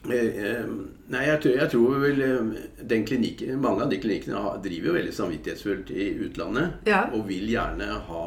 Eh, 0.09 0.43
eh, 0.45 0.65
Nei, 1.13 1.21
jeg 1.27 1.39
tror, 1.43 1.53
jeg 1.61 1.69
tror 1.71 1.99
vel 2.03 2.21
eh, 2.25 2.63
den 2.89 3.05
klinikken, 3.07 3.59
Mange 3.63 3.85
av 3.85 3.91
de 3.91 3.99
klinikkene 4.03 4.41
driver 4.63 4.89
jo 4.91 4.95
veldig 4.97 5.13
samvittighetsfullt 5.15 5.91
i 5.95 6.09
utlandet. 6.25 6.81
Ja. 6.89 7.05
Og 7.15 7.27
vil 7.29 7.47
gjerne 7.53 7.87
ha 8.09 8.23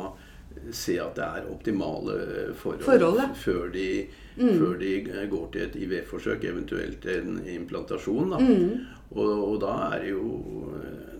se 0.72 0.96
at 0.98 1.14
det 1.18 1.24
er 1.26 1.50
optimale 1.52 2.14
forhold, 2.58 2.82
Forhold, 2.86 3.20
før, 3.38 3.66
de, 3.74 4.06
før 4.38 4.78
de 4.80 4.92
går 5.30 5.44
til 5.52 5.66
et 5.66 5.76
IVF-forsøk, 5.84 6.46
eventuelt 6.48 7.04
en 7.12 7.36
implantasjon. 7.58 8.32
Da. 8.32 8.40
Mm. 8.40 8.80
Og, 9.12 9.28
og 9.52 9.60
da 9.62 9.74
er 9.94 10.00
det 10.02 10.08
jo 10.10 10.72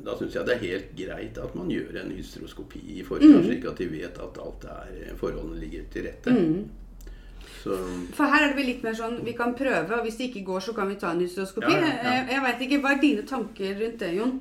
Da 0.02 0.16
syns 0.18 0.34
jeg 0.34 0.46
det 0.48 0.54
er 0.56 0.64
helt 0.64 0.88
greit 0.98 1.38
at 1.38 1.54
man 1.58 1.68
gjør 1.70 2.00
en 2.00 2.10
hystroskopi 2.16 2.80
i 2.96 3.04
forkant, 3.06 3.36
Mm. 3.36 3.44
slik 3.46 3.64
at 3.70 3.78
de 3.78 3.86
vet 3.92 4.18
at 4.22 4.40
alt 4.42 4.64
er, 4.70 5.14
forholdene 5.20 5.60
ligger 5.60 5.86
til 5.92 6.06
rette. 6.08 6.30
Mm. 6.34 6.64
Så 7.66 7.76
For 8.14 8.30
her 8.30 8.44
er 8.44 8.52
det 8.52 8.60
vel 8.60 8.68
litt 8.70 8.82
mer 8.86 8.94
sånn 8.94 9.18
vi 9.26 9.34
kan 9.34 9.54
prøve, 9.58 9.98
og 9.98 10.04
hvis 10.06 10.18
det 10.20 10.28
ikke 10.30 10.44
går, 10.46 10.64
så 10.68 10.74
kan 10.76 10.90
vi 10.90 10.98
ta 11.00 11.10
en 11.10 11.22
hysteroskopi. 11.24 11.72
Ja, 11.72 11.80
ja, 11.82 11.94
ja. 12.04 12.16
Jeg, 12.30 12.42
veit 12.44 12.46
vet 12.46 12.66
ikke, 12.68 12.82
Hva 12.84 12.92
er 12.94 13.00
dine 13.02 13.24
tanker 13.26 13.80
rundt 13.80 14.02
det, 14.04 14.10
Jon? 14.14 14.36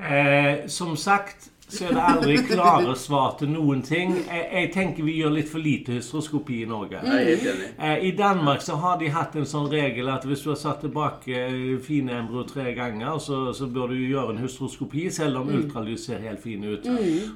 Eh, 0.00 0.64
som 0.72 0.94
sagt 0.96 1.50
så 1.70 1.86
er 1.86 1.94
det 1.94 2.02
aldri 2.02 2.36
klare 2.48 2.94
svar 2.98 3.36
til 3.38 3.52
noen 3.54 3.82
ting. 3.86 4.12
Jeg, 4.26 4.46
jeg 4.52 4.70
tenker 4.74 5.06
vi 5.06 5.16
gjør 5.20 5.34
litt 5.36 5.50
for 5.50 5.62
lite 5.62 5.94
hysteroskopi 5.96 6.60
i 6.64 6.68
Norge. 6.68 7.00
Eh, 7.06 8.04
I 8.08 8.12
Danmark 8.18 8.62
så 8.64 8.76
har 8.82 8.98
de 9.00 9.10
hatt 9.14 9.36
en 9.38 9.46
sånn 9.48 9.68
regel 9.70 10.10
at 10.10 10.26
hvis 10.26 10.42
du 10.44 10.50
har 10.52 10.58
satt 10.60 10.82
tilbake 10.84 11.36
eh, 11.36 11.76
fine 11.84 12.16
embryo 12.18 12.44
tre 12.48 12.72
ganger, 12.76 13.18
så, 13.22 13.40
så 13.56 13.68
bør 13.70 13.94
du 13.94 13.98
gjøre 14.00 14.34
en 14.34 14.42
hysteroskopi, 14.42 15.06
selv 15.14 15.42
om 15.42 15.52
ultralyd 15.60 16.00
ser 16.00 16.22
helt 16.26 16.42
fin 16.42 16.64
ut. 16.66 16.86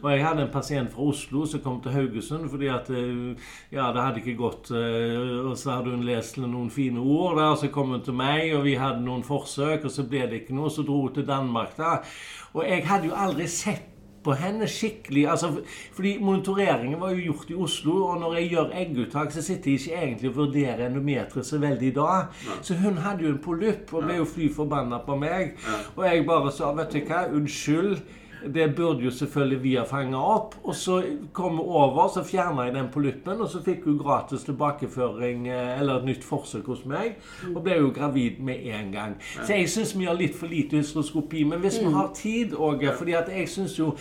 Og 0.02 0.08
jeg 0.10 0.24
hadde 0.26 0.46
en 0.46 0.52
pasient 0.54 0.92
fra 0.92 1.08
Oslo 1.12 1.46
som 1.48 1.62
kom 1.64 1.80
til 1.84 1.94
Haugesund 1.94 2.50
fordi 2.52 2.70
at 2.72 2.90
eh, 2.90 3.48
ja, 3.74 3.90
det 3.94 4.02
hadde 4.02 4.22
ikke 4.24 4.38
gått. 4.40 4.72
Og 4.74 5.54
så 5.58 5.78
hadde 5.78 5.94
hun 5.94 6.04
lest 6.06 6.38
noen 6.42 6.70
fine 6.74 7.00
ord 7.00 7.38
der, 7.38 7.54
så 7.60 7.70
kom 7.72 7.94
hun 7.94 8.04
til 8.04 8.16
meg, 8.18 8.50
og 8.56 8.64
vi 8.66 8.76
hadde 8.80 9.04
noen 9.04 9.24
forsøk, 9.26 9.86
og 9.86 9.92
så 9.92 10.04
ble 10.08 10.26
det 10.30 10.42
ikke 10.42 10.56
noe. 10.56 10.72
Så 10.72 10.84
dro 10.86 11.04
hun 11.06 11.14
til 11.14 11.26
Danmark, 11.28 11.76
da. 11.78 11.98
Og 12.54 12.62
jeg 12.66 12.84
hadde 12.88 13.10
jo 13.10 13.18
aldri 13.18 13.48
sett 13.50 13.93
på 14.24 14.34
henne 14.40 14.68
skikkelig. 14.70 15.26
altså, 15.30 15.50
fordi 15.92 16.16
Monitoreringen 16.20 17.00
var 17.00 17.14
jo 17.14 17.24
gjort 17.32 17.50
i 17.50 17.54
Oslo, 17.66 17.96
og 18.06 18.20
når 18.20 18.34
jeg 18.38 18.50
gjør 18.50 18.74
egguttak, 18.82 19.32
så 19.32 19.42
sitter 19.42 19.70
jeg 19.70 19.80
ikke 19.80 20.02
egentlig 20.02 20.30
og 20.30 20.36
vurderer 20.36 20.86
endometeret 20.86 21.46
så 21.46 21.58
veldig 21.58 21.94
da. 21.96 22.10
Så 22.62 22.74
hun 22.80 22.98
hadde 23.04 23.26
jo 23.26 23.34
en 23.34 23.38
polypp 23.44 23.92
og 23.94 24.04
ble 24.08 24.18
jo 24.20 24.28
fly 24.28 24.50
forbanna 24.54 24.98
på 25.06 25.16
meg. 25.20 25.56
Og 25.96 26.04
jeg 26.08 26.26
bare 26.26 26.52
sa 26.52 26.72
vet 26.76 26.92
du 26.92 27.00
hva, 27.08 27.26
unnskyld. 27.36 27.98
Det 28.54 28.76
burde 28.76 29.04
jo 29.04 29.10
selvfølgelig 29.10 29.62
vi 29.62 29.74
ha 29.78 29.84
fanga 29.88 30.18
opp. 30.18 30.54
Og 30.64 30.74
så 30.74 31.00
kom 31.32 31.56
vi 31.58 31.64
over, 31.64 32.08
så 32.08 32.24
fjerna 32.26 32.66
jeg 32.66 32.74
den 32.74 32.90
polyppen, 32.92 33.40
og 33.40 33.48
så 33.50 33.62
fikk 33.64 33.84
hun 33.88 33.98
gratis 33.98 34.44
tilbakeføring 34.48 35.48
eh, 35.48 35.80
eller 35.80 36.00
et 36.00 36.08
nytt 36.10 36.26
forsøk 36.26 36.68
hos 36.72 36.84
meg. 36.88 37.16
Og 37.54 37.62
ble 37.64 37.78
jo 37.80 37.92
gravid 37.94 38.40
med 38.44 38.66
en 38.68 38.92
gang. 38.92 39.16
Så 39.40 39.54
jeg 39.54 39.70
syns 39.72 39.94
vi 39.98 40.08
har 40.08 40.18
litt 40.18 40.36
for 40.36 40.50
lite 40.50 40.80
hysteroskopi. 40.80 41.44
Men 41.48 41.64
hvis 41.64 41.80
vi 41.80 41.92
har 41.94 42.12
tid, 42.14 42.54
Åge 42.54 42.92
fordi 42.98 43.12
at 43.18 43.28
jeg 43.32 43.48
syns 43.48 43.78
jo 43.78 43.94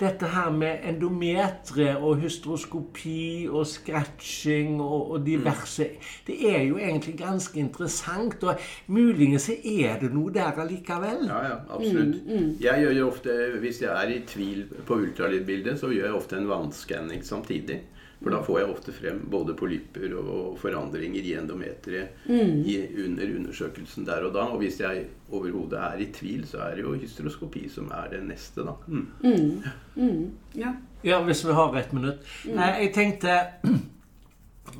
dette 0.00 0.30
her 0.32 0.50
med 0.54 0.86
endometre 0.88 1.92
og 1.98 2.20
hysteroskopi 2.22 3.48
og 3.50 3.66
scratching 3.68 4.80
og, 4.80 5.10
og 5.10 5.26
diverse 5.26 5.86
Det 6.26 6.38
er 6.50 6.62
jo 6.68 6.78
egentlig 6.78 7.16
ganske 7.18 7.60
interessant. 7.60 8.42
Og 8.44 8.58
muligens 8.86 9.50
er 9.50 10.00
det 10.00 10.12
noe 10.14 10.32
der 10.34 10.58
allikevel. 10.64 11.26
Ja, 11.28 11.40
ja, 11.50 11.56
absolutt. 11.68 12.20
Jeg 12.60 12.84
gjør 12.84 12.98
jo 12.98 13.08
ofte, 13.10 13.38
Hvis 13.60 13.82
jeg 13.82 13.90
er 13.92 14.14
i 14.14 14.20
tvil 14.26 14.66
på 14.86 15.00
ultralydbildet, 15.04 15.78
så 15.80 15.92
gjør 15.92 16.06
jeg 16.06 16.14
ofte 16.14 16.36
en 16.36 16.48
vannskanning 16.48 17.24
samtidig. 17.26 17.82
For 18.20 18.34
da 18.34 18.42
får 18.44 18.58
jeg 18.60 18.68
ofte 18.68 18.92
frem 18.92 19.20
både 19.32 19.54
polypper 19.56 20.12
og 20.20 20.58
forandringer 20.60 21.24
i 21.24 21.32
endometeret 21.40 22.26
mm. 22.28 22.66
under 23.06 23.30
undersøkelsen 23.38 24.04
der 24.04 24.26
og 24.28 24.34
da. 24.36 24.44
Og 24.52 24.60
hvis 24.60 24.76
jeg 24.82 25.06
overhodet 25.32 25.80
er 25.80 26.02
i 26.04 26.10
tvil, 26.12 26.44
så 26.48 26.66
er 26.66 26.76
det 26.76 26.84
jo 26.84 26.92
hysteroskopi 27.00 27.64
som 27.72 27.88
er 27.96 28.12
det 28.12 28.20
neste, 28.28 28.66
da. 28.66 28.76
Mm. 28.90 30.34
Ja. 30.58 30.74
Ja, 31.02 31.22
hvis 31.24 31.46
vi 31.46 31.56
har 31.56 31.76
ett 31.80 31.94
minutt. 31.96 32.28
Nei, 32.44 32.68
jeg 32.84 32.92
tenkte 32.94 33.38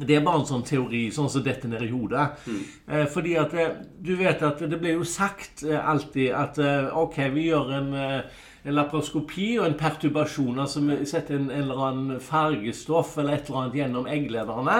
Det 0.00 0.14
er 0.14 0.22
bare 0.24 0.42
en 0.42 0.46
sånn 0.46 0.62
teori, 0.64 1.06
sånn 1.12 1.28
som 1.32 1.42
dette 1.44 1.68
ned 1.68 1.82
i 1.82 1.90
hodet. 1.90 2.26
Eh, 2.86 3.06
fordi 3.10 3.34
at 3.40 3.56
eh, 3.58 3.72
du 4.00 4.12
vet 4.20 4.42
at 4.46 4.60
det 4.70 4.78
blir 4.80 5.00
jo 5.00 5.06
sagt 5.08 5.64
eh, 5.66 5.76
alltid 5.76 6.30
at 6.36 6.60
eh, 6.62 6.92
OK, 6.96 7.18
vi 7.34 7.48
gjør 7.48 7.72
en, 7.80 7.90
eh, 7.98 8.44
en 8.64 8.74
laparoskopi 8.76 9.58
og 9.60 9.66
en 9.66 9.76
perturbasjon. 9.80 10.58
Altså 10.60 10.80
vi 10.84 10.98
setter 11.08 11.36
en, 11.38 11.50
en 11.50 11.62
eller 11.62 11.84
annen 11.86 12.20
fargestoff 12.20 13.16
eller 13.18 13.38
et 13.38 13.48
eller 13.48 13.60
annet 13.62 13.78
gjennom 13.80 14.08
egglederne. 14.10 14.78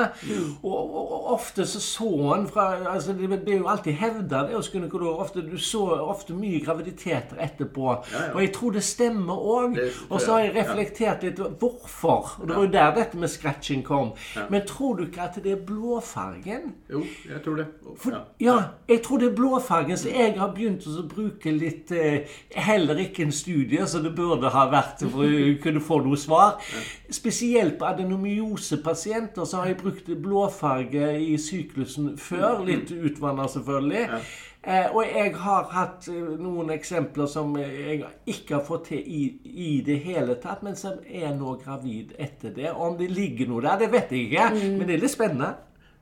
Og, 0.62 0.74
og, 0.74 1.12
og 1.12 1.30
ofte 1.34 1.66
så 1.66 1.80
så 1.80 2.10
en 2.34 2.46
fra 2.48 2.66
altså 2.94 3.12
Det 3.12 3.28
blir 3.44 3.58
jo 3.60 3.68
alltid 3.70 3.92
hevda 4.00 4.42
det 4.48 4.56
hos 4.56 4.70
gynekologer. 4.72 5.20
Ofte, 5.24 5.44
du 5.46 5.56
så 5.58 5.84
ofte 6.00 6.34
mye 6.36 6.60
graviditeter 6.64 7.40
etterpå. 7.40 7.96
ja. 8.12 8.26
Og 8.34 8.42
jeg 8.42 8.52
tror 8.54 8.70
det 8.76 8.84
stemmer 8.84 9.34
òg. 9.56 9.78
Og 10.10 10.20
så 10.20 10.32
har 10.32 10.40
jeg 10.44 10.54
ja. 10.54 10.60
reflektert 10.62 11.22
litt 11.26 11.40
hvorfor. 11.60 12.36
Og 12.40 12.48
det 12.48 12.56
var 12.56 12.64
jo 12.64 12.72
der 12.72 12.94
dette 12.94 13.18
med 13.18 13.28
scratching 13.32 13.84
kom. 13.86 14.12
Men 14.50 14.66
tror 14.66 14.96
du 14.96 15.06
ikke 15.06 15.22
at 15.22 15.38
det 15.44 15.52
er 15.52 15.64
blåfargen? 15.66 16.74
Jo, 16.90 17.02
jeg 17.28 17.42
tror 17.44 17.56
det. 17.62 17.66
For, 17.96 18.10
Ja. 18.10 18.18
ja, 18.40 18.56
jeg 18.88 19.02
tror 19.02 19.18
det 19.18 19.28
er 19.30 19.34
blåfargen, 19.36 19.96
så 19.96 20.08
jeg 20.08 20.34
har 20.38 20.50
begynt 20.54 20.86
å 20.86 21.02
bruke 21.08 21.52
litt 21.54 21.92
eh, 21.92 22.26
Heller 22.56 22.98
ikke 22.98 23.22
en 23.22 23.32
studie, 23.32 23.69
så 23.86 24.02
det 24.02 24.12
burde 24.16 24.50
ha 24.52 24.66
vært 24.72 25.04
for 25.06 25.24
å 25.24 25.54
kunne 25.62 25.82
få 25.84 26.00
noe 26.04 26.18
svar. 26.20 26.58
Spesielt 27.10 27.78
på 27.80 27.88
adenomyosepasienter 27.88 29.48
så 29.48 29.62
har 29.62 29.72
jeg 29.72 29.80
brukt 29.82 30.12
blåfarge 30.22 31.12
i 31.22 31.34
syklusen 31.40 32.14
før. 32.20 32.64
Litt 32.66 32.92
utvanna, 32.94 33.48
selvfølgelig. 33.50 34.06
Eh, 34.60 34.90
og 34.92 35.06
jeg 35.08 35.32
har 35.40 35.70
hatt 35.72 36.08
eh, 36.12 36.32
noen 36.36 36.68
eksempler 36.74 37.28
som 37.32 37.54
jeg 37.56 38.02
ikke 38.28 38.58
har 38.58 38.66
fått 38.66 38.90
til 38.90 39.00
i, 39.00 39.22
i 39.48 39.70
det 39.86 39.96
hele 40.04 40.36
tatt, 40.42 40.60
men 40.66 40.76
som 40.76 40.98
er 41.08 41.32
nå 41.32 41.54
gravid 41.62 42.12
etter 42.20 42.52
det. 42.52 42.68
Om 42.74 42.98
det 42.98 43.08
ligger 43.08 43.48
noe 43.48 43.64
der, 43.64 43.80
det 43.80 43.88
vet 43.94 44.12
jeg 44.12 44.28
ikke, 44.28 44.50
men 44.76 44.84
det 44.84 44.98
er 44.98 45.04
litt 45.06 45.14
spennende. 45.14 45.54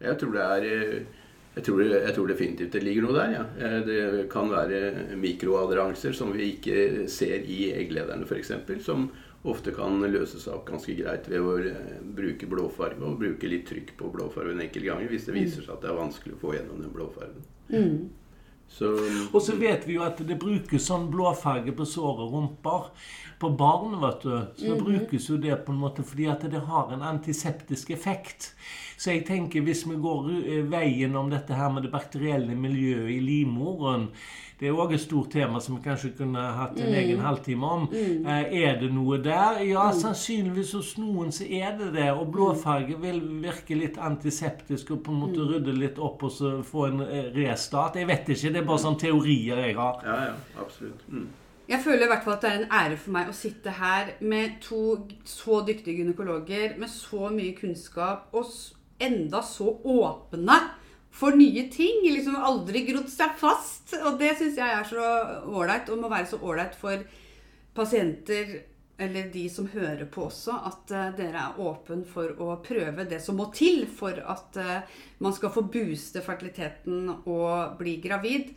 Jeg 0.03 0.19
tror 0.19 0.35
det 0.35 0.43
er 0.43 0.67
eh, 0.73 1.18
jeg 1.59 1.65
tror, 1.67 1.81
jeg 1.91 2.15
tror 2.15 2.29
definitivt 2.31 2.73
det 2.77 2.83
ligger 2.87 3.09
noe 3.09 3.17
der. 3.19 3.33
ja. 3.35 3.45
Eh, 3.59 3.79
Det 3.89 4.29
kan 4.33 4.51
være 4.53 5.17
mikroadranser 5.19 6.15
som 6.15 6.31
vi 6.33 6.53
ikke 6.55 7.09
ser 7.11 7.43
i 7.45 7.73
egglederne 7.75 8.27
f.eks. 8.29 8.53
Som 8.85 9.09
ofte 9.49 9.71
kan 9.75 10.01
løses 10.03 10.49
opp 10.51 10.65
ganske 10.69 10.95
greit 10.99 11.29
ved 11.31 11.41
å 11.41 11.57
eh, 11.63 11.99
bruke 12.03 12.47
blåfarge 12.51 13.03
og 13.07 13.19
bruke 13.21 13.51
litt 13.51 13.67
trykk 13.71 13.93
på 13.99 14.11
blåfargen 14.15 14.61
enkelte 14.65 14.89
ganger 14.91 15.11
hvis 15.13 15.27
det 15.29 15.37
viser 15.37 15.63
seg 15.67 15.77
at 15.77 15.85
det 15.85 15.91
er 15.93 16.01
vanskelig 16.01 16.35
å 16.39 16.41
få 16.43 16.55
gjennom 16.57 16.81
den 16.83 16.95
blåfargen. 16.95 18.09
Så 18.69 18.91
Og 19.33 19.41
så 19.41 19.55
vet 19.57 19.87
vi 19.89 19.95
jo 19.97 20.03
at 20.05 20.19
det 20.29 20.37
brukes 20.39 20.85
sånn 20.91 21.07
blåfarge 21.13 21.73
på 21.73 21.87
såre 21.89 22.27
rumper 22.29 22.91
på 23.39 23.51
barn. 23.51 24.01
vet 24.01 24.23
du. 24.23 24.35
Så 24.57 24.77
brukes 24.81 25.31
jo 25.31 25.37
det 25.37 25.57
på 25.65 25.73
en 25.73 25.81
måte 25.81 26.05
fordi 26.07 26.27
at 26.33 26.45
det 26.51 26.65
har 26.67 26.93
en 26.93 27.03
antiseptisk 27.03 27.91
effekt. 27.91 28.53
Så 28.99 29.15
jeg 29.15 29.27
tenker 29.27 29.63
hvis 29.63 29.87
vi 29.87 29.97
går 30.03 30.31
eh, 30.43 30.67
veien 30.71 31.17
om 31.17 31.31
dette 31.31 31.55
her 31.55 31.71
med 31.73 31.87
det 31.87 31.95
bakterielle 31.95 32.55
miljøet 32.59 33.15
i 33.15 33.21
livmoren 33.23 34.09
det 34.59 34.67
er 34.67 34.75
òg 34.75 34.93
et 34.97 35.03
stort 35.03 35.31
tema 35.31 35.61
som 35.63 35.77
vi 35.77 35.85
kanskje 35.85 36.11
kunne 36.19 36.43
hatt 36.57 36.79
en 36.83 36.95
egen 36.99 37.21
halvtime 37.23 37.69
om. 37.77 37.85
Mm. 37.93 38.27
Er 38.27 38.81
det 38.81 38.89
noe 38.91 39.21
der? 39.23 39.61
Ja, 39.63 39.85
sannsynligvis 39.95 40.73
hos 40.75 40.93
noen 40.99 41.31
så 41.35 41.47
er 41.47 41.77
det 41.79 41.93
det. 41.95 42.09
Og 42.11 42.33
blåfarge 42.35 42.99
vil 42.99 43.23
virke 43.45 43.79
litt 43.79 44.01
antiseptisk 44.03 44.97
og 44.97 45.05
på 45.07 45.15
en 45.15 45.23
måte 45.23 45.47
rydde 45.47 45.79
litt 45.79 46.03
opp 46.03 46.27
og 46.27 46.35
så 46.35 46.57
få 46.67 46.89
en 46.91 47.05
eh, 47.07 47.29
restart. 47.39 48.01
Jeg 48.03 48.11
vet 48.11 48.33
ikke. 48.35 48.57
Det 48.57 48.65
er 48.65 48.71
bare 48.73 48.83
sånne 48.89 49.05
teorier 49.05 49.63
jeg 49.69 49.79
har. 49.79 50.03
Ja, 50.09 50.23
ja, 50.33 50.41
absolutt. 50.65 51.07
Jeg 51.69 51.85
føler 51.85 52.07
i 52.07 52.09
hvert 52.09 52.25
fall 52.25 52.39
at 52.39 52.45
det 52.45 52.51
er 52.51 52.59
en 52.63 52.75
ære 52.79 52.97
for 52.97 53.13
meg 53.13 53.29
å 53.29 53.37
sitte 53.37 53.75
her 53.77 54.15
med 54.25 54.57
to 54.65 54.83
så 55.29 55.61
dyktige 55.69 56.01
gynekologer 56.01 56.79
med 56.81 56.89
så 56.89 57.29
mye 57.35 57.53
kunnskap 57.59 58.33
og 58.33 58.49
enda 59.05 59.43
så 59.45 59.75
åpne 59.85 60.57
for 61.13 61.37
nye 61.37 61.67
ting. 61.73 62.07
Liksom 62.09 62.39
aldri 62.41 62.87
grodd 62.89 63.11
seg 63.13 63.37
fast. 63.37 63.93
Og 64.01 64.17
det 64.21 64.33
syns 64.39 64.57
jeg 64.61 64.79
er 64.79 64.89
så 64.89 65.13
ålreit, 65.45 65.93
og 65.93 66.01
må 66.01 66.11
være 66.13 66.31
så 66.31 66.41
ålreit 66.41 66.77
for 66.79 67.05
pasienter 67.77 68.57
eller 68.99 69.29
de 69.31 69.45
som 69.53 69.69
hører 69.71 70.09
på 70.11 70.25
også, 70.27 70.57
at 70.67 70.91
uh, 70.91 71.05
dere 71.15 71.39
er 71.39 71.61
åpen 71.63 72.01
for 72.09 72.33
å 72.43 72.57
prøve 72.65 73.05
det 73.07 73.21
som 73.23 73.37
må 73.39 73.47
til 73.55 73.85
for 73.87 74.19
at 74.19 74.59
uh, 74.59 75.05
man 75.23 75.37
skal 75.37 75.53
få 75.55 75.63
booste 75.71 76.23
fertiliteten 76.25 77.07
og 77.21 77.77
bli 77.79 78.01
gravid. 78.03 78.51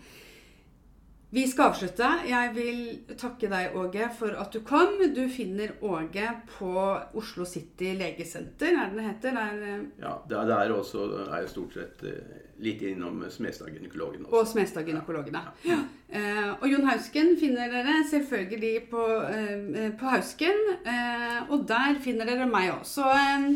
Vi 1.34 1.46
skal 1.48 1.70
avslutte. 1.72 2.08
Jeg 2.28 2.50
vil 2.58 2.80
takke 3.16 3.48
deg, 3.48 3.76
Åge, 3.80 4.10
for 4.18 4.36
at 4.36 4.52
du 4.52 4.60
kom. 4.68 4.98
Du 5.16 5.22
finner 5.32 5.72
Åge 5.80 6.28
på 6.58 6.74
Oslo 7.16 7.46
City 7.48 7.94
legesenter, 7.96 8.76
er 8.76 8.92
det 8.92 9.00
det 9.00 9.06
heter? 9.06 9.38
Det 9.38 9.46
er, 9.46 9.62
eh, 9.70 9.86
Ja, 10.04 10.12
der, 10.28 10.52
der 10.52 10.74
også 10.76 11.06
er 11.30 11.38
jeg 11.40 11.54
stort 11.54 11.78
sett 11.80 12.04
eh, 12.04 12.36
litt 12.60 12.84
innom 12.84 13.24
Smestad-gynekologen 13.32 14.28
og. 14.28 14.44
Smestad-gynekologene. 14.52 15.46
Ja. 15.64 15.80
Eh, 16.12 16.52
og 16.52 16.68
Jon 16.68 16.88
Hausken 16.92 17.38
finner 17.40 17.72
dere 17.72 18.02
selvfølgelig 18.12 18.76
på, 18.92 19.08
eh, 19.32 19.92
på 19.96 20.12
Hausken. 20.12 20.64
Eh, 20.84 21.42
og 21.48 21.64
der 21.72 21.96
finner 22.04 22.28
dere 22.28 22.46
meg 22.52 22.74
òg. 22.76 22.84
Så 22.84 23.08
eh, 23.08 23.54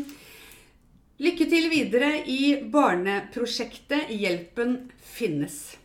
lykke 1.28 1.52
til 1.52 1.68
videre 1.68 2.22
i 2.24 2.56
barneprosjektet 2.72 4.08
'Hjelpen 4.08 4.78
finnes'. 4.96 5.76